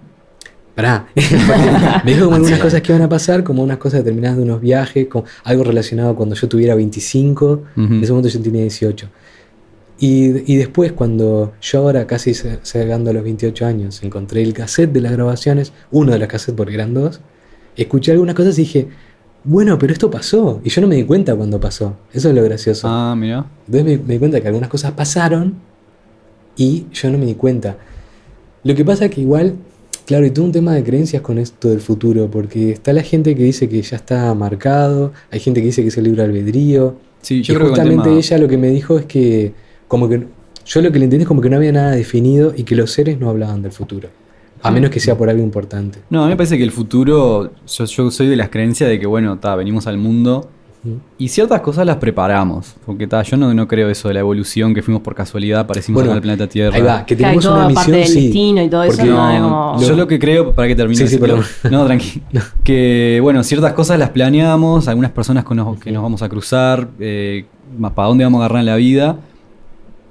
Pará. 0.75 1.07
me 2.05 2.13
dijo 2.13 2.23
como 2.23 2.37
algunas 2.37 2.57
cosas 2.57 2.81
que 2.81 2.93
iban 2.93 3.01
a 3.01 3.09
pasar, 3.09 3.43
como 3.43 3.63
unas 3.63 3.79
cosas 3.79 3.99
determinadas 3.99 4.37
de 4.37 4.43
unos 4.43 4.61
viajes, 4.61 5.07
como 5.07 5.25
algo 5.43 5.65
relacionado 5.65 6.15
cuando 6.15 6.35
yo 6.35 6.47
tuviera 6.47 6.73
25, 6.73 7.45
Ujú. 7.45 7.63
en 7.75 8.01
ese 8.01 8.13
momento 8.13 8.29
yo 8.29 8.41
tenía 8.41 8.61
18. 8.61 9.09
Y, 9.99 10.53
y 10.53 10.55
después, 10.55 10.93
cuando 10.93 11.51
yo 11.61 11.79
ahora, 11.79 12.07
casi 12.07 12.31
llegando 12.73 13.09
a 13.09 13.13
los 13.13 13.23
28 13.25 13.65
años, 13.65 14.01
encontré 14.03 14.41
el 14.41 14.53
cassette 14.53 14.93
de 14.93 15.01
las 15.01 15.11
grabaciones, 15.11 15.73
uno 15.91 16.13
de 16.13 16.19
los 16.19 16.29
cassettes 16.29 16.55
porque 16.55 16.75
eran 16.75 16.93
dos, 16.93 17.19
escuché 17.75 18.13
algunas 18.13 18.35
cosas 18.35 18.57
y 18.57 18.61
dije, 18.61 18.87
bueno, 19.43 19.77
pero 19.79 19.91
esto 19.93 20.09
pasó. 20.11 20.61
Y 20.63 20.69
yo 20.69 20.81
no 20.81 20.87
me 20.87 20.95
di 20.95 21.03
cuenta 21.03 21.35
cuando 21.35 21.59
pasó. 21.59 21.95
Eso 22.13 22.29
es 22.29 22.35
lo 22.35 22.43
gracioso. 22.43 22.87
Ah, 22.89 23.15
mira. 23.17 23.45
Entonces 23.67 23.85
me, 23.99 24.05
me 24.05 24.13
di 24.13 24.19
cuenta 24.19 24.39
que 24.41 24.47
algunas 24.47 24.69
cosas 24.69 24.91
pasaron 24.91 25.55
y 26.57 26.85
yo 26.93 27.09
no 27.09 27.17
me 27.17 27.25
di 27.25 27.33
cuenta. 27.35 27.77
Lo 28.63 28.75
que 28.75 28.85
pasa 28.85 29.05
es 29.05 29.11
que 29.11 29.21
igual, 29.21 29.55
claro, 30.05 30.25
y 30.25 30.31
todo 30.31 30.45
un 30.45 30.51
tema 30.51 30.73
de 30.73 30.83
creencias 30.83 31.21
con 31.23 31.37
esto 31.39 31.69
del 31.69 31.81
futuro, 31.81 32.29
porque 32.29 32.71
está 32.71 32.93
la 32.93 33.01
gente 33.01 33.35
que 33.35 33.43
dice 33.43 33.67
que 33.67 33.81
ya 33.81 33.95
está 33.97 34.33
marcado, 34.35 35.13
hay 35.31 35.39
gente 35.39 35.61
que 35.61 35.67
dice 35.67 35.81
que 35.81 35.87
es 35.87 35.97
el 35.97 36.03
libre 36.03 36.23
albedrío. 36.23 36.95
Sí, 37.21 37.41
yo 37.41 37.53
y 37.53 37.55
creo 37.55 37.67
que 37.67 37.69
justamente 37.71 38.03
tema- 38.05 38.17
ella 38.17 38.37
lo 38.37 38.47
que 38.47 38.57
me 38.57 38.67
dijo 38.69 38.99
es 38.99 39.05
que, 39.05 39.53
como 39.87 40.07
que, 40.09 40.27
yo 40.65 40.81
lo 40.81 40.91
que 40.91 40.99
le 40.99 41.05
entendí 41.05 41.23
es 41.23 41.27
como 41.27 41.41
que 41.41 41.49
no 41.49 41.55
había 41.57 41.71
nada 41.71 41.91
definido 41.91 42.53
y 42.55 42.63
que 42.63 42.75
los 42.75 42.91
seres 42.91 43.19
no 43.19 43.29
hablaban 43.29 43.63
del 43.63 43.71
futuro. 43.71 44.09
A 44.63 44.71
menos 44.71 44.89
que 44.91 44.99
sea 44.99 45.17
por 45.17 45.29
algo 45.29 45.41
importante. 45.43 45.99
No, 46.09 46.21
a 46.21 46.25
mí 46.25 46.29
me 46.31 46.37
parece 46.37 46.57
que 46.57 46.63
el 46.63 46.71
futuro, 46.71 47.51
yo, 47.67 47.85
yo 47.85 48.11
soy 48.11 48.27
de 48.27 48.35
las 48.35 48.49
creencias 48.49 48.89
de 48.89 48.99
que, 48.99 49.07
bueno, 49.07 49.37
ta, 49.39 49.55
venimos 49.55 49.87
al 49.87 49.97
mundo 49.97 50.49
y 51.19 51.27
ciertas 51.27 51.61
cosas 51.61 51.85
las 51.85 51.97
preparamos. 51.97 52.75
Porque 52.85 53.05
ta, 53.05 53.21
yo 53.21 53.37
no, 53.37 53.53
no 53.53 53.67
creo 53.67 53.89
eso 53.89 54.07
de 54.07 54.15
la 54.15 54.21
evolución, 54.21 54.73
que 54.73 54.81
fuimos 54.81 55.03
por 55.03 55.13
casualidad, 55.13 55.67
parecimos 55.67 56.01
Bueno, 56.01 56.13
al 56.13 56.21
planeta 56.21 56.47
Tierra. 56.47 56.75
Ahí 56.75 56.81
va, 56.81 57.05
que 57.05 57.15
tenemos 57.15 57.45
una 57.45 57.69
parte 57.69 57.91
misión, 57.91 57.91
del 57.97 58.07
sí. 58.07 58.21
destino 58.23 58.63
y 58.63 58.69
todo 58.69 58.83
eso, 58.83 58.97
porque- 58.97 59.11
¿no? 59.11 59.39
No, 59.39 59.71
como- 59.73 59.87
yo 59.87 59.95
lo 59.95 60.07
que 60.07 60.17
creo, 60.17 60.53
para 60.53 60.67
que 60.67 60.75
termine. 60.75 61.07
Sí. 61.07 61.19
No, 61.69 61.85
tranqui. 61.85 62.21
Que, 62.63 63.19
bueno, 63.21 63.43
ciertas 63.43 63.73
cosas 63.73 63.99
las 63.99 64.09
planeamos, 64.09 64.87
algunas 64.87 65.11
personas 65.11 65.43
con 65.43 65.57
los 65.57 65.79
que 65.79 65.91
nos 65.91 66.01
vamos 66.01 66.21
a 66.23 66.29
cruzar, 66.29 66.87
eh, 66.99 67.45
más 67.77 67.91
para 67.91 68.07
dónde 68.07 68.23
vamos 68.23 68.41
a 68.41 68.45
agarrar 68.45 68.61
en 68.61 68.65
la 68.65 68.75
vida. 68.75 69.17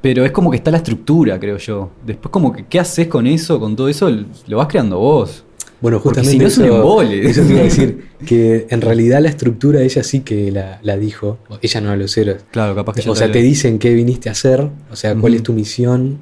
Pero 0.00 0.24
es 0.24 0.32
como 0.32 0.50
que 0.50 0.56
está 0.56 0.70
la 0.70 0.78
estructura, 0.78 1.38
creo 1.38 1.58
yo. 1.58 1.90
Después, 2.06 2.30
como 2.32 2.52
que, 2.52 2.64
¿qué 2.66 2.80
haces 2.80 3.06
con 3.08 3.26
eso, 3.26 3.60
con 3.60 3.76
todo 3.76 3.88
eso? 3.88 4.08
Lo 4.46 4.56
vas 4.56 4.66
creando 4.68 4.98
vos. 4.98 5.44
Bueno, 5.80 6.00
Porque 6.02 6.20
justamente 6.20 6.32
si 6.32 6.38
no 6.38 6.46
es 6.46 6.58
un 6.58 6.64
eso, 6.66 6.76
embole. 6.76 7.26
eso 7.30 7.42
te 7.42 7.50
iba 7.52 7.60
a 7.60 7.64
decir, 7.64 8.06
que 8.26 8.66
en 8.70 8.80
realidad 8.80 9.20
la 9.20 9.28
estructura 9.28 9.80
ella 9.82 10.02
sí 10.02 10.20
que 10.20 10.50
la, 10.50 10.78
la 10.82 10.96
dijo, 10.96 11.38
ella 11.62 11.80
no 11.80 11.90
a 11.90 11.96
los 11.96 12.16
héroes. 12.18 12.44
Claro, 12.50 12.74
capaz 12.74 12.94
que 12.94 13.08
O 13.10 13.14
sea, 13.14 13.30
te 13.32 13.40
dicen 13.42 13.78
qué 13.78 13.92
viniste 13.94 14.28
a 14.28 14.32
hacer, 14.32 14.68
o 14.90 14.96
sea, 14.96 15.14
cuál 15.14 15.34
es 15.34 15.42
tu 15.42 15.52
misión, 15.52 16.18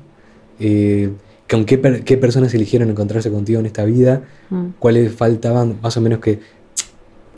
eh, 0.60 1.10
con 1.50 1.64
qué, 1.64 1.78
per- 1.78 2.04
qué 2.04 2.16
personas 2.16 2.52
eligieron 2.54 2.90
encontrarse 2.90 3.30
contigo 3.30 3.58
en 3.60 3.66
esta 3.66 3.84
vida, 3.84 4.22
Mm. 4.50 4.66
cuáles 4.78 5.12
faltaban, 5.12 5.76
más 5.82 5.96
o 5.96 6.00
menos 6.00 6.20
que... 6.20 6.40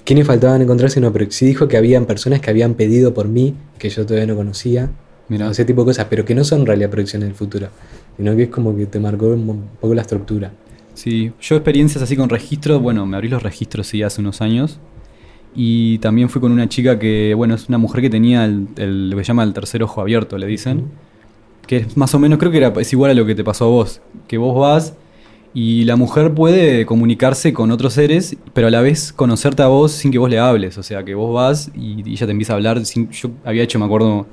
¿Quiénes 0.04 0.26
faltaban 0.26 0.60
encontrarse? 0.62 1.00
No, 1.00 1.12
pero 1.12 1.26
sí 1.30 1.44
dijo 1.46 1.68
que 1.68 1.76
habían 1.76 2.06
personas 2.06 2.40
que 2.40 2.50
habían 2.50 2.74
pedido 2.74 3.14
por 3.14 3.28
mí, 3.28 3.54
que 3.78 3.88
yo 3.90 4.04
todavía 4.06 4.26
no 4.26 4.36
conocía, 4.36 4.90
Mirá. 5.30 5.50
ese 5.50 5.64
tipo 5.64 5.82
de 5.82 5.86
cosas, 5.86 6.06
pero 6.10 6.24
que 6.26 6.34
no 6.34 6.44
son 6.44 6.60
en 6.60 6.66
realidad 6.66 6.90
proyecciones 6.90 7.28
del 7.28 7.36
futuro, 7.36 7.68
sino 8.18 8.36
que 8.36 8.42
es 8.44 8.48
como 8.50 8.76
que 8.76 8.84
te 8.86 9.00
marcó 9.00 9.28
un 9.28 9.48
un 9.48 9.68
poco 9.80 9.94
la 9.94 10.02
estructura. 10.02 10.52
Sí, 10.94 11.32
yo 11.40 11.56
experiencias 11.56 12.02
así 12.02 12.16
con 12.16 12.28
registros, 12.28 12.82
bueno, 12.82 13.06
me 13.06 13.16
abrí 13.16 13.28
los 13.28 13.42
registros 13.42 13.86
sí 13.86 14.02
hace 14.02 14.20
unos 14.20 14.42
años. 14.42 14.78
Y 15.54 15.98
también 15.98 16.28
fui 16.28 16.40
con 16.40 16.52
una 16.52 16.68
chica 16.68 16.98
que, 16.98 17.34
bueno, 17.34 17.54
es 17.54 17.68
una 17.68 17.78
mujer 17.78 18.02
que 18.02 18.10
tenía 18.10 18.44
el, 18.44 18.68
el- 18.76 19.10
lo 19.10 19.16
que 19.16 19.24
se 19.24 19.28
llama 19.28 19.42
el 19.42 19.52
tercer 19.52 19.82
ojo 19.82 20.00
abierto, 20.00 20.38
le 20.38 20.46
dicen. 20.46 20.84
Que 21.66 21.78
es 21.78 21.96
más 21.96 22.14
o 22.14 22.18
menos, 22.18 22.38
creo 22.38 22.50
que 22.50 22.58
era, 22.58 22.72
es 22.80 22.92
igual 22.92 23.12
a 23.12 23.14
lo 23.14 23.24
que 23.26 23.34
te 23.34 23.44
pasó 23.44 23.64
a 23.66 23.68
vos. 23.68 24.00
Que 24.28 24.38
vos 24.38 24.58
vas 24.58 24.94
y 25.54 25.84
la 25.84 25.96
mujer 25.96 26.32
puede 26.34 26.86
comunicarse 26.86 27.52
con 27.52 27.70
otros 27.72 27.94
seres, 27.94 28.36
pero 28.54 28.68
a 28.68 28.70
la 28.70 28.80
vez 28.80 29.12
conocerte 29.12 29.62
a 29.62 29.66
vos 29.68 29.90
sin 29.92 30.12
que 30.12 30.18
vos 30.18 30.30
le 30.30 30.38
hables. 30.38 30.78
O 30.78 30.82
sea, 30.82 31.04
que 31.04 31.14
vos 31.14 31.32
vas 31.34 31.70
y, 31.74 32.08
y 32.08 32.12
ella 32.12 32.26
te 32.26 32.32
empieza 32.32 32.52
a 32.52 32.56
hablar. 32.56 32.84
sin- 32.86 33.10
yo 33.10 33.30
había 33.44 33.62
hecho, 33.64 33.78
me 33.80 33.84
acuerdo, 33.86 34.26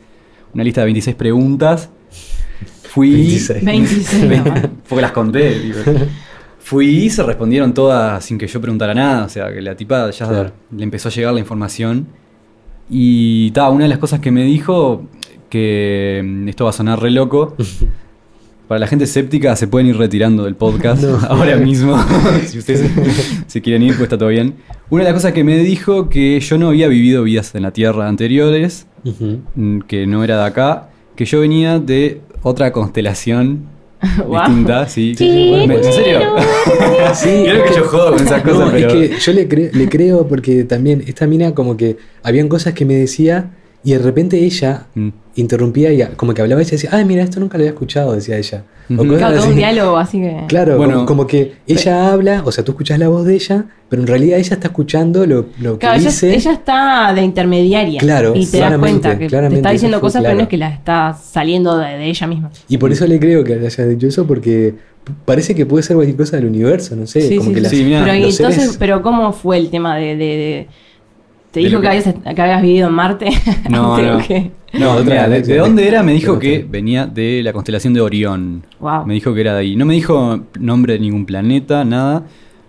una 0.53 0.63
lista 0.63 0.81
de 0.81 0.85
26 0.85 1.15
preguntas. 1.15 1.89
Fui. 2.89 3.11
26. 3.11 3.63
26. 3.65 4.23
¿no? 4.45 4.53
Porque 4.89 5.01
las 5.01 5.11
conté, 5.11 5.59
digo. 5.59 5.77
Fui 6.59 6.87
y 7.05 7.09
se 7.09 7.23
respondieron 7.23 7.73
todas 7.73 8.23
sin 8.25 8.37
que 8.37 8.47
yo 8.47 8.59
preguntara 8.59 8.93
nada. 8.93 9.25
O 9.25 9.29
sea, 9.29 9.53
que 9.53 9.61
la 9.61 9.75
tipa 9.75 10.09
ya 10.11 10.27
Claro. 10.27 10.51
le 10.75 10.83
empezó 10.83 11.09
a 11.09 11.11
llegar 11.11 11.33
la 11.33 11.39
información. 11.39 12.07
Y 12.89 13.51
ta, 13.51 13.69
una 13.69 13.83
de 13.85 13.89
las 13.89 13.97
cosas 13.99 14.19
que 14.19 14.31
me 14.31 14.43
dijo, 14.43 15.03
que 15.49 16.21
mm, 16.25 16.47
esto 16.47 16.63
va 16.65 16.71
a 16.71 16.73
sonar 16.73 17.01
re 17.01 17.11
loco. 17.11 17.55
Para 18.67 18.79
la 18.79 18.87
gente 18.87 19.05
escéptica 19.05 19.55
se 19.55 19.65
pueden 19.67 19.87
ir 19.87 19.95
retirando 19.97 20.43
del 20.43 20.55
podcast 20.55 21.01
No. 21.03 21.17
ahora 21.29 21.55
mismo. 21.55 21.97
si 22.45 22.57
ustedes 22.59 22.89
se 23.47 23.61
quieren 23.61 23.81
ir, 23.83 23.91
pues 23.91 24.03
está 24.03 24.17
todo 24.17 24.27
bien. 24.29 24.55
Una 24.89 25.03
de 25.03 25.09
las 25.11 25.13
cosas 25.21 25.31
que 25.31 25.43
me 25.45 25.57
dijo 25.59 26.09
que 26.09 26.39
yo 26.41 26.57
no 26.57 26.67
había 26.69 26.87
vivido 26.89 27.23
vidas 27.23 27.55
en 27.55 27.63
la 27.63 27.71
Tierra 27.71 28.09
anteriores, 28.09 28.87
Mm, 29.55 29.79
que 29.81 30.05
no 30.07 30.23
era 30.23 30.37
de 30.39 30.45
acá, 30.45 30.89
que 31.15 31.25
yo 31.25 31.39
venía 31.41 31.79
de 31.79 32.21
otra 32.43 32.71
constelación 32.71 33.61
distinta, 34.31 34.87
sí. 34.87 35.15
Sí, 35.17 35.29
sí, 35.29 35.49
bueno, 35.49 35.73
¿En 35.75 35.83
serio? 35.83 36.19
Sí, 37.13 37.43
Creo 37.45 37.63
que 37.63 37.69
es 37.69 37.75
yo 37.75 37.83
jodo 37.85 38.11
con 38.13 38.21
esas 38.25 38.43
No, 38.45 38.51
cosas, 38.51 38.69
pero. 38.71 38.89
es 38.93 39.09
que 39.09 39.17
yo 39.19 39.33
le, 39.33 39.49
cre- 39.49 39.71
le 39.71 39.89
creo 39.89 40.27
porque 40.27 40.63
también 40.63 41.03
esta 41.07 41.25
mina 41.27 41.53
como 41.55 41.75
que 41.77 41.97
habían 42.23 42.47
cosas 42.47 42.73
que 42.73 42.85
me 42.85 42.95
decía 42.95 43.51
y 43.83 43.91
de 43.93 43.99
repente 43.99 44.37
ella 44.43 44.87
Mm. 44.95 45.09
interrumpía 45.35 45.93
y 45.93 46.01
como 46.15 46.33
que 46.33 46.41
hablaba 46.41 46.61
y 46.61 46.65
decía, 46.65 46.89
ay 46.93 47.05
mira, 47.05 47.23
esto 47.23 47.39
nunca 47.39 47.57
lo 47.57 47.61
había 47.63 47.71
escuchado, 47.71 48.13
decía 48.13 48.37
ella. 48.37 48.63
Claro, 48.87 49.35
todo 49.39 49.49
un 49.49 49.55
diálogo, 49.57 49.97
así 49.97 50.19
que. 50.21 50.43
Claro, 50.47 50.77
Bueno. 50.77 50.93
como, 50.95 51.05
como 51.05 51.27
que 51.27 51.55
ella 51.67 52.11
habla, 52.11 52.41
o 52.45 52.51
sea, 52.53 52.63
tú 52.63 52.71
escuchas 52.71 52.97
la 52.99 53.09
voz 53.09 53.25
de 53.25 53.35
ella, 53.35 53.65
pero 53.89 54.01
en 54.01 54.07
realidad 54.07 54.39
ella 54.39 54.53
está 54.53 54.67
escuchando 54.69 55.25
lo, 55.25 55.47
lo 55.59 55.77
que 55.77 55.85
ella, 55.85 55.97
dice. 55.97 56.33
ella 56.33 56.53
está 56.53 57.11
de 57.13 57.21
intermediaria. 57.21 57.99
Claro, 57.99 58.33
Y 58.35 58.45
te 58.45 58.59
das 58.59 58.77
cuenta 58.77 59.17
que 59.17 59.27
te 59.27 59.55
está 59.55 59.71
diciendo 59.71 59.99
cosas, 59.99 60.23
pero 60.23 60.35
no 60.35 60.41
es 60.43 60.47
que 60.47 60.57
las 60.57 60.73
está 60.73 61.13
saliendo 61.13 61.77
de, 61.77 61.97
de 61.97 62.05
ella 62.09 62.27
misma. 62.27 62.49
Y 62.69 62.77
por 62.77 62.91
eso 62.91 63.05
le 63.05 63.19
creo 63.19 63.43
que 63.43 63.53
haya 63.55 63.85
dicho 63.85 64.07
eso, 64.07 64.25
porque 64.25 64.75
parece 65.25 65.53
que 65.53 65.65
puede 65.65 65.83
ser 65.83 65.95
cualquier 65.97 66.17
cosa 66.17 66.37
del 66.37 66.45
universo, 66.45 66.95
no 66.95 67.05
sé. 67.07 67.21
Sí, 67.21 67.37
como 67.37 67.49
sí, 67.49 67.55
que 67.55 67.69
sí. 67.69 67.75
las- 67.77 67.85
mirá, 67.87 68.03
pero 68.05 68.15
y 68.15 68.21
los 68.21 68.39
entonces, 68.39 68.61
seres- 68.63 68.77
pero 68.77 69.01
¿cómo 69.01 69.33
fue 69.33 69.57
el 69.57 69.69
tema 69.69 69.97
de, 69.97 70.15
de- 70.15 70.15
de- 70.17 70.67
te 71.61 71.67
dijo 71.67 71.81
que, 71.81 71.81
que- 71.81 71.87
habías, 71.87 72.35
que 72.35 72.41
habías 72.41 72.61
vivido 72.61 72.87
en 72.87 72.93
Marte? 72.93 73.29
No, 73.69 73.97
no. 73.97 74.17
o 74.17 74.21
qué? 74.25 74.51
No, 74.73 74.91
otra 74.91 75.03
mira, 75.03 75.23
de, 75.23 75.29
vez, 75.29 75.47
de 75.47 75.57
dónde 75.57 75.87
era? 75.87 76.03
Me 76.03 76.13
dijo 76.13 76.37
que 76.39 76.65
venía 76.69 77.05
de 77.07 77.41
la 77.43 77.53
constelación 77.53 77.93
de 77.93 78.01
Orión. 78.01 78.63
Wow. 78.79 79.05
Me 79.05 79.13
dijo 79.13 79.33
que 79.33 79.41
era 79.41 79.53
de 79.53 79.59
ahí. 79.61 79.75
No 79.75 79.85
me 79.85 79.93
dijo 79.93 80.39
nombre 80.59 80.93
de 80.93 80.99
ningún 80.99 81.25
planeta, 81.25 81.83
nada. 81.85 82.23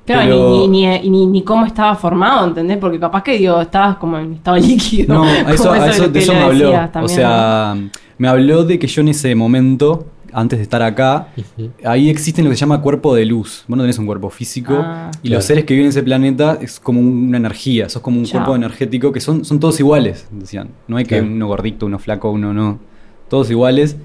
Claro, 0.07 0.22
pero- 0.24 0.51
ni, 0.51 0.68
ni, 0.68 0.87
ni, 0.87 1.11
ni, 1.11 1.27
ni 1.27 1.42
cómo 1.42 1.66
estaba 1.66 1.94
formado, 1.94 2.46
¿entendés? 2.46 2.79
Porque 2.79 2.98
capaz 2.98 3.22
que 3.22 3.37
digo, 3.37 3.61
estabas 3.61 3.96
como 3.96 4.16
en 4.18 4.35
estado 4.35 4.57
líquido. 4.68 5.12
No, 5.14 5.24
a 5.24 5.53
eso, 5.53 5.70
a 5.72 5.79
de 5.85 5.90
eso, 5.90 6.09
de 6.09 6.20
que 6.20 6.33
me 6.33 6.38
habló. 6.40 6.70
decías 6.70 6.90
O 7.03 7.09
sea, 7.09 7.77
me 8.16 8.29
habló 8.29 8.64
de 8.64 8.79
que 8.79 8.87
yo 8.87 9.03
en 9.03 9.09
ese 9.09 9.35
momento, 9.35 10.07
antes 10.33 10.59
de 10.59 10.62
estar 10.62 10.83
acá, 10.83 11.29
ahí 11.85 12.11
existe 12.11 12.43
lo 12.43 12.51
que 12.51 12.57
se 12.57 12.61
llama 12.61 12.81
cuerpo 12.81 13.14
de 13.14 13.25
luz. 13.25 13.64
Vos 13.69 13.77
no 13.77 13.83
tenés 13.83 13.99
un 13.99 14.07
cuerpo 14.07 14.31
físico. 14.31 14.75
Ah. 14.81 15.11
y 15.23 15.29
los 15.29 15.45
seres 15.45 15.64
que 15.64 15.75
viven 15.75 15.87
en 15.87 15.91
ese 15.91 16.03
planeta 16.03 16.59
es 16.61 16.81
como 16.81 17.01
una 17.01 17.37
energía. 17.37 17.88
Sos 17.88 18.03
como 18.03 18.19
un 18.19 18.25
Chao. 18.25 18.41
cuerpo 18.41 18.57
energético 18.57 19.12
que 19.12 19.21
son, 19.21 19.45
son 19.45 19.61
todos 19.61 19.79
iguales, 19.81 20.27
decían. 20.31 20.71
No 20.87 20.97
hay 20.97 21.05
que 21.05 21.21
uno 21.21 21.47
gordito, 21.47 21.87
uno 21.87 21.99
flaco, 21.99 22.31
uno 22.31 22.53
no. 22.53 22.79
Todos 23.29 23.51
iguales. 23.51 23.97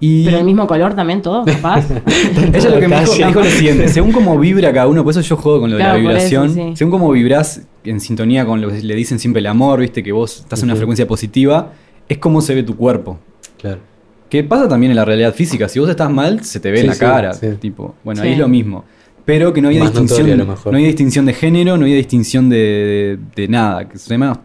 Y 0.00 0.24
Pero 0.24 0.38
el 0.38 0.44
mismo 0.44 0.66
color 0.66 0.94
también, 0.94 1.22
todo, 1.22 1.44
capaz. 1.44 1.86
ella 2.54 2.70
lo 2.70 2.78
que 2.78 2.86
me 2.88 3.00
dijo, 3.00 3.10
Casi. 3.10 3.20
me 3.20 3.26
dijo 3.28 3.40
lo 3.40 3.46
siguiente, 3.46 3.88
según 3.88 4.12
cómo 4.12 4.38
vibra 4.38 4.72
cada 4.72 4.86
uno, 4.86 5.02
por 5.02 5.10
eso 5.10 5.20
yo 5.22 5.36
juego 5.36 5.60
con 5.60 5.70
lo 5.70 5.76
de 5.76 5.82
la 5.82 5.90
eso, 5.90 5.98
vibración, 5.98 6.54
sí. 6.54 6.72
según 6.74 6.92
cómo 6.92 7.10
vibrás 7.10 7.62
en 7.82 7.98
sintonía 7.98 8.46
con 8.46 8.60
lo 8.60 8.68
que 8.68 8.80
le 8.80 8.94
dicen 8.94 9.18
siempre 9.18 9.40
el 9.40 9.46
amor, 9.46 9.80
viste, 9.80 10.04
que 10.04 10.12
vos 10.12 10.40
estás 10.40 10.62
en 10.62 10.66
una 10.66 10.76
frecuencia 10.76 11.06
positiva, 11.08 11.72
es 12.08 12.18
como 12.18 12.40
se 12.40 12.54
ve 12.54 12.62
tu 12.62 12.76
cuerpo. 12.76 13.18
Claro. 13.58 13.80
Que 14.28 14.44
pasa 14.44 14.68
también 14.68 14.90
en 14.92 14.96
la 14.96 15.04
realidad 15.04 15.34
física. 15.34 15.68
Si 15.68 15.78
vos 15.78 15.88
estás 15.88 16.10
mal, 16.10 16.44
se 16.44 16.60
te 16.60 16.70
ve 16.70 16.78
Sí, 16.78 16.82
en 16.82 16.86
la 16.88 16.94
sí, 16.94 17.00
cara. 17.00 17.32
sí. 17.34 17.46
Tipo, 17.60 17.94
bueno, 18.04 18.20
Sí. 18.22 18.26
ahí 18.28 18.32
es 18.34 18.38
lo 18.38 18.48
mismo. 18.48 18.84
Pero 19.24 19.52
que 19.52 19.60
no 19.60 19.68
había 19.68 19.80
Más 19.80 19.90
distinción. 19.92 20.38
notorio. 20.38 20.56
No 20.72 20.76
había 20.76 20.86
distinción 20.86 21.26
de 21.26 21.32
género, 21.34 21.76
no 21.76 21.84
había 21.84 21.96
distinción 21.96 22.48
de, 22.48 22.56
de- 22.56 23.18
de 23.42 23.48
nada. 23.48 23.88
Que 23.88 23.98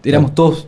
éramos, 0.10 0.36
todos 0.36 0.68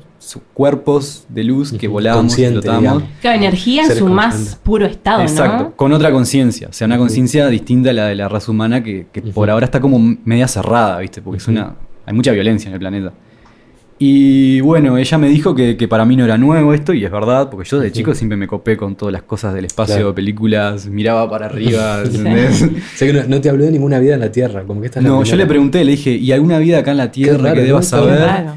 cuerpos 0.53 1.25
de 1.29 1.43
luz 1.43 1.73
que 1.73 1.87
volábamos, 1.87 2.23
consciente, 2.33 2.61
flotábamos. 2.61 3.03
Claro, 3.21 3.37
energía 3.37 3.83
en 3.83 3.95
su 3.95 4.07
más 4.07 4.59
puro 4.63 4.85
estado, 4.85 5.21
Exacto, 5.21 5.63
¿no? 5.65 5.75
con 5.75 5.93
otra 5.93 6.11
conciencia. 6.11 6.67
O 6.69 6.73
sea, 6.73 6.87
una 6.87 6.97
conciencia 6.97 7.47
distinta 7.47 7.91
a 7.91 7.93
la 7.93 8.07
de 8.07 8.15
la 8.15 8.27
raza 8.27 8.51
humana 8.51 8.83
que, 8.83 9.07
que 9.11 9.21
por 9.21 9.49
ahora 9.49 9.65
está 9.65 9.79
como 9.79 9.99
media 10.25 10.47
cerrada, 10.47 10.99
¿viste? 10.99 11.21
Porque 11.21 11.37
es 11.37 11.47
una. 11.47 11.75
Hay 12.07 12.13
mucha 12.13 12.31
violencia 12.31 12.67
en 12.69 12.73
el 12.73 12.79
planeta. 12.79 13.13
Y 13.97 14.59
bueno, 14.59 14.97
ella 14.97 15.17
me 15.17 15.29
dijo 15.29 15.55
que, 15.55 15.77
que 15.77 15.87
para 15.87 16.03
mí 16.03 16.17
no 16.17 16.25
era 16.25 16.37
nuevo 16.37 16.73
esto, 16.73 16.93
y 16.93 17.05
es 17.05 17.11
verdad, 17.11 17.49
porque 17.49 17.69
yo 17.69 17.79
de 17.79 17.93
chico 17.93 18.13
siempre 18.13 18.35
me 18.37 18.45
copé 18.45 18.75
con 18.75 18.95
todas 18.95 19.13
las 19.13 19.23
cosas 19.23 19.53
del 19.53 19.63
espacio, 19.65 19.95
Claro. 19.95 20.15
películas, 20.15 20.87
miraba 20.87 21.29
para 21.29 21.45
arriba, 21.45 22.01
¿entendés? 22.05 22.61
O 22.63 22.69
sea 22.97 23.07
que 23.07 23.13
no, 23.13 23.23
no 23.27 23.39
te 23.39 23.49
habló 23.49 23.63
de 23.63 23.71
ninguna 23.71 23.99
vida 23.99 24.15
en 24.15 24.19
la 24.19 24.31
Tierra, 24.33 24.63
como 24.63 24.81
que 24.81 24.87
esta 24.87 24.99
es 24.99 25.05
No, 25.05 25.23
yo 25.23 25.35
le 25.37 25.45
pregunté, 25.45 25.85
le 25.85 25.91
dije, 25.91 26.11
¿y 26.11 26.33
alguna 26.33 26.59
vida 26.59 26.79
acá 26.79 26.91
en 26.91 26.97
la 26.97 27.09
Tierra 27.11 27.37
raro, 27.41 27.55
que 27.55 27.61
debas 27.61 27.87
saber? 27.87 28.19
raro. 28.19 28.53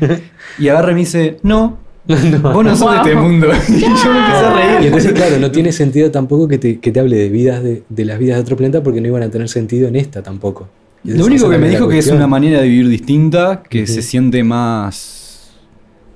Y 0.59 0.69
agarra 0.69 0.91
y 0.91 0.95
me 0.95 1.01
dice, 1.01 1.37
no, 1.45 1.79
No. 2.09 2.41
vos 2.53 2.65
no 2.65 2.75
sos 2.75 2.91
de 2.91 2.97
este 2.97 3.15
mundo. 3.15 3.47
y 3.69 3.81
yo 3.81 3.87
me 4.13 4.19
empecé 4.19 4.45
a 4.45 4.55
reír. 4.57 4.79
Y 4.83 4.87
entonces, 4.87 5.13
claro, 5.13 5.39
no 5.39 5.51
tiene 5.53 5.71
sentido 5.71 6.11
tampoco 6.11 6.49
que 6.49 6.59
te, 6.59 6.81
que 6.81 6.91
te 6.91 6.99
hable 6.99 7.17
de 7.17 7.29
vidas 7.29 7.63
de, 7.63 7.85
de 7.89 8.05
las 8.05 8.19
vidas 8.19 8.39
de 8.39 8.43
otro 8.43 8.57
planeta 8.57 8.83
porque 8.83 9.01
no 9.01 9.07
iban 9.07 9.23
a 9.23 9.31
tener 9.31 9.49
sentido 9.49 9.87
en 9.87 9.95
esta 9.95 10.21
tampoco. 10.23 10.69
Lo 11.05 11.25
único 11.27 11.49
que 11.49 11.59
me 11.59 11.69
dijo 11.69 11.87
que 11.87 11.99
es 11.99 12.07
cuestión. 12.07 12.17
una 12.17 12.27
manera 12.27 12.61
de 12.61 12.69
vivir 12.69 12.89
distinta, 12.89 13.63
que 13.69 13.87
se 13.87 14.03
siente 14.03 14.43
más 14.43 15.28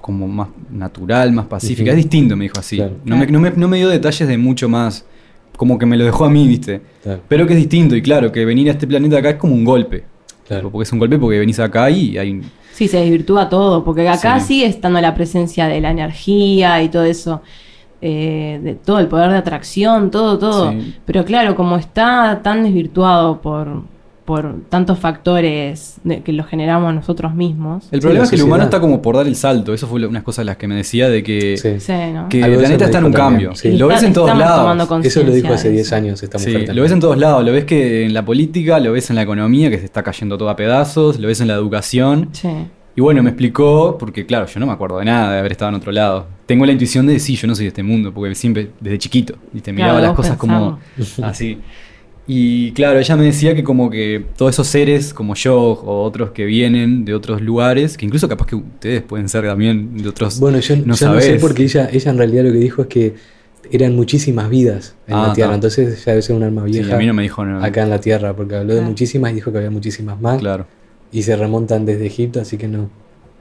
como 0.03 0.29
más 0.29 0.49
natural, 0.71 1.33
más 1.33 1.47
pacífica. 1.47 1.91
Es 1.93 1.97
distinto, 1.97 2.37
me 2.37 2.45
dijo 2.45 2.59
así. 2.59 2.77
Claro. 2.77 2.97
No, 3.05 3.17
me, 3.17 3.27
no, 3.29 3.41
me, 3.41 3.51
no 3.53 3.69
me 3.69 3.79
dio 3.79 3.89
detalles 3.89 4.29
de 4.29 4.37
mucho 4.37 4.69
más, 4.69 5.07
como 5.57 5.79
que 5.79 5.87
me 5.87 5.97
lo 5.97 6.05
dejó 6.05 6.27
a 6.27 6.31
mí, 6.31 6.47
¿viste? 6.47 6.83
Claro, 7.03 7.21
Pero 7.29 7.47
que 7.47 7.55
es 7.55 7.59
distinto 7.61 7.97
y 7.97 8.03
claro, 8.03 8.31
que 8.31 8.45
venir 8.45 8.69
a 8.69 8.73
este 8.73 8.87
planeta 8.87 9.17
acá 9.19 9.31
es 9.31 9.37
como 9.37 9.55
un 9.55 9.65
golpe. 9.65 10.05
claro. 10.47 10.71
Porque 10.71 10.83
es 10.83 10.93
un 10.93 10.99
golpe 10.99 11.19
porque 11.19 11.39
venís 11.39 11.59
acá 11.61 11.89
y 11.89 12.19
hay... 12.19 12.33
un- 12.33 12.43
Sí, 12.75 12.89
se 12.89 12.99
desvirtúa 12.99 13.49
todo, 13.49 13.85
porque 13.85 14.09
acá 14.09 14.41
Sí. 14.41 14.47
sigue 14.49 14.67
estando 14.67 15.01
la 15.01 15.15
presencia 15.15 15.67
de 15.69 15.81
la 15.81 15.91
energía 15.91 16.83
y 16.83 16.89
todo 16.89 17.05
eso, 17.05 17.43
eh, 18.01 18.59
de 18.63 18.75
todo 18.75 18.99
el 18.99 19.07
poder 19.07 19.31
de 19.31 19.37
atracción, 19.37 20.11
todo, 20.11 20.39
todo. 20.39 20.73
Sí. 20.73 20.95
Pero 21.05 21.25
claro, 21.25 21.55
como 21.55 21.77
está 21.77 22.41
tan 22.43 22.65
desvirtuado 22.65 23.41
por, 23.41 23.83
por 24.25 24.55
tantos 24.69 24.99
factores 25.01 25.97
de- 26.05 26.23
que 26.23 26.33
los 26.33 26.47
generamos 26.47 26.95
nosotros 26.95 27.35
mismos. 27.35 27.89
El 27.91 28.01
problema 28.01 28.25
es 28.25 28.31
que 28.31 28.37
el 28.37 28.43
humano 28.43 28.65
está 28.65 28.81
como 28.81 29.03
por 29.03 29.17
dar 29.17 29.27
el 29.27 29.35
salto. 29.37 29.75
Eso 29.75 29.87
fue 29.89 30.07
unas 30.07 30.23
cosas 30.23 30.43
de 30.43 30.47
las 30.47 30.57
que 30.57 30.69
me 30.69 30.77
decía 30.77 31.09
de 31.09 31.23
que, 31.23 31.57
Sí. 31.57 31.81
Sí, 31.81 31.93
¿no? 32.15 32.29
que 32.29 32.41
el 32.41 32.57
planeta 32.57 32.85
está 32.85 32.99
en 32.99 33.05
un 33.07 33.13
también, 33.13 33.49
cambio. 33.51 33.55
sí. 33.57 33.73
Lo 33.77 33.89
ves 33.89 33.97
Está- 33.97 34.07
en 34.07 34.13
todos 34.13 34.39
lados. 34.39 35.05
Eso 35.05 35.23
lo 35.25 35.33
dijo 35.33 35.53
hace 35.53 35.69
de 35.69 35.75
10 35.75 35.87
eso. 35.89 35.97
años 35.97 36.23
esta 36.23 36.39
Sí, 36.39 36.53
mujer. 36.53 36.75
lo 36.75 36.83
ves 36.83 36.93
en 36.93 37.01
todos 37.01 37.19
lados, 37.19 37.45
lo 37.45 37.53
ves 37.53 37.65
que 37.65 38.05
en 38.05 38.15
la 38.15 38.25
política, 38.25 38.79
lo 38.81 38.93
ves 38.93 39.11
en 39.11 39.17
la 39.17 39.23
economía 39.23 39.71
que 39.71 39.79
se 39.79 39.85
está 39.85 40.03
cayendo 40.03 40.39
todo 40.39 40.51
a 40.51 40.57
pedazos, 40.57 41.19
lo 41.19 41.27
ves 41.29 41.41
en 41.41 41.49
la 41.49 41.55
educación. 41.55 42.29
Sí. 42.33 42.49
Y 42.95 43.01
bueno, 43.01 43.23
me 43.23 43.31
explicó, 43.31 43.97
porque 43.99 44.27
claro, 44.27 44.47
yo 44.47 44.61
no 44.61 44.67
me 44.67 44.73
acuerdo 44.73 44.99
de 44.99 45.07
nada 45.07 45.33
de 45.33 45.39
haber 45.39 45.53
estado 45.53 45.71
en 45.71 45.77
otro 45.77 45.91
lado. 45.93 46.27
Tengo 46.45 46.67
la 46.67 46.73
intuición 46.73 47.07
de 47.07 47.19
sí, 47.19 47.37
yo 47.37 47.49
no 47.49 47.55
soy 47.55 47.65
de 47.65 47.69
este 47.69 47.83
mundo, 47.83 48.13
porque 48.13 48.35
siempre, 48.35 48.71
desde 48.81 48.99
chiquito, 48.99 49.35
¿viste? 49.53 49.73
miraba 49.73 49.95
Claro, 49.95 50.07
las 50.09 50.15
cosas 50.17 50.37
como 50.37 50.79
así. 51.23 51.59
Y 52.27 52.71
claro, 52.73 53.01
ella 53.01 53.17
me 53.17 53.25
decía 53.25 53.55
que 53.55 53.65
como 53.65 53.91
que 53.91 54.25
todos 54.37 54.55
esos 54.55 54.69
seres 54.69 55.13
como 55.13 55.35
yo 55.35 55.59
o 55.61 56.05
otros 56.05 56.31
que 56.31 56.45
vienen 56.45 57.05
de 57.05 57.15
otros 57.15 57.43
lugares, 57.43 57.97
que 57.97 58.07
incluso 58.07 58.29
capaz 58.29 58.47
que 58.47 58.55
ustedes 58.57 59.03
pueden 59.03 59.29
ser 59.29 59.45
también 59.45 59.97
de 59.97 60.09
otros... 60.09 60.39
Bueno, 60.39 60.61
yo 60.61 60.77
no 60.77 60.95
yo 60.95 61.13
no 61.15 61.21
sé 61.21 61.39
porque 61.41 61.65
ella, 61.65 61.89
ella 61.93 62.11
en 62.13 62.19
realidad 62.19 62.45
lo 62.45 62.53
que 62.53 62.59
dijo 62.59 62.83
es 62.83 62.89
que 62.89 63.15
eran 63.73 63.97
muchísimas 63.97 64.49
vidas 64.51 64.95
en 65.09 65.15
Ah, 65.15 65.29
la 65.29 65.33
Tierra. 65.33 65.47
está. 65.51 65.55
Entonces 65.57 66.01
ella 66.03 66.13
debe 66.13 66.23
ser 66.23 66.37
un 66.37 66.43
alma 66.45 66.63
Sí, 66.67 66.73
vieja 66.73 66.95
a 66.95 66.99
mí 66.99 67.07
no 67.07 67.15
me 67.15 67.23
dijo 67.23 67.45
nada. 67.45 67.65
acá 67.65 67.83
en 67.83 67.91
la 67.91 68.01
Tierra, 68.01 68.35
porque 68.37 68.55
habló 68.57 68.75
de 68.75 68.83
muchísimas 68.83 69.33
y 69.33 69.35
dijo 69.35 69.51
que 69.51 69.59
había 69.59 69.71
muchísimas 69.71 70.21
más. 70.21 70.39
Claro. 70.39 70.67
Y 71.11 71.23
se 71.23 71.35
remontan 71.37 71.85
desde 71.85 72.07
Egipto, 72.07 72.41
así 72.41 72.57
que 72.57 72.69
no. 72.69 72.89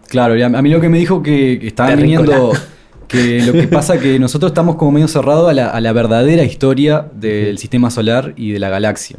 Claro, 0.08 0.34
a, 0.44 0.62
mí 0.62 0.70
lo 0.70 0.82
que 0.82 0.90
me 0.90 0.98
dijo 0.98 1.22
que, 1.24 1.58
que 1.60 1.68
estaban 1.68 1.98
viniendo, 1.98 2.52
que 3.12 3.42
lo 3.44 3.54
que 3.54 3.68
pasa 3.68 4.00
que 4.00 4.18
nosotros 4.20 4.52
estamos 4.52 4.76
como 4.76 4.92
medio 4.92 5.08
cerrados 5.08 5.50
a 5.50 5.54
la, 5.54 5.68
a 5.70 5.82
la 5.82 5.92
verdadera 5.94 6.44
historia 6.44 7.08
del 7.14 7.58
sistema 7.58 7.90
solar 7.90 8.34
y 8.38 8.52
de 8.52 8.60
la 8.60 8.70
galaxia. 8.70 9.18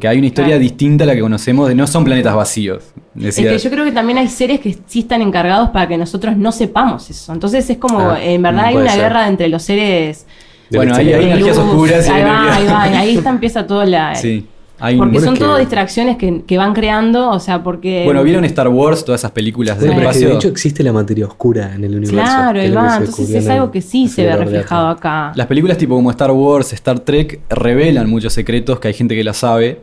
Que 0.00 0.06
hay 0.06 0.18
una 0.18 0.28
historia 0.28 0.50
Claro. 0.50 0.62
distinta 0.62 1.02
a 1.02 1.06
la 1.08 1.14
que 1.16 1.20
conocemos, 1.22 1.68
de 1.68 1.74
no 1.74 1.88
son 1.88 2.04
planetas 2.04 2.36
vacíos. 2.36 2.84
Decía, 3.14 3.50
Es 3.52 3.62
que 3.62 3.68
yo 3.68 3.74
creo 3.74 3.84
que 3.84 3.90
también 3.90 4.16
hay 4.18 4.28
seres 4.28 4.60
que 4.60 4.76
sí 4.86 5.00
están 5.00 5.22
encargados 5.22 5.70
para 5.70 5.88
que 5.88 5.96
nosotros 5.98 6.36
no 6.36 6.52
sepamos 6.52 7.10
eso. 7.10 7.32
Entonces 7.32 7.68
es 7.68 7.78
como, 7.78 7.98
Ah, 7.98 8.22
en 8.22 8.40
verdad 8.42 8.66
hay 8.66 8.76
una 8.76 8.92
ser. 8.92 9.00
guerra 9.00 9.26
entre 9.26 9.48
los 9.48 9.62
seres 9.64 10.24
bueno, 10.70 10.94
hay 10.94 11.06
de 11.06 11.20
energías 11.22 11.58
oscuras 11.58 12.06
y 12.08 12.10
hay 12.12 12.22
ahí 12.22 12.24
va, 12.24 12.54
ahí 12.54 12.62
energías- 12.62 12.74
va, 12.74 12.88
y 12.88 12.94
ahí 12.94 13.16
está 13.16 13.30
empieza 13.30 13.66
toda 13.66 13.84
la... 13.84 14.14
Sí. 14.14 14.46
Hay 14.84 14.96
Porque 14.96 15.12
Bueno, 15.12 15.24
son 15.26 15.34
es 15.34 15.38
que- 15.38 15.44
todo 15.46 15.56
distracciones 15.58 16.16
que, 16.16 16.42
que 16.44 16.58
van 16.58 16.72
creando, 16.74 17.30
o 17.30 17.38
sea, 17.38 17.62
porque... 17.62 18.02
bueno, 18.04 18.22
¿vieron 18.24 18.44
Star 18.44 18.66
Wars? 18.66 19.04
Todas 19.04 19.20
esas 19.20 19.30
películas 19.30 19.78
del 19.78 19.90
que 19.92 19.96
espacio. 19.98 20.28
de 20.28 20.34
hecho 20.34 20.48
existe 20.48 20.82
la 20.82 20.92
materia 20.92 21.24
oscura 21.26 21.72
en 21.74 21.84
el 21.84 21.92
universo. 21.94 22.14
Claro, 22.14 22.58
que 22.60 22.66
que 22.68 22.74
va, 22.74 22.96
entonces 22.96 23.30
es 23.30 23.48
algo 23.48 23.66
el- 23.66 23.70
que 23.70 23.80
sí 23.80 24.02
el 24.04 24.08
se 24.10 24.26
ve 24.26 24.36
reflejado 24.36 24.88
acá. 24.88 25.30
Las 25.36 25.46
películas 25.46 25.78
tipo 25.78 25.94
como 25.94 26.10
Star 26.10 26.32
Wars, 26.32 26.72
Star 26.72 26.98
Trek 27.00 27.40
revelan 27.48 28.10
muchos 28.10 28.32
secretos 28.32 28.80
que 28.80 28.88
hay 28.88 28.94
gente 28.94 29.14
que 29.14 29.22
la 29.22 29.34
sabe 29.34 29.80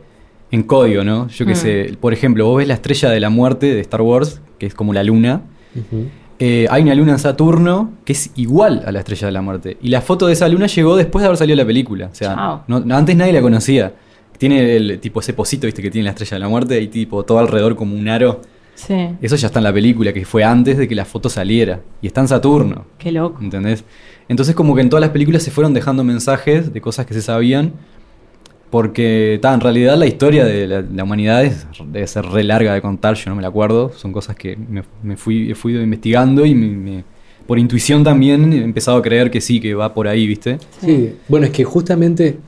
en 0.50 0.64
código, 0.64 1.02
¿no? 1.02 1.28
Yo 1.28 1.46
qué 1.46 1.52
Mm. 1.52 1.56
sé, 1.56 1.96
por 1.98 2.12
ejemplo, 2.12 2.44
vos 2.46 2.58
ves 2.58 2.68
la 2.68 2.74
estrella 2.74 3.08
de 3.08 3.20
la 3.20 3.30
muerte 3.30 3.72
de 3.74 3.80
Star 3.80 4.02
Wars, 4.02 4.40
que 4.58 4.66
es 4.66 4.74
como 4.74 4.92
la 4.92 5.02
luna. 5.02 5.40
Eh, 6.38 6.66
hay 6.70 6.82
una 6.82 6.94
luna 6.94 7.12
en 7.12 7.18
Saturno 7.18 7.92
que 8.04 8.12
es 8.14 8.30
igual 8.36 8.82
a 8.86 8.92
la 8.92 9.00
estrella 9.00 9.26
de 9.26 9.32
la 9.32 9.42
muerte. 9.42 9.76
Y 9.82 9.88
la 9.90 10.00
foto 10.00 10.26
de 10.26 10.32
esa 10.32 10.48
luna 10.48 10.66
llegó 10.66 10.96
después 10.96 11.20
de 11.22 11.26
haber 11.26 11.36
salido 11.36 11.56
la 11.56 11.66
película. 11.66 12.06
O 12.10 12.14
sea, 12.14 12.34
Chao. 12.34 12.64
no- 12.66 12.80
no, 12.80 12.96
antes 12.96 13.14
nadie 13.16 13.32
la 13.32 13.42
conocía. 13.42 13.92
Tiene 14.40 14.74
el 14.76 14.98
tipo 15.00 15.20
ese 15.20 15.34
pocito, 15.34 15.66
viste, 15.66 15.82
que 15.82 15.90
tiene 15.90 16.06
la 16.06 16.10
estrella 16.10 16.34
de 16.36 16.38
la 16.40 16.48
muerte 16.48 16.80
y 16.80 16.88
tipo 16.88 17.22
todo 17.24 17.38
alrededor 17.38 17.76
como 17.76 17.94
un 17.94 18.08
aro. 18.08 18.40
Sí, 18.74 18.94
Eso 19.20 19.36
ya 19.36 19.48
está 19.48 19.58
en 19.60 19.64
la 19.64 19.72
película, 19.74 20.10
que 20.12 20.24
fue 20.24 20.42
antes 20.42 20.78
de 20.78 20.88
que 20.88 20.94
la 20.94 21.04
foto 21.04 21.28
saliera. 21.28 21.80
Y 22.00 22.06
está 22.06 22.22
en 22.22 22.28
Saturno. 22.28 22.86
qué 22.98 23.12
loco. 23.12 23.38
¿Entendés? 23.42 23.84
Entonces 24.28 24.54
como 24.54 24.74
que 24.74 24.80
en 24.80 24.88
todas 24.88 25.02
las 25.02 25.10
películas 25.10 25.42
se 25.42 25.50
fueron 25.50 25.74
dejando 25.74 26.02
mensajes 26.02 26.72
de 26.72 26.80
cosas 26.80 27.04
que 27.04 27.12
se 27.14 27.20
sabían. 27.22 27.72
Porque 28.70 29.38
ta, 29.42 29.52
en 29.52 29.60
realidad 29.60 29.96
la 29.98 30.06
historia 30.06 30.44
de 30.44 30.66
la, 30.68 30.80
la 30.82 31.04
humanidad 31.04 31.44
es- 31.44 31.66
debe 31.86 32.06
ser 32.06 32.24
re 32.26 32.44
larga 32.44 32.72
de 32.72 32.80
contar, 32.80 33.16
yo 33.16 33.28
no 33.30 33.34
me 33.36 33.42
la 33.42 33.48
acuerdo. 33.48 33.92
Son 33.96 34.12
cosas 34.12 34.36
que 34.36 34.56
me, 34.56 34.84
me 35.02 35.16
fui, 35.16 35.50
he 35.50 35.54
fui 35.54 35.76
investigando 35.76 36.46
y 36.46 36.54
me- 36.54 36.68
me- 36.76 37.04
por 37.46 37.58
intuición 37.58 38.04
también 38.04 38.52
he 38.52 38.62
empezado 38.62 38.96
a 38.98 39.02
creer 39.02 39.28
que 39.30 39.40
sí, 39.40 39.58
que 39.60 39.74
va 39.74 39.92
por 39.92 40.06
ahí, 40.06 40.24
¿viste? 40.26 40.58
Sí, 40.80 41.14
bueno, 41.28 41.46
es 41.46 41.52
que 41.52 41.64
justamente, 41.64 42.38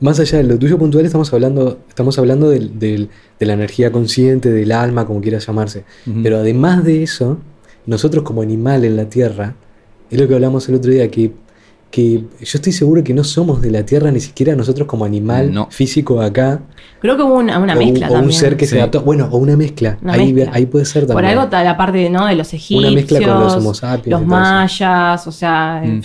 más 0.00 0.18
allá 0.20 0.38
de 0.38 0.44
lo 0.44 0.58
tuyo 0.58 0.76
puntual, 0.78 1.04
estamos 1.06 1.32
hablando, 1.32 1.78
estamos 1.88 2.18
hablando 2.18 2.50
del- 2.50 2.78
del- 2.78 3.08
de 3.38 3.46
la 3.46 3.52
energía 3.52 3.92
consciente, 3.92 4.50
del 4.50 4.72
alma, 4.72 5.06
como 5.06 5.20
quieras 5.20 5.46
llamarse. 5.46 5.84
Pero 6.22 6.38
además 6.38 6.82
de 6.84 7.02
eso, 7.02 7.38
nosotros 7.86 8.24
como 8.24 8.42
animal 8.42 8.84
en 8.84 8.96
la 8.96 9.04
Tierra, 9.08 9.54
es 10.10 10.18
lo 10.20 10.26
que 10.26 10.34
hablamos 10.34 10.68
el 10.68 10.74
otro 10.74 10.90
día, 10.90 11.08
que, 11.10 11.32
que 11.90 12.18
yo 12.20 12.26
estoy 12.40 12.72
seguro 12.72 13.02
que 13.04 13.14
no 13.14 13.24
somos 13.24 13.62
de 13.62 13.70
la 13.70 13.84
Tierra, 13.86 14.10
ni 14.10 14.20
siquiera 14.20 14.54
nosotros 14.56 14.86
como 14.88 15.04
animal 15.04 15.52
No. 15.54 15.68
físico 15.70 16.20
acá, 16.20 16.60
Creo 17.00 17.16
que 17.16 17.22
hubo 17.22 17.36
una, 17.36 17.58
una 17.60 17.74
o, 17.74 17.78
mezcla 17.78 18.10
o 18.10 18.18
un 18.18 18.32
ser 18.32 18.56
que 18.56 18.66
Sí. 18.66 18.72
se 18.72 18.78
adaptó, 18.78 19.02
bueno, 19.02 19.28
o 19.30 19.38
una 19.38 19.56
mezcla, 19.56 19.96
Una 20.02 20.14
ahí, 20.14 20.32
mezcla. 20.32 20.52
ahí 20.54 20.66
puede 20.66 20.84
ser 20.84 21.04
Por 21.06 21.14
también. 21.14 21.30
algo 21.30 21.44
está 21.44 21.62
la 21.62 21.76
parte 21.76 22.10
¿no? 22.10 22.26
de 22.26 22.34
los 22.34 22.52
egipcios, 22.52 22.80
Una 22.82 22.90
mezcla 22.90 23.20
con 23.20 23.40
los 23.40 23.54
Homo 23.54 23.72
sapiens 23.72 24.18
los 24.20 24.26
mayas, 24.28 25.26
o 25.26 25.32
sea, 25.32 25.80
Mm. 25.84 26.02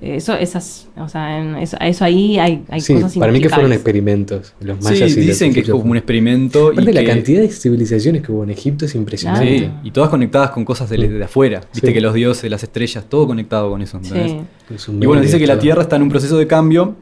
Eso, 0.00 0.34
esas, 0.34 0.88
o 0.96 1.08
sea, 1.08 1.38
en 1.40 1.56
eso, 1.56 1.76
a 1.80 1.88
eso 1.88 2.04
ahí 2.04 2.38
hay, 2.38 2.62
hay 2.68 2.80
Sí, 2.80 2.94
cosas 2.94 3.16
para 3.18 3.32
mí 3.32 3.40
que 3.40 3.48
fueron 3.48 3.72
experimentos, 3.72 4.54
los 4.60 4.78
Sí, 4.78 4.84
mayas 4.84 5.10
y 5.12 5.16
los 5.16 5.26
dicen 5.26 5.52
que 5.52 5.60
es 5.60 5.68
como 5.70 5.90
un 5.90 5.96
experimento. 5.96 6.68
Aparte 6.68 6.90
y 6.90 6.94
la 6.94 7.00
que- 7.00 7.06
cantidad 7.06 7.40
de 7.40 7.48
civilizaciones 7.50 8.22
que 8.22 8.30
hubo 8.30 8.44
en 8.44 8.50
Egipto 8.50 8.84
es 8.84 8.94
impresionante. 8.94 9.58
Sí, 9.58 9.70
y 9.82 9.90
todas 9.90 10.08
conectadas 10.10 10.50
con 10.50 10.64
cosas 10.64 10.88
de, 10.88 10.96
de 11.08 11.24
afuera. 11.24 11.62
Viste 11.72 11.88
Sí. 11.88 11.92
que 11.92 12.00
los 12.00 12.14
dioses, 12.14 12.48
las 12.50 12.62
estrellas, 12.62 13.04
todo 13.08 13.26
conectado 13.26 13.70
con 13.70 13.82
eso. 13.82 13.98
Sí. 14.02 14.38
Es 14.72 14.88
un 14.88 15.02
Y 15.02 15.06
bueno, 15.06 15.20
dice 15.22 15.38
que 15.38 15.46
la. 15.46 15.58
Tierra 15.58 15.82
está 15.82 15.96
en 15.96 16.02
un 16.02 16.08
proceso 16.10 16.38
de 16.38 16.46
cambio, 16.46 16.94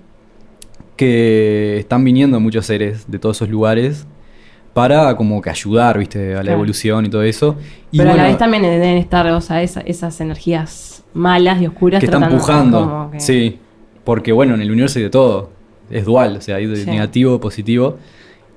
que 0.97 1.78
están 1.78 2.05
viniendo 2.05 2.40
muchos 2.40 2.66
seres 2.66 3.05
de 3.09 3.18
todos 3.18 3.36
esos 3.36 3.49
lugares 3.49 4.07
para 4.72 5.16
como 5.16 5.40
que 5.40 5.51
ayudar, 5.51 5.99
viste, 5.99 6.32
a 6.32 6.36
la 6.36 6.42
Claro. 6.42 6.57
evolución 6.59 7.07
y 7.07 7.09
todo 7.11 7.22
eso. 7.22 7.57
Y 7.90 7.99
Pero 7.99 8.12
a 8.12 8.16
la 8.16 8.24
vez 8.24 8.38
también 8.38 8.62
deben 8.62 8.97
estar 8.99 9.26
o 9.28 9.40
sea, 9.40 9.62
esa- 9.62 9.80
esas 9.80 10.20
energías 10.20 10.95
malas 11.16 11.60
y 11.60 11.66
oscuras 11.66 12.00
que 12.00 12.06
están 12.06 12.22
empujando. 12.24 13.08
que- 13.12 13.20
Sí, 13.20 13.58
porque 14.04 14.32
bueno, 14.32 14.54
en 14.54 14.60
el 14.62 14.70
universo 14.70 14.98
hay 14.98 15.04
de 15.04 15.10
todo. 15.10 15.50
Es 15.90 16.04
dual, 16.04 16.36
o 16.36 16.40
sea, 16.40 16.56
hay 16.56 16.66
de 16.66 16.76
Sí. 16.76 16.90
negativo, 16.90 17.40
positivo. 17.40 17.98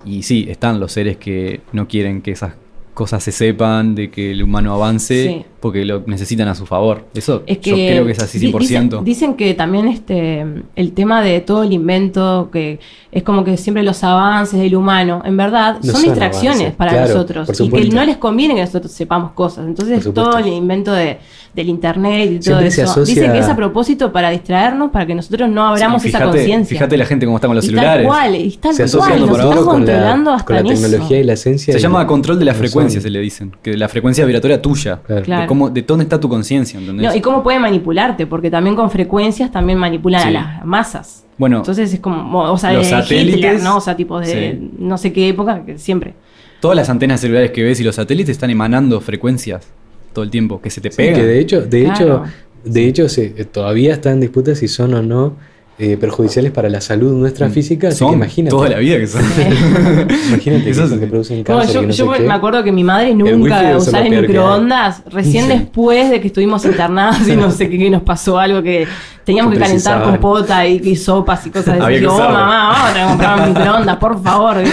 Y 0.05 0.24
sí, 0.24 0.47
están 0.49 0.80
los 0.80 0.91
seres 0.91 1.18
que 1.18 1.62
no 1.74 1.88
quieren 1.88 2.22
que 2.22 2.32
esas 2.32 2.53
cosas 2.93 3.24
se 3.24 3.32
sepan, 3.32 3.95
de 3.95 4.10
que 4.12 4.32
el 4.32 4.43
humano 4.43 4.74
avance. 4.74 5.28
Sí. 5.28 5.45
Porque 5.60 5.84
lo 5.86 6.03
necesitan 6.05 6.47
a 6.47 6.55
su 6.55 6.66
favor. 6.66 7.05
Eso 7.14 7.43
Es 7.45 7.57
que 7.57 7.70
yo 7.72 7.76
creo 7.76 8.05
que 8.05 8.12
es 8.14 8.20
así 8.20 8.39
di- 8.39 8.51
100%. 8.51 8.60
Dicen, 8.60 9.03
dicen 9.03 9.34
que 9.36 9.53
también 9.53 9.88
este 9.88 10.45
el 10.76 10.91
tema 10.93 11.22
de 11.22 11.39
todo 11.41 11.64
el 11.64 11.74
invento, 11.74 12.49
que 12.51 12.80
es 13.12 13.24
como 13.24 13.43
que 13.43 13.57
siempre 13.57 13.84
los 13.84 14.03
avances 14.03 14.60
del 14.60 14.76
humano, 14.76 15.22
en 15.26 15.36
verdad, 15.38 15.78
No 15.84 15.91
son 15.93 16.03
distracciones 16.03 16.60
avances, 16.60 16.76
para 16.76 16.91
claro, 16.91 17.07
nosotros. 17.14 17.60
Y 17.60 17.70
que 17.70 17.89
no 17.89 18.03
les 18.05 18.18
conviene 18.18 18.55
que 18.55 18.62
nosotros 18.62 18.91
sepamos 18.91 19.32
cosas. 19.32 19.66
Entonces, 19.66 20.07
todo 20.14 20.38
el 20.38 20.47
invento 20.47 20.91
de, 20.93 21.18
del 21.53 21.70
internet 21.70 22.30
y 22.32 22.36
todo 22.39 22.60
Siempre 22.60 22.68
eso. 22.68 22.84
asocia- 22.84 23.16
Dicen 23.16 23.32
que 23.34 23.39
es 23.39 23.47
a 23.47 23.55
propósito 23.55 24.12
para 24.12 24.30
distraernos, 24.30 24.91
para 24.91 25.05
que 25.07 25.16
nosotros 25.16 25.49
no 25.49 25.66
abramos 25.68 26.01
Sí, 26.03 26.10
esa 26.10 26.24
conciencia. 26.24 26.76
Fíjate 26.78 26.95
la 26.97 27.05
gente 27.05 27.26
cómo 27.26 27.38
está 27.38 27.47
con 27.47 27.55
los 27.55 27.66
Y 27.66 27.70
celulares. 27.70 28.05
Tal 28.07 28.16
cual, 28.16 28.36
y 28.36 28.51
tal 28.57 28.74
Se 28.76 28.97
cual, 28.97 29.20
nos 29.20 29.38
con 29.55 29.66
controlando 29.66 30.30
la, 30.32 30.38
hasta 30.38 30.45
con 30.45 30.55
la 30.55 30.62
en 30.62 30.68
eso. 30.68 30.82
tecnología 30.84 31.20
y 31.20 31.24
la 31.24 31.34
esencia. 31.34 31.74
Se 31.74 31.80
llama 31.80 32.05
control 32.05 32.38
de 32.39 32.45
la 32.45 32.53
frecuencia, 32.53 33.01
se 33.01 33.10
le 33.10 33.20
dicen. 33.20 33.55
Que 33.64 33.76
la 33.76 33.89
frecuencia 33.89 34.24
vibratoria 34.26 34.62
tuya. 34.62 34.99
Claro. 35.05 35.24
Claro. 35.24 35.47
De, 35.50 35.58
cómo, 35.58 35.70
de 35.70 35.82
dónde 35.82 36.04
está 36.04 36.20
tu 36.20 36.30
conciencia, 36.30 36.80
¿entendés? 36.80 37.08
No, 37.08 37.16
y 37.16 37.22
cómo 37.22 37.41
puede 37.43 37.60
manipularte, 37.60 38.28
porque 38.28 38.50
también 38.52 38.76
con 38.76 38.89
frecuencias 38.91 39.52
también 39.52 39.78
manipulan 39.80 40.22
Sí. 40.22 40.28
a 40.30 40.32
las 40.32 40.66
masas. 40.66 41.26
Bueno, 41.38 41.58
Entonces 41.58 41.93
es 41.93 42.00
como, 42.00 42.39
o 42.52 42.58
sea, 42.58 42.74
Los 42.74 42.84
de 42.86 42.89
satélites, 42.91 43.36
Hitler, 43.36 43.62
¿no? 43.64 43.78
O 43.78 43.82
sea, 43.82 43.95
tipo 43.95 44.20
de 44.20 44.26
sí. 44.60 44.72
no 44.78 44.97
sé 44.97 45.12
qué 45.14 45.30
época, 45.30 45.64
que 45.66 45.78
siempre. 45.78 46.14
todas 46.60 46.76
las 46.76 46.89
antenas 46.89 47.22
celulares 47.22 47.52
que 47.52 47.64
ves 47.64 47.80
y 47.80 47.84
los 47.84 47.95
satélites 47.95 48.32
están 48.32 48.50
emanando 48.50 49.00
frecuencias 49.02 49.68
todo 50.14 50.24
el 50.24 50.30
tiempo, 50.32 50.60
que 50.62 50.70
se 50.70 50.82
te 50.82 50.91
Sí, 50.91 50.97
pegan. 50.97 51.16
que 51.16 51.26
de 51.26 51.39
hecho, 51.39 51.62
de 51.62 51.84
Claro. 51.86 51.95
hecho, 51.95 52.24
de 52.66 52.88
hecho 52.88 53.08
se, 53.10 53.30
todavía 53.45 53.93
está 53.93 54.12
en 54.12 54.20
disputa 54.20 54.54
si 54.56 54.68
son 54.68 54.93
o 54.93 55.02
no 55.02 55.36
eh, 55.82 55.96
perjudiciales 55.98 56.52
para 56.52 56.68
la 56.70 56.82
salud 56.82 57.14
nuestra 57.14 57.48
Mm. 57.48 57.52
física. 57.52 57.88
Así 57.88 58.00
Son 58.00 58.10
que 58.10 58.16
imagínate. 58.18 58.50
toda 58.56 58.68
la 58.70 58.80
vida 58.80 58.98
que 58.98 59.08
son. 59.08 59.22
Imagínate 60.30 60.64
que, 60.64 60.70
Eso 60.70 60.88
sí. 60.88 61.00
que 61.00 61.08
producen 61.08 61.38
No, 61.40 61.44
cáncer. 61.46 61.74
yo 61.74 61.82
que 61.82 61.88
no 61.88 61.94
yo 61.94 62.14
sé 62.14 62.20
qué. 62.20 62.28
me 62.28 62.34
acuerdo 62.34 62.64
que 62.64 62.72
mi 62.72 62.84
madre 62.84 63.16
nunca 63.16 63.62
lo 63.74 63.80
el 63.80 64.10
que 64.10 64.22
microondas, 64.22 65.04
recién 65.10 65.46
Sí. 65.46 65.50
después 65.52 66.10
de 66.10 66.20
que 66.22 66.28
estuvimos 66.28 66.66
internados 66.66 67.28
y 67.28 67.36
no 67.36 67.50
sé 67.52 67.70
qué, 67.70 67.78
que 67.78 67.90
nos 67.90 68.02
pasó 68.04 68.38
algo 68.38 68.62
que 68.62 68.88
teníamos 69.24 69.54
Que 69.54 69.60
que 69.60 69.66
calentar 69.66 70.04
compota 70.04 70.68
y, 70.68 70.82
y 70.84 70.96
sopas 70.96 71.46
y 71.48 71.50
cosas 71.50 71.80
así. 71.82 71.94
que 71.94 72.02
Yo, 72.02 72.14
oh, 72.14 72.20
mamá, 72.20 72.74
vamos 72.74 72.98
a 72.98 73.08
comprar 73.08 73.40
un 73.42 73.54
microondas, 73.54 73.98
por 73.98 74.22
favor. 74.24 74.58
Que 74.64 74.72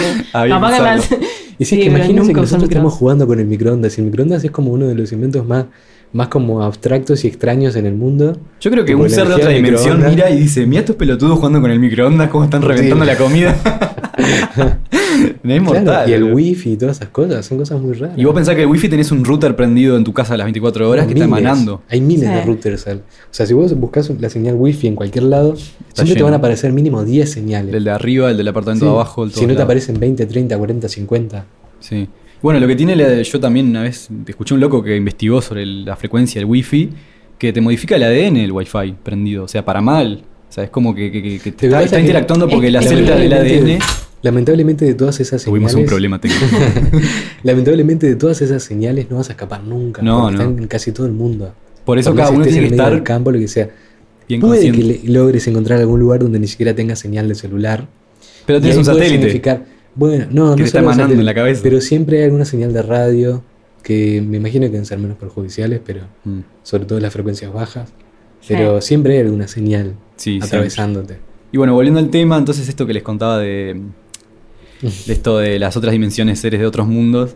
que 0.49 0.59
me 0.59 0.99
Y 1.59 1.65
si 1.65 1.75
Sí, 1.75 1.81
es 1.81 1.87
que 1.87 1.95
imagínense 1.95 2.33
que 2.33 2.41
nosotros 2.41 2.69
estamos 2.69 2.93
jugando 2.93 3.25
con 3.25 3.39
el 3.39 3.47
microondas. 3.47 3.97
Y 3.97 4.01
el 4.01 4.07
microondas 4.07 4.43
es 4.43 4.51
como 4.51 4.71
uno 4.71 4.87
de 4.87 4.93
los 4.95 5.11
inventos 5.11 5.45
más, 5.47 5.65
más 6.13 6.29
como 6.29 6.63
abstractos 6.63 7.23
y 7.25 7.27
extraños 7.27 7.75
en 7.75 7.85
el 7.85 7.93
mundo. 7.95 8.37
Yo 8.61 8.71
creo 8.71 8.85
que 8.85 8.95
un 8.95 9.09
ser 9.09 9.27
de 9.27 9.35
otra 9.35 9.49
dimensión 9.49 10.03
mira 10.09 10.29
y 10.29 10.39
dice, 10.39 10.65
mira 10.65 10.81
estos 10.81 10.95
pelotudos 10.95 11.37
jugando 11.37 11.61
con 11.61 11.69
el 11.71 11.79
microondas, 11.79 12.29
cómo 12.29 12.43
están 12.45 12.61
Sí. 12.61 12.67
reventando 12.67 13.05
la 13.05 13.15
comida. 13.17 13.55
es 15.43 15.61
mortal. 15.61 15.83
Claro, 15.83 16.09
y 16.09 16.13
el 16.13 16.23
wifi 16.33 16.71
y 16.73 16.77
todas 16.77 16.97
esas 16.97 17.09
cosas, 17.09 17.45
son 17.45 17.57
cosas 17.59 17.79
muy 17.81 17.93
raras. 17.93 18.17
Y 18.17 18.25
vos 18.25 18.33
pensás 18.33 18.55
que 18.55 18.61
el 18.61 18.67
wifi 18.67 18.89
tenés 18.89 19.11
un 19.11 19.23
router 19.23 19.55
prendido 19.55 19.97
en 19.97 20.03
tu 20.03 20.13
casa 20.13 20.33
a 20.33 20.37
las 20.37 20.45
24 20.45 20.89
horas 20.89 21.05
que 21.07 21.13
está 21.13 21.25
emanando. 21.25 21.81
Hay 21.89 22.01
miles 22.01 22.27
Sí. 22.29 22.35
de 22.35 22.41
routers. 22.43 22.87
al- 22.87 22.97
O 22.97 23.01
sea, 23.31 23.45
si 23.45 23.53
vos 23.53 23.73
buscas 23.77 24.09
la 24.19 24.29
señal 24.29 24.55
wifi 24.55 24.87
en 24.87 24.95
cualquier 24.95 25.25
lado, 25.25 25.55
siempre 25.93 26.15
te 26.15 26.23
van 26.23 26.33
a 26.33 26.37
aparecer 26.37 26.71
mínimo 26.73 27.03
10 27.03 27.31
señales. 27.31 27.73
El 27.73 27.83
de 27.83 27.91
arriba, 27.91 28.31
el 28.31 28.37
del 28.37 28.47
apartamento 28.47 28.85
Sí. 28.85 28.89
de 28.89 28.95
abajo, 28.95 29.23
el 29.23 29.31
si 29.33 29.45
no 29.45 29.55
te 29.55 29.61
aparecen 29.61 29.99
20, 29.99 30.25
30, 30.25 30.57
40, 30.57 30.87
50. 30.89 31.45
Sí. 31.79 32.07
Bueno, 32.41 32.59
lo 32.59 32.67
que 32.67 32.75
tiene, 32.75 32.95
la- 32.95 33.21
yo 33.21 33.39
también 33.39 33.69
una 33.69 33.83
vez 33.83 34.09
escuché 34.27 34.53
un 34.53 34.59
loco 34.59 34.83
que 34.83 34.95
investigó 34.95 35.41
sobre 35.41 35.65
la 35.65 35.95
frecuencia 35.95 36.39
del 36.39 36.45
wifi, 36.49 36.89
que 37.37 37.51
te 37.53 37.61
modifica 37.61 37.95
el 37.95 38.03
ADN 38.03 38.37
el 38.37 38.51
wifi 38.51 38.93
prendido, 39.03 39.43
o 39.43 39.47
sea, 39.47 39.63
para 39.65 39.81
mal. 39.81 40.23
O 40.49 40.53
sea, 40.53 40.63
es 40.63 40.69
como 40.69 40.95
que, 40.95 41.11
que- 41.11 41.21
que- 41.21 41.39
que 41.39 41.51
te 41.51 41.65
está, 41.67 41.83
está 41.83 41.99
interactuando 41.99 42.47
porque 42.47 42.67
es 42.67 42.85
células 42.85 43.19
del 43.19 43.33
ADN 43.33 43.79
Lamentablemente 44.23 44.83
de 44.83 44.95
todas 44.95 45.19
esas 45.19 45.43
tuvimos 45.43 45.71
señales. 45.71 45.87
un 45.87 45.89
problema 45.89 46.19
técnico. 46.19 46.45
Lamentablemente 47.43 48.07
de 48.07 48.15
todas 48.15 48.41
esas 48.41 48.63
señales 48.63 49.09
no 49.09 49.17
vas 49.17 49.29
a 49.29 49.33
escapar 49.33 49.63
nunca. 49.63 50.01
No, 50.01 50.31
no. 50.31 50.39
Están 50.41 50.57
en 50.57 50.67
casi 50.67 50.91
todo 50.91 51.05
el 51.05 51.13
mundo. 51.13 51.53
Por 51.85 51.99
eso 51.99 52.09
Por 52.09 52.17
cada 52.17 52.31
uno 52.31 52.43
tiene 52.43 52.57
en 52.57 52.63
que 52.63 52.69
del 52.71 52.79
estar 52.79 53.03
campo, 53.03 53.31
lo 53.31 53.39
que 53.39 53.47
sea. 53.47 53.69
bien 54.27 54.41
Puede 54.41 54.61
que 54.61 54.71
consciente. 54.71 55.07
logres 55.09 55.47
encontrar 55.47 55.79
algún 55.79 55.99
lugar 55.99 56.19
donde 56.21 56.39
ni 56.39 56.47
siquiera 56.47 56.73
tenga 56.73 56.95
señal 56.95 57.27
de 57.27 57.35
celular. 57.35 57.87
Pero 58.45 58.59
tienes 58.59 58.77
un 58.77 58.85
satélite. 58.85 59.41
Bueno, 59.97 60.25
no, 60.31 60.55
Que 60.55 60.61
no 60.61 60.65
está 60.65 60.83
satélite, 60.83 61.19
en 61.19 61.25
la 61.25 61.33
cabeza. 61.33 61.61
Pero 61.63 61.81
siempre 61.81 62.19
hay 62.19 62.25
alguna 62.25 62.45
señal 62.45 62.71
de 62.73 62.81
radio 62.81 63.43
que 63.83 64.21
me 64.21 64.37
imagino 64.37 64.65
que 64.65 64.71
deben 64.71 64.85
ser 64.85 64.99
menos 64.99 65.17
perjudiciales, 65.17 65.81
pero 65.85 66.01
Mm. 66.23 66.39
sobre 66.63 66.85
todo 66.85 66.99
las 66.99 67.11
frecuencias 67.13 67.51
bajas. 67.51 67.93
Sí. 68.41 68.53
Pero 68.53 68.79
siempre 68.81 69.13
hay 69.15 69.21
alguna 69.25 69.47
señal 69.47 69.93
Sí, 70.15 70.31
siempre. 70.31 70.47
atravesándote. 70.47 71.17
Y 71.51 71.57
bueno, 71.57 71.73
volviendo 71.73 71.99
al 71.99 72.09
tema, 72.09 72.37
entonces 72.37 72.67
esto 72.69 72.85
que 72.85 72.93
les 72.93 73.03
contaba 73.03 73.39
de, 73.39 73.81
de 74.81 75.13
esto 75.13 75.37
de 75.39 75.57
las 75.59 75.75
otras 75.77 75.91
dimensiones, 75.91 76.39
seres 76.39 76.59
de 76.59 76.65
otros 76.65 76.87
mundos. 76.87 77.35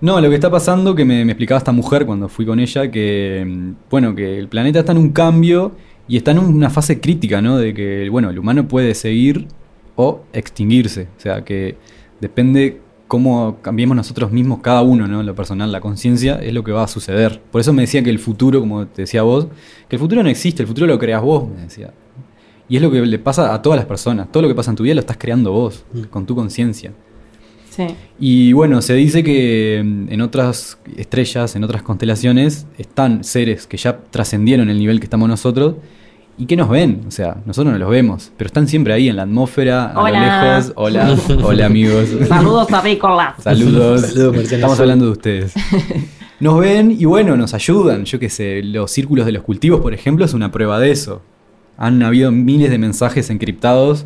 No, 0.00 0.20
lo 0.20 0.28
que 0.28 0.34
está 0.34 0.50
pasando, 0.50 0.94
que 0.94 1.04
me, 1.06 1.24
me 1.24 1.32
explicaba 1.32 1.58
esta 1.58 1.72
mujer 1.72 2.04
cuando 2.04 2.28
fui 2.28 2.44
con 2.44 2.60
ella, 2.60 2.90
que 2.90 3.44
mm, 3.46 3.70
bueno, 3.90 4.14
que 4.14 4.38
el 4.38 4.48
planeta 4.48 4.80
está 4.80 4.92
en 4.92 4.98
un 4.98 5.10
cambio 5.10 5.72
y 6.06 6.18
está 6.18 6.30
en 6.32 6.38
una 6.38 6.68
fase 6.70 7.00
crítica, 7.00 7.40
¿no? 7.40 7.56
De 7.58 7.72
que, 7.74 8.08
bueno, 8.10 8.28
el 8.30 8.38
humano 8.38 8.68
puede 8.68 8.94
seguir 8.94 9.48
o 9.96 10.20
extinguirse. 10.34 11.08
O 11.16 11.20
sea, 11.20 11.42
que 11.44 11.76
depende 12.20 12.80
cómo 13.08 13.58
cambiemos 13.62 13.96
nosotros 13.96 14.32
mismos, 14.32 14.60
cada 14.60 14.82
uno, 14.82 15.06
¿no? 15.06 15.20
En 15.20 15.26
lo 15.26 15.34
personal, 15.34 15.70
la 15.70 15.80
conciencia, 15.80 16.36
es 16.42 16.52
lo 16.52 16.64
que 16.64 16.72
va 16.72 16.82
a 16.84 16.88
suceder. 16.88 17.40
Por 17.52 17.60
eso 17.60 17.72
me 17.72 17.82
decía 17.82 18.02
que 18.02 18.10
el 18.10 18.18
futuro, 18.18 18.60
como 18.60 18.86
te 18.86 19.02
decía 19.02 19.22
vos, 19.22 19.46
que 19.88 19.96
el 19.96 20.00
futuro 20.00 20.22
no 20.22 20.28
existe, 20.28 20.62
el 20.62 20.68
futuro 20.68 20.86
lo 20.86 20.98
creas 20.98 21.22
vos, 21.22 21.48
me 21.48 21.62
decía. 21.62 21.92
Y 22.68 22.76
es 22.76 22.82
lo 22.82 22.90
que 22.90 23.00
le 23.00 23.18
pasa 23.20 23.54
a 23.54 23.62
todas 23.62 23.76
las 23.76 23.86
personas. 23.86 24.30
Todo 24.32 24.42
lo 24.42 24.48
que 24.48 24.54
pasa 24.56 24.70
en 24.70 24.76
tu 24.76 24.82
vida 24.82 24.94
lo 24.94 25.00
estás 25.00 25.18
creando 25.18 25.52
vos, 25.52 25.84
Mm. 25.92 26.02
con 26.10 26.26
tu 26.26 26.34
conciencia. 26.34 26.92
Sí. 27.70 27.86
Y 28.18 28.52
bueno, 28.54 28.80
se 28.82 28.94
dice 28.94 29.22
que 29.22 29.82
mm, 29.84 30.12
en 30.12 30.20
otras 30.22 30.78
estrellas, 30.96 31.54
en 31.54 31.62
otras 31.62 31.82
constelaciones, 31.82 32.66
están 32.78 33.22
seres 33.22 33.66
que 33.68 33.76
ya 33.76 33.98
trascendieron 34.10 34.68
el 34.68 34.78
nivel 34.78 34.98
que 34.98 35.04
estamos 35.04 35.28
nosotros 35.28 35.76
y 36.38 36.46
que 36.46 36.56
nos 36.56 36.68
ven. 36.68 37.02
O 37.06 37.10
sea, 37.10 37.38
nosotros 37.46 37.72
no 37.72 37.78
los 37.78 37.90
vemos, 37.90 38.32
pero 38.36 38.46
están 38.46 38.68
siempre 38.68 38.92
ahí 38.92 39.08
en 39.08 39.16
la 39.16 39.22
atmósfera, 39.22 39.92
a 39.92 40.00
Hola. 40.00 40.20
lo 40.20 40.56
lejos. 40.56 40.72
Hola, 40.76 41.16
hola 41.42 41.66
amigos. 41.66 42.08
Saludos 42.28 42.72
a 42.72 42.82
Nicolás. 42.82 43.34
Saludos. 43.42 44.02
Saludos, 44.02 44.52
Estamos 44.52 44.80
hablando 44.80 45.06
de 45.06 45.12
ustedes. 45.12 45.54
Nos 46.40 46.60
ven 46.60 46.90
y 46.90 47.06
bueno, 47.06 47.34
nos 47.34 47.54
ayudan. 47.54 48.04
Yo 48.04 48.18
qué 48.18 48.28
sé, 48.28 48.62
los 48.62 48.90
círculos 48.90 49.24
de 49.24 49.32
los 49.32 49.42
cultivos, 49.42 49.80
por 49.80 49.94
ejemplo, 49.94 50.22
es 50.22 50.34
una 50.34 50.52
prueba 50.52 50.78
de 50.78 50.90
eso. 50.90 51.22
Han 51.78 52.02
habido 52.02 52.30
miles 52.30 52.70
de 52.70 52.76
mensajes 52.76 53.30
encriptados 53.30 54.04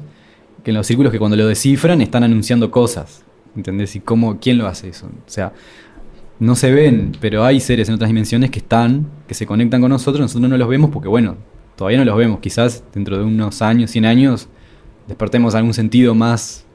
que 0.63 0.71
en 0.71 0.77
los 0.77 0.87
círculos 0.87 1.11
que 1.11 1.19
cuando 1.19 1.37
lo 1.37 1.49
descifran 1.49 2.01
están 2.01 2.23
anunciando 2.23 2.71
cosas. 2.71 3.25
¿Entendés? 3.57 3.97
¿Y 3.97 4.01
cómo, 4.01 4.39
quién 4.39 4.59
lo 4.59 4.69
hace 4.69 4.91
eso? 4.91 5.07
O 5.07 5.29
sea, 5.29 5.53
no 6.39 6.55
se 6.55 6.73
ven, 6.73 7.17
pero 7.21 7.45
hay 7.45 7.59
seres 7.59 7.89
en 7.89 7.97
otras 7.97 8.09
dimensiones 8.09 8.51
que 8.51 8.61
están, 8.61 9.09
que 9.27 9.35
se 9.35 9.45
conectan 9.45 9.81
con 9.81 9.91
nosotros, 9.91 10.21
nosotros 10.21 10.49
no 10.49 10.57
los 10.57 10.69
vemos 10.69 10.91
porque, 10.91 11.09
bueno, 11.09 11.37
todavía 11.81 11.97
no 11.99 12.05
los 12.05 12.15
vemos. 12.19 12.41
Quizás 12.41 12.85
dentro 12.93 13.17
de 13.17 13.25
unos 13.25 13.63
años, 13.63 13.91
100 13.91 14.05
años, 14.05 14.49
despertemos 15.09 15.55
algún 15.55 15.73
sentido 15.73 16.15
más 16.15 16.67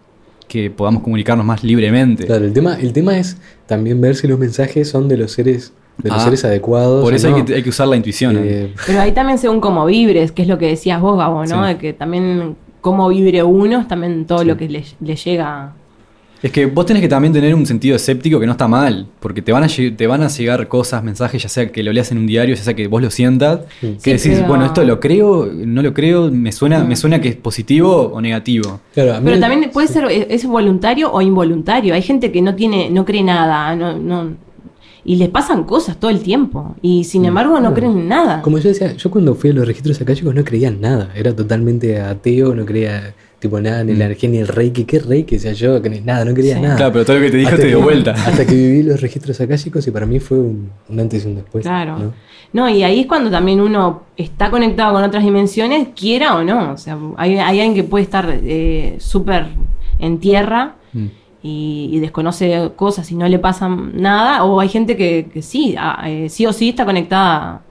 que 0.47 0.71
podamos 0.71 1.03
comunicarnos 1.03 1.45
más 1.45 1.63
libremente. 1.63 2.25
Claro, 2.25 2.43
el 2.43 2.53
tema, 2.53 2.73
el 2.79 2.91
tema 2.91 3.15
es 3.19 3.37
también 3.67 4.01
ver 4.01 4.15
si 4.15 4.27
los 4.27 4.39
mensajes 4.39 4.89
son 4.89 5.07
de 5.07 5.17
los 5.17 5.31
seres, 5.31 5.73
de 5.99 6.09
los 6.09 6.17
Ah, 6.17 6.23
seres 6.23 6.43
adecuados. 6.43 7.03
Por 7.03 7.13
o 7.13 7.15
eso 7.15 7.29
no. 7.29 7.35
hay, 7.35 7.43
que, 7.43 7.53
hay 7.53 7.61
que 7.61 7.69
usar 7.69 7.87
la 7.87 7.97
intuición. 7.97 8.35
Eh, 8.39 8.73
Pero 8.87 8.99
ahí 9.01 9.11
también 9.11 9.37
según 9.37 9.61
cómo 9.61 9.85
vibres, 9.85 10.31
que 10.31 10.41
es 10.41 10.47
lo 10.47 10.57
que 10.57 10.65
decías 10.69 10.99
vos, 10.99 11.19
Gabo, 11.19 11.45
¿no? 11.45 11.61
Sí. 11.61 11.67
De 11.73 11.77
que 11.77 11.93
también 11.93 12.55
cómo 12.81 13.07
vibre 13.09 13.43
uno 13.43 13.81
es 13.81 13.87
también 13.87 14.25
todo 14.25 14.39
Sí. 14.39 14.45
lo 14.47 14.57
que 14.57 14.69
le, 14.69 14.83
le 15.01 15.15
llega. 15.15 15.73
Es 16.45 16.51
que 16.51 16.67
vos 16.67 16.85
tenés 16.85 17.01
que 17.01 17.07
también 17.07 17.33
tener 17.33 17.55
un 17.55 17.65
sentido 17.65 17.95
escéptico 17.95 18.39
que 18.39 18.45
no 18.45 18.51
está 18.51 18.67
mal, 18.67 19.07
porque 19.19 19.41
te 19.41 19.51
van 19.51 19.63
a, 19.63 19.67
te 19.67 20.05
van 20.05 20.21
a 20.21 20.27
llegar 20.27 20.67
cosas, 20.67 21.03
mensajes, 21.03 21.41
ya 21.41 21.49
sea 21.49 21.71
que 21.71 21.81
lo 21.81 21.91
leas 21.91 22.11
en 22.11 22.19
un 22.19 22.27
diario, 22.27 22.53
ya 22.53 22.61
sea 22.61 22.75
que 22.75 22.87
vos 22.87 23.01
lo 23.01 23.09
sientas, 23.09 23.61
Sí, 23.81 23.97
que 24.03 24.11
decís, 24.11 24.33
pero- 24.35 24.47
bueno, 24.47 24.65
esto 24.65 24.83
lo 24.83 24.99
creo, 24.99 25.47
no 25.51 25.81
lo 25.81 25.91
creo, 25.93 26.29
me 26.29 26.51
suena, 26.51 26.83
Mm. 26.83 26.87
me 26.87 26.95
suena 26.97 27.19
que 27.19 27.29
es 27.29 27.35
positivo 27.35 28.11
o 28.13 28.21
negativo. 28.21 28.79
claro, 28.93 29.15
a 29.15 29.19
mí 29.19 29.25
Pero 29.25 29.39
también 29.39 29.71
puede 29.71 29.87
ser, 29.87 30.05
es 30.11 30.27
es 30.29 30.45
voluntario 30.45 31.11
o 31.11 31.19
involuntario. 31.21 31.95
Hay 31.95 32.03
gente 32.03 32.31
que 32.31 32.41
no 32.43 32.53
tiene, 32.53 32.89
no 32.91 33.05
cree 33.05 33.23
nada, 33.23 33.75
no, 33.75 33.97
no, 33.97 34.33
y 35.03 35.15
les 35.15 35.29
pasan 35.29 35.63
cosas 35.63 35.99
todo 35.99 36.11
el 36.11 36.19
tiempo. 36.21 36.75
Y 36.81 37.05
sin 37.05 37.25
embargo 37.25 37.59
no 37.59 37.73
creen 37.73 37.97
en 37.97 38.07
nada. 38.07 38.41
Como 38.43 38.59
yo 38.59 38.69
decía, 38.69 38.93
yo 38.93 39.09
cuando 39.09 39.33
fui 39.33 39.49
a 39.49 39.53
los 39.53 39.65
registros 39.67 39.99
acálicos 39.99 40.33
no 40.35 40.43
creía 40.43 40.67
en 40.67 40.79
nada. 40.81 41.09
Era 41.15 41.35
totalmente 41.35 41.99
ateo, 42.01 42.53
no 42.53 42.65
creía 42.65 43.15
tipo 43.39 43.59
nada 43.59 43.83
ni 43.83 43.91
en 43.91 43.99
la 43.99 44.05
Mm. 44.05 44.07
energía 44.07 44.29
ni 44.29 44.37
el 44.37 44.47
reiki. 44.47 44.85
¿Qué 44.85 44.99
reiki? 44.99 45.35
Decía 45.35 45.53
yo, 45.53 45.81
que 45.81 45.89
ni 45.89 45.99
nada, 46.01 46.25
no 46.25 46.35
Sí. 46.35 46.53
nada. 46.59 46.75
Claro, 46.75 46.91
pero 46.93 47.05
todo 47.05 47.17
lo 47.17 47.21
que 47.23 47.31
te 47.31 47.37
dijo 47.37 47.49
Hasta 47.49 47.61
te 47.61 47.67
dio 47.67 47.77
que- 47.79 47.83
vuelta. 47.83 48.11
Hasta 48.11 48.45
que 48.45 48.53
viví 48.53 48.83
los 48.83 49.01
registros 49.01 49.39
acálicos 49.41 49.85
y 49.87 49.91
para 49.91 50.05
mí 50.05 50.19
fue 50.19 50.37
un, 50.39 50.71
un 50.89 50.99
antes 50.99 51.23
y 51.25 51.27
un 51.27 51.35
después. 51.35 51.63
Claro. 51.63 51.97
¿no? 51.99 52.13
No, 52.53 52.69
y 52.69 52.83
ahí 52.83 53.01
es 53.01 53.05
cuando 53.07 53.29
también 53.29 53.59
uno 53.59 54.03
está 54.15 54.49
conectado 54.49 54.93
con 54.93 55.03
otras 55.03 55.23
dimensiones, 55.23 55.89
quiera 55.95 56.35
o 56.37 56.43
no. 56.43 56.71
O 56.71 56.77
sea, 56.77 56.97
hay, 57.17 57.33
hay 57.37 57.59
alguien 57.59 57.73
que 57.75 57.83
puede 57.83 58.03
estar 58.03 58.39
eh, 58.43 58.95
súper 58.99 59.47
en 59.99 60.19
tierra 60.19 60.75
Mm. 60.93 61.05
y, 61.43 61.89
y 61.91 61.99
desconoce 61.99 62.71
cosas 62.77 63.11
y 63.11 63.15
no 63.15 63.27
le 63.27 63.37
pasa 63.39 63.67
nada, 63.67 64.45
o 64.45 64.59
hay 64.61 64.69
gente 64.69 64.95
que, 64.95 65.27
que 65.33 65.41
sí, 65.41 65.75
ah, 65.77 66.03
eh, 66.09 66.29
sí 66.29 66.45
o 66.45 66.53
sí 66.53 66.69
está 66.69 66.85
conectada 66.85 67.61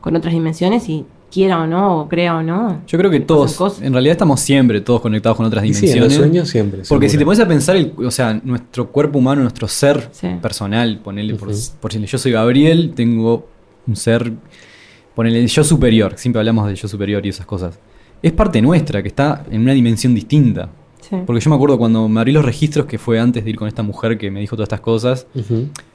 con 0.00 0.16
otras 0.16 0.34
dimensiones 0.34 0.88
y 0.88 1.06
quiera 1.34 1.60
o 1.60 1.66
no, 1.66 2.00
o 2.02 2.08
crea 2.08 2.36
o 2.36 2.42
no. 2.42 2.80
Yo 2.86 2.96
creo 2.96 3.10
que 3.10 3.18
todos, 3.20 3.54
cosas. 3.54 3.82
en 3.82 3.92
realidad 3.92 4.12
estamos 4.12 4.38
siempre 4.40 4.80
todos 4.80 5.00
conectados 5.00 5.36
con 5.36 5.44
otras 5.44 5.64
Y 5.64 5.74
sí, 5.74 5.86
en 5.86 5.94
dimensiones. 5.94 6.12
los 6.12 6.26
sueños 6.26 6.48
siempre. 6.48 6.82
Porque 6.88 7.08
si 7.08 7.18
te 7.18 7.24
pones 7.24 7.40
a 7.40 7.48
pensar, 7.48 7.74
el, 7.76 7.92
o 7.98 8.10
sea, 8.10 8.40
nuestro 8.44 8.88
cuerpo 8.90 9.18
humano, 9.18 9.42
nuestro 9.42 9.66
ser 9.66 10.08
Sí. 10.12 10.28
personal, 10.40 11.00
ponele 11.02 11.34
por, 11.34 11.48
decirle, 11.48 12.06
yo 12.06 12.18
soy 12.18 12.30
Gabriel, 12.32 12.92
tengo 12.94 13.48
un 13.86 13.96
ser, 13.96 14.32
ponele 15.14 15.40
el 15.40 15.48
yo 15.48 15.64
superior, 15.64 16.12
siempre 16.16 16.38
hablamos 16.38 16.66
del 16.68 16.76
yo 16.76 16.86
superior 16.86 17.26
y 17.26 17.30
esas 17.30 17.46
cosas. 17.46 17.78
Es 18.22 18.32
parte 18.32 18.62
nuestra, 18.62 19.02
que 19.02 19.08
está 19.08 19.44
en 19.50 19.60
una 19.62 19.72
dimensión 19.72 20.14
distinta. 20.14 20.70
Sí. 21.08 21.16
Porque 21.26 21.40
yo 21.40 21.50
me 21.50 21.56
acuerdo 21.56 21.76
cuando 21.76 22.08
me 22.08 22.20
abrí 22.20 22.32
los 22.32 22.44
registros, 22.44 22.86
que 22.86 22.96
fue 22.98 23.18
antes 23.20 23.44
de 23.44 23.50
ir 23.50 23.56
con 23.56 23.68
esta 23.68 23.82
mujer 23.82 24.16
que 24.16 24.30
me 24.30 24.40
dijo 24.40 24.56
todas 24.56 24.66
estas 24.66 24.80
cosas, 24.80 25.26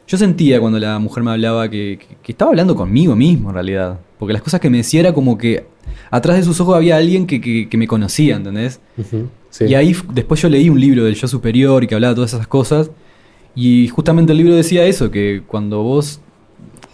yo 0.07 0.17
sentía 0.17 0.59
cuando 0.59 0.77
la 0.79 0.99
mujer 0.99 1.23
me 1.23 1.31
hablaba 1.31 1.69
que, 1.69 1.97
que- 1.99 2.15
que 2.21 2.31
estaba 2.31 2.51
hablando 2.51 2.75
conmigo 2.75 3.15
mismo 3.15 3.49
en 3.49 3.55
realidad. 3.55 3.99
Porque 4.19 4.33
las 4.33 4.41
cosas 4.41 4.59
que 4.59 4.69
me 4.69 4.77
decía 4.77 4.99
era 4.99 5.13
como 5.13 5.37
que 5.37 5.65
atrás 6.11 6.37
de 6.37 6.43
sus 6.43 6.59
ojos 6.59 6.75
había 6.75 6.97
alguien 6.97 7.25
que, 7.25 7.39
que- 7.41 7.67
que 7.69 7.77
me 7.77 7.87
conocía, 7.87 8.35
¿entendés? 8.35 8.79
Sí. 9.49 9.65
Y 9.65 9.73
ahí 9.75 9.95
después 10.13 10.41
yo 10.41 10.49
leí 10.49 10.69
un 10.69 10.79
libro 10.79 11.03
del 11.05 11.15
yo 11.15 11.27
superior 11.27 11.83
y 11.83 11.87
que 11.87 11.95
hablaba 11.95 12.11
de 12.13 12.15
todas 12.17 12.33
esas 12.33 12.47
cosas. 12.47 12.91
Y 13.55 13.87
justamente 13.87 14.31
el 14.33 14.37
libro 14.37 14.53
decía 14.55 14.85
eso, 14.85 15.09
que 15.09 15.41
cuando 15.47 15.81
vos 15.81 16.19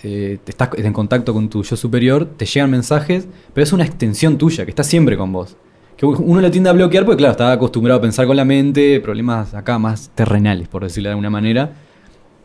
eh, 0.03 0.37
te 0.43 0.51
estás 0.51 0.69
en 0.77 0.93
contacto 0.93 1.33
con 1.33 1.49
tu 1.49 1.63
yo 1.63 1.75
superior, 1.75 2.25
te 2.37 2.45
llegan 2.45 2.71
mensajes, 2.71 3.27
pero 3.53 3.63
es 3.63 3.73
una 3.73 3.83
extensión 3.83 4.37
tuya, 4.37 4.63
que 4.63 4.71
está 4.71 4.83
siempre 4.83 5.17
con 5.17 5.31
vos. 5.33 5.57
Que 5.97 6.05
uno 6.05 6.41
lo 6.41 6.51
tiende 6.51 6.69
a 6.69 6.73
bloquear 6.73 7.05
porque, 7.05 7.17
claro, 7.17 7.31
está 7.31 7.51
acostumbrado 7.53 7.99
a 7.99 8.01
pensar 8.01 8.27
con 8.27 8.35
la 8.35 8.43
mente, 8.43 8.99
problemas 8.99 9.53
acá 9.53 9.79
más 9.79 10.11
terrenales, 10.13 10.67
por 10.67 10.83
decirlo 10.83 11.07
de 11.07 11.11
alguna 11.11 11.29
manera, 11.29 11.71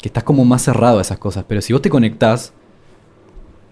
que 0.01 0.09
estás 0.09 0.22
como 0.22 0.44
más 0.44 0.62
cerrado 0.62 0.98
a 0.98 1.03
esas 1.03 1.18
cosas. 1.18 1.44
Pero 1.48 1.61
si 1.61 1.72
vos 1.72 1.82
te 1.82 1.90
conectás, 1.90 2.53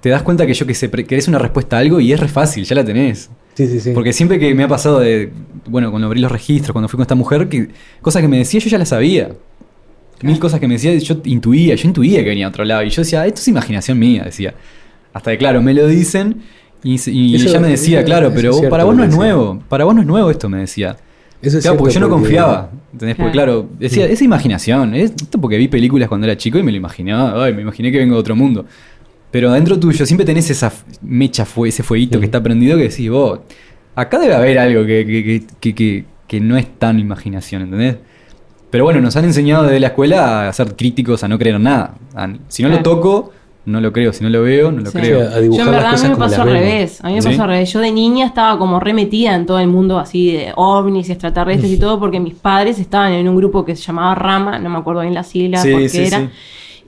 te 0.01 0.09
das 0.09 0.23
cuenta 0.23 0.47
que 0.47 0.55
yo 0.55 0.67
que 0.67 0.75
sé, 0.75 0.91
querés 0.91 1.29
una 1.29 1.39
respuesta 1.39 1.77
a 1.77 1.81
algo 1.81 2.01
y 2.01 2.13
es 2.13 2.19
re 2.19 2.29
fácil, 2.29 2.65
ya 2.65 2.75
la 2.75 2.85
tenés. 2.85 3.31
Sí, 3.55 3.67
sí, 3.67 3.81
sí. 3.81 3.91
Porque 3.93 4.13
siempre 4.13 4.39
que 4.39 4.55
me 4.55 4.65
ha 4.65 4.69
pasado 4.69 5.01
de, 5.01 5.33
bueno, 5.67 5.91
cuando 5.91 6.07
abrí 6.07 6.21
los 6.21 6.31
registros, 6.31 6.73
cuando 6.73 6.89
fui 6.89 6.97
con 6.97 7.03
esta 7.03 7.15
mujer, 7.15 7.49
que 7.49 7.69
cosas 8.01 8.23
que 8.23 8.29
me 8.29 8.39
decía 8.39 8.61
yo 8.61 8.69
ya 8.69 8.79
las 8.79 8.89
sabía. 8.89 9.31
Mil 10.23 10.39
cosas 10.41 10.59
que 10.59 10.67
me 10.67 10.75
decía, 10.75 10.97
yo 10.99 11.21
intuía, 11.25 11.77
yo 11.77 11.87
intuía 11.87 12.25
que 12.25 12.31
venía 12.31 12.47
a 12.47 12.49
otro 12.49 12.65
lado. 12.65 12.83
Y 12.83 12.91
yo 12.91 13.03
decía, 13.03 13.25
esto 13.27 13.41
es 13.41 13.47
imaginación 13.47 13.99
mía, 13.99 14.25
decía. 14.25 14.55
Hasta 15.13 15.31
que, 15.31 15.39
claro, 15.39 15.63
me 15.63 15.75
lo 15.75 15.87
dicen 15.87 16.43
y, 16.83 16.93
y 17.11 17.35
Eso- 17.37 17.49
ella 17.49 17.61
me 17.61 17.69
decía, 17.69 17.99
eso- 18.01 18.07
claro, 18.07 18.33
pero 18.35 18.53
cierto 18.53 18.71
para 18.71 18.85
vos 18.85 18.95
no 18.97 19.05
es 19.05 19.15
nuevo, 19.15 19.61
para 19.69 19.85
vos 19.85 19.95
no 19.95 20.01
es 20.01 20.07
nuevo 20.07 20.31
esto, 20.31 20.49
me 20.49 20.59
decía. 20.59 20.97
Eso 21.41 21.59
es 21.59 21.63
claro, 21.65 21.79
porque 21.79 21.95
yo 21.95 22.01
no 22.01 22.09
confiaba. 22.09 22.71
¿entendés? 22.93 23.17
Porque, 23.17 23.33
Claro. 23.33 23.69
decía, 23.79 24.07
es 24.07 24.21
imaginación. 24.23 24.95
Es 24.95 25.13
esto 25.13 25.41
porque 25.41 25.57
vi 25.57 25.69
películas 25.69 26.09
cuando 26.09 26.27
era 26.27 26.37
chico 26.37 26.59
y 26.59 26.63
me 26.65 26.73
lo 26.73 26.79
imaginaba. 26.79 27.45
Ay, 27.45 27.55
me 27.55 27.63
imaginé 27.63 27.93
que 27.93 27.99
vengo 27.99 28.15
de 28.15 28.21
otro 28.21 28.35
mundo. 28.35 28.65
Pero 29.31 29.51
adentro 29.51 29.79
tuyo 29.79 30.05
siempre 30.07 30.25
tenés 30.27 30.51
esa 30.51 30.73
mecha, 31.03 31.45
fue, 31.45 31.69
ese 31.69 31.83
fueguito 31.85 32.19
que 32.19 32.25
está 32.25 32.43
prendido 32.43 32.77
que 32.77 32.85
decís, 32.85 33.09
vos, 33.11 33.41
acá 33.95 34.19
debe 34.19 34.35
haber 34.35 34.59
algo 34.59 34.85
que, 34.87 35.05
que, 35.07 35.23
que, 35.25 35.45
que, 35.61 35.75
que- 35.75 36.05
que 36.27 36.41
no 36.41 36.57
es 36.57 36.67
tan 36.79 36.99
imaginación, 36.99 37.63
¿entendés? 37.63 37.97
Pero 38.71 38.85
bueno, 38.85 39.01
nos 39.01 39.17
han 39.17 39.25
enseñado 39.25 39.63
desde 39.65 39.81
la 39.81 39.89
escuela 39.89 40.49
a 40.49 40.53
ser 40.53 40.75
críticos, 40.77 41.23
a 41.25 41.29
no 41.29 41.39
creer 41.39 41.57
en 41.57 41.63
nada. 41.63 41.95
A- 42.15 42.35
si 42.49 42.63
no 42.63 42.69
lo 42.69 42.81
toco, 42.83 43.33
no 43.69 43.81
lo 43.81 43.93
creo. 43.93 44.13
Si 44.13 44.23
no 44.25 44.31
lo 44.31 44.43
veo, 44.43 44.73
no 44.73 44.81
lo 44.81 44.91
Sí. 44.91 44.99
creo. 44.99 45.21
a 45.21 45.39
dibujar 45.41 45.67
Yo 45.67 45.71
en 45.71 45.73
las 45.73 45.83
verdad 45.83 45.87
a 45.89 45.91
cosas 45.93 46.09
mí 46.09 46.15
me 46.15 46.17
pasó 46.19 46.43
al 46.43 46.49
vemos. 46.49 46.61
revés. 46.63 47.01
A 47.05 47.07
mí 47.09 47.15
me 47.15 47.23
¿Sí? 47.23 47.29
pasó 47.29 47.43
al 47.43 47.49
revés. 47.49 47.73
Yo 47.73 47.81
de 47.81 47.93
niña 47.93 48.27
estaba 48.27 48.59
como 48.59 48.81
remetida 48.81 49.35
en 49.35 49.47
todo 49.47 49.59
el 49.61 49.69
mundo 49.69 49.99
así 49.99 50.33
de 50.33 50.53
ovnis 50.57 51.09
y 51.09 51.13
extraterrestres 51.13 51.71
y 51.73 51.79
todo 51.79 51.99
porque 52.01 52.19
mis 52.21 52.35
padres 52.35 52.79
estaban 52.79 53.13
en 53.13 53.29
un 53.29 53.37
grupo 53.37 53.65
que 53.65 53.77
se 53.77 53.83
llamaba 53.83 54.15
Rama, 54.15 54.59
no 54.59 54.69
me 54.71 54.79
acuerdo 54.79 55.03
bien 55.03 55.15
la 55.15 55.23
sigla 55.23 55.63
Sí, 55.63 55.71
porque 55.73 55.89
sí, 55.89 55.99
era. 56.07 56.21
sí. 56.21 56.29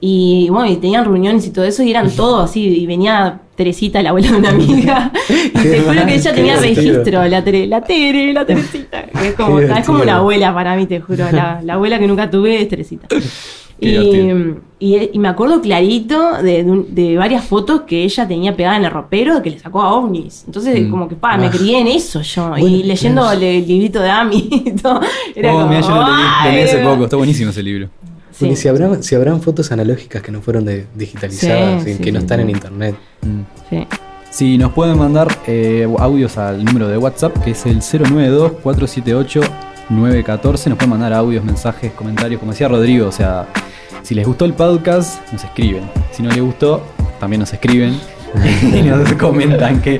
Y 0.03 0.47
bueno, 0.49 0.67
y 0.71 0.77
tenían 0.77 1.05
reuniones 1.05 1.45
y 1.45 1.51
todo 1.51 1.63
eso 1.63 1.83
y 1.83 1.91
eran 1.91 2.09
todos 2.09 2.49
así. 2.49 2.61
Y 2.65 2.87
venía 2.87 3.41
Teresita, 3.55 4.01
la 4.01 4.09
abuela 4.09 4.31
de 4.31 4.37
una 4.37 4.49
amiga. 4.49 5.11
y 5.29 5.49
te 5.59 5.81
juro 5.81 6.05
que 6.07 6.15
ella 6.15 6.31
Qué 6.31 6.35
tenía 6.35 6.57
divertido. 6.57 6.93
registro, 6.93 7.27
la 7.27 7.43
Tere, 7.43 7.67
la 7.67 7.81
Tere, 7.81 8.33
la 8.33 8.43
Teresita. 8.45 9.03
que 9.03 9.27
es 9.27 9.33
como, 9.35 9.59
es 9.59 9.85
como 9.85 10.03
la 10.03 10.15
abuela 10.15 10.51
para 10.55 10.75
mí, 10.75 10.87
te 10.87 10.99
juro. 11.01 11.25
La, 11.31 11.61
la 11.63 11.73
abuela 11.75 11.99
que 11.99 12.07
nunca 12.07 12.31
tuve 12.31 12.59
es 12.63 12.67
Teresita. 12.67 13.07
Y, 13.81 14.55
y, 14.79 15.09
y 15.13 15.19
me 15.19 15.27
acuerdo 15.27 15.59
clarito 15.61 16.37
de, 16.41 16.63
de 16.63 16.71
un- 16.71 16.93
de 16.95 17.17
varias 17.17 17.43
fotos 17.43 17.81
que 17.81 18.03
ella 18.03 18.27
tenía 18.27 18.55
pegada 18.55 18.77
en 18.77 18.85
el 18.85 18.91
ropero 18.91 19.41
que 19.41 19.49
le 19.49 19.59
sacó 19.59 19.81
a 19.81 19.93
ovnis. 19.95 20.43
Entonces, 20.45 20.79
Mm. 20.87 20.91
como 20.91 21.09
que, 21.09 21.15
pa, 21.15 21.35
me 21.37 21.47
Ah. 21.47 21.51
crié 21.51 21.79
en 21.81 21.87
eso 21.87 22.21
yo. 22.21 22.49
Bueno, 22.49 22.67
y 22.67 22.83
leyendo 22.83 23.29
el, 23.31 23.41
el 23.41 23.67
librito 23.67 23.99
de 23.99 24.09
Ami 24.11 24.47
y 24.65 24.71
todo. 24.73 25.01
Era 25.35 25.53
Oh, 25.53 25.57
como, 25.57 25.67
mirá, 25.69 25.81
yo 25.81 25.89
lo 25.89 26.03
leí, 26.05 26.23
lo 26.45 26.51
leí 26.51 26.61
hace 26.63 26.77
poco. 26.77 27.03
Está 27.05 27.17
buenísimo 27.17 27.49
ese 27.49 27.63
libro. 27.63 27.89
Sí. 28.31 28.49
Y 28.49 28.55
si 28.55 28.67
habrán, 28.67 29.01
si 29.03 29.15
habrán 29.15 29.41
fotos 29.41 29.71
analógicas 29.71 30.21
que 30.21 30.31
no 30.31 30.41
fueron 30.41 30.65
de- 30.65 30.85
digitalizadas, 30.95 31.83
Sí, 31.83 31.89
y 31.89 31.93
sí, 31.95 32.03
que 32.03 32.11
no 32.11 32.19
sí, 32.19 32.23
están 32.25 32.37
sí. 32.39 32.43
en 32.43 32.49
internet. 32.51 32.95
Mm. 33.21 33.41
Sí. 33.69 33.87
Si 34.29 34.57
nos 34.57 34.71
pueden 34.73 34.97
mandar 34.97 35.27
eh, 35.47 35.87
audios 35.99 36.37
al 36.37 36.63
número 36.63 36.87
de 36.87 36.97
WhatsApp, 36.97 37.37
que 37.43 37.51
es 37.51 37.65
el 37.65 37.81
092-478-914, 37.81 40.69
nos 40.69 40.77
pueden 40.77 40.89
mandar 40.89 41.13
audios, 41.13 41.43
mensajes, 41.43 41.91
comentarios, 41.93 42.39
como 42.39 42.51
decía 42.51 42.67
Rodrigo, 42.67 43.07
o 43.07 43.11
sea, 43.11 43.47
si 44.03 44.15
les 44.15 44.25
gustó 44.25 44.45
el 44.45 44.53
podcast, 44.53 45.19
nos 45.31 45.43
escriben. 45.43 45.83
Si 46.11 46.23
no 46.23 46.29
les 46.29 46.41
gustó, 46.41 46.83
también 47.19 47.39
nos 47.39 47.53
escriben 47.53 47.99
y 48.73 48.81
nos 48.81 49.11
comentan 49.13 49.81
que... 49.81 49.99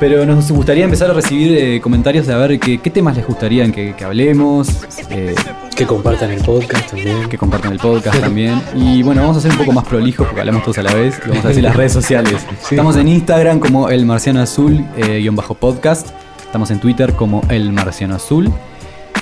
Pero 0.00 0.26
nos 0.26 0.50
gustaría 0.50 0.84
empezar 0.84 1.10
a 1.10 1.14
recibir 1.14 1.56
eh, 1.56 1.80
comentarios 1.80 2.26
de 2.26 2.34
a 2.34 2.36
ver 2.36 2.58
qué, 2.58 2.78
qué 2.78 2.90
temas 2.90 3.16
les 3.16 3.24
gustaría 3.26 3.70
que, 3.70 3.94
que 3.94 4.04
hablemos, 4.04 4.68
eh, 5.10 5.34
Que 5.76 5.86
compartan 5.86 6.32
el 6.32 6.42
podcast 6.42 6.90
también. 6.90 7.28
que 7.28 7.38
compartan 7.38 7.72
el 7.72 7.78
podcast 7.78 8.18
también. 8.20 8.60
Y 8.74 9.04
bueno, 9.04 9.22
vamos 9.22 9.36
a 9.36 9.40
ser 9.40 9.52
un 9.52 9.58
poco 9.58 9.72
más 9.72 9.84
prolijos 9.84 10.26
porque 10.26 10.40
hablamos 10.40 10.64
todos 10.64 10.78
a 10.78 10.82
la 10.82 10.92
vez. 10.94 11.20
y 11.24 11.28
Vamos 11.28 11.44
a 11.44 11.48
decir 11.48 11.62
las 11.62 11.76
redes 11.76 11.92
sociales. 11.92 12.44
Sí. 12.60 12.74
Estamos 12.74 12.96
en 12.96 13.06
Instagram 13.06 13.60
como 13.60 13.88
El 13.88 14.04
Marciano 14.04 14.40
Azul, 14.40 14.84
eh, 14.96 15.18
guion 15.20 15.36
bajo 15.36 15.54
podcast. 15.54 16.08
Estamos 16.44 16.72
en 16.72 16.80
Twitter 16.80 17.12
como 17.14 17.42
El 17.48 17.72
Marciano 17.72 18.16
Azul. 18.16 18.52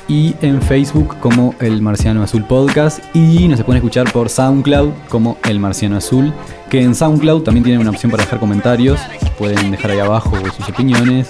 Y 0.09 0.35
en 0.43 0.61
Facebook 0.61 1.17
como 1.21 1.55
El 1.61 1.81
Marciano 1.81 2.23
Azul 2.23 2.45
Podcast. 2.45 3.03
Y 3.15 3.49
nos 3.49 3.59
se 3.59 3.65
pueden 3.65 3.79
escuchar 3.79 4.13
por 4.13 4.29
SoundCloud 4.29 4.91
como 5.09 5.39
El 5.49 5.59
Marciano 5.59 5.97
Azul. 5.97 6.33
Que 6.69 6.83
en 6.83 6.95
SoundCloud 6.95 7.43
también 7.43 7.65
tienen 7.65 7.81
una 7.81 7.91
opción 7.91 8.11
para 8.11 8.25
dejar 8.25 8.39
comentarios. 8.39 9.01
Pueden 9.39 9.71
dejar 9.71 9.93
ahí 9.93 10.01
abajo 10.01 10.37
sus 10.57 10.69
opiniones, 10.69 11.29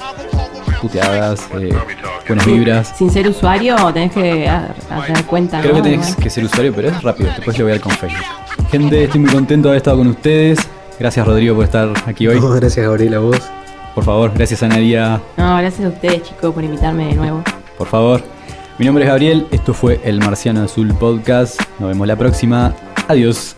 puteadas, 0.81 1.49
eh, 1.61 1.75
buenas 2.27 2.47
vibras. 2.47 2.95
Sin 2.97 3.11
ser 3.11 3.29
usuario, 3.29 3.77
tenés 3.93 4.13
que 4.13 4.51
tener 5.07 5.25
cuenta. 5.27 5.61
Creo 5.61 5.77
¿no? 5.77 5.83
que 5.83 5.91
tenés 5.91 6.17
que 6.17 6.31
ser 6.31 6.45
usuario, 6.45 6.73
pero 6.75 6.89
es 6.89 7.03
rápido. 7.03 7.31
Después 7.37 7.59
lo 7.59 7.65
voy 7.65 7.73
a 7.73 7.75
dar 7.77 7.83
con 7.83 7.93
Facebook. 7.93 8.25
Gente, 8.71 9.05
estoy 9.05 9.21
muy 9.21 9.31
contento 9.31 9.69
de 9.69 9.73
haber 9.73 9.79
estado 9.79 9.99
con 9.99 10.09
ustedes. 10.09 10.59
Gracias, 10.99 11.27
Rodrigo, 11.27 11.55
por 11.55 11.65
estar 11.65 11.93
aquí 12.07 12.27
hoy. 12.27 12.41
No, 12.41 12.51
gracias 12.51 12.87
Gabriel 12.87 13.15
a 13.15 13.19
vos. 13.19 13.39
Por 13.95 14.05
favor, 14.05 14.33
gracias 14.35 14.63
a 14.63 14.69
Nadia. 14.69 15.21
No, 15.37 15.57
gracias 15.59 15.85
a 15.85 15.89
ustedes, 15.89 16.23
chicos, 16.23 16.55
por 16.55 16.65
invitarme 16.65 17.09
de 17.09 17.15
nuevo. 17.15 17.43
Por 17.77 17.87
favor. 17.87 18.23
Mi 18.79 18.87
nombre 18.87 19.05
es 19.05 19.09
Gabriel. 19.11 19.47
Esto 19.51 19.75
fue 19.75 20.01
el 20.05 20.19
Marciano 20.19 20.63
Azul 20.63 20.89
Podcast. 20.95 21.61
Nos 21.79 21.91
vemos 21.91 22.07
la 22.07 22.17
próxima. 22.17 22.75
Adiós. 23.09 23.57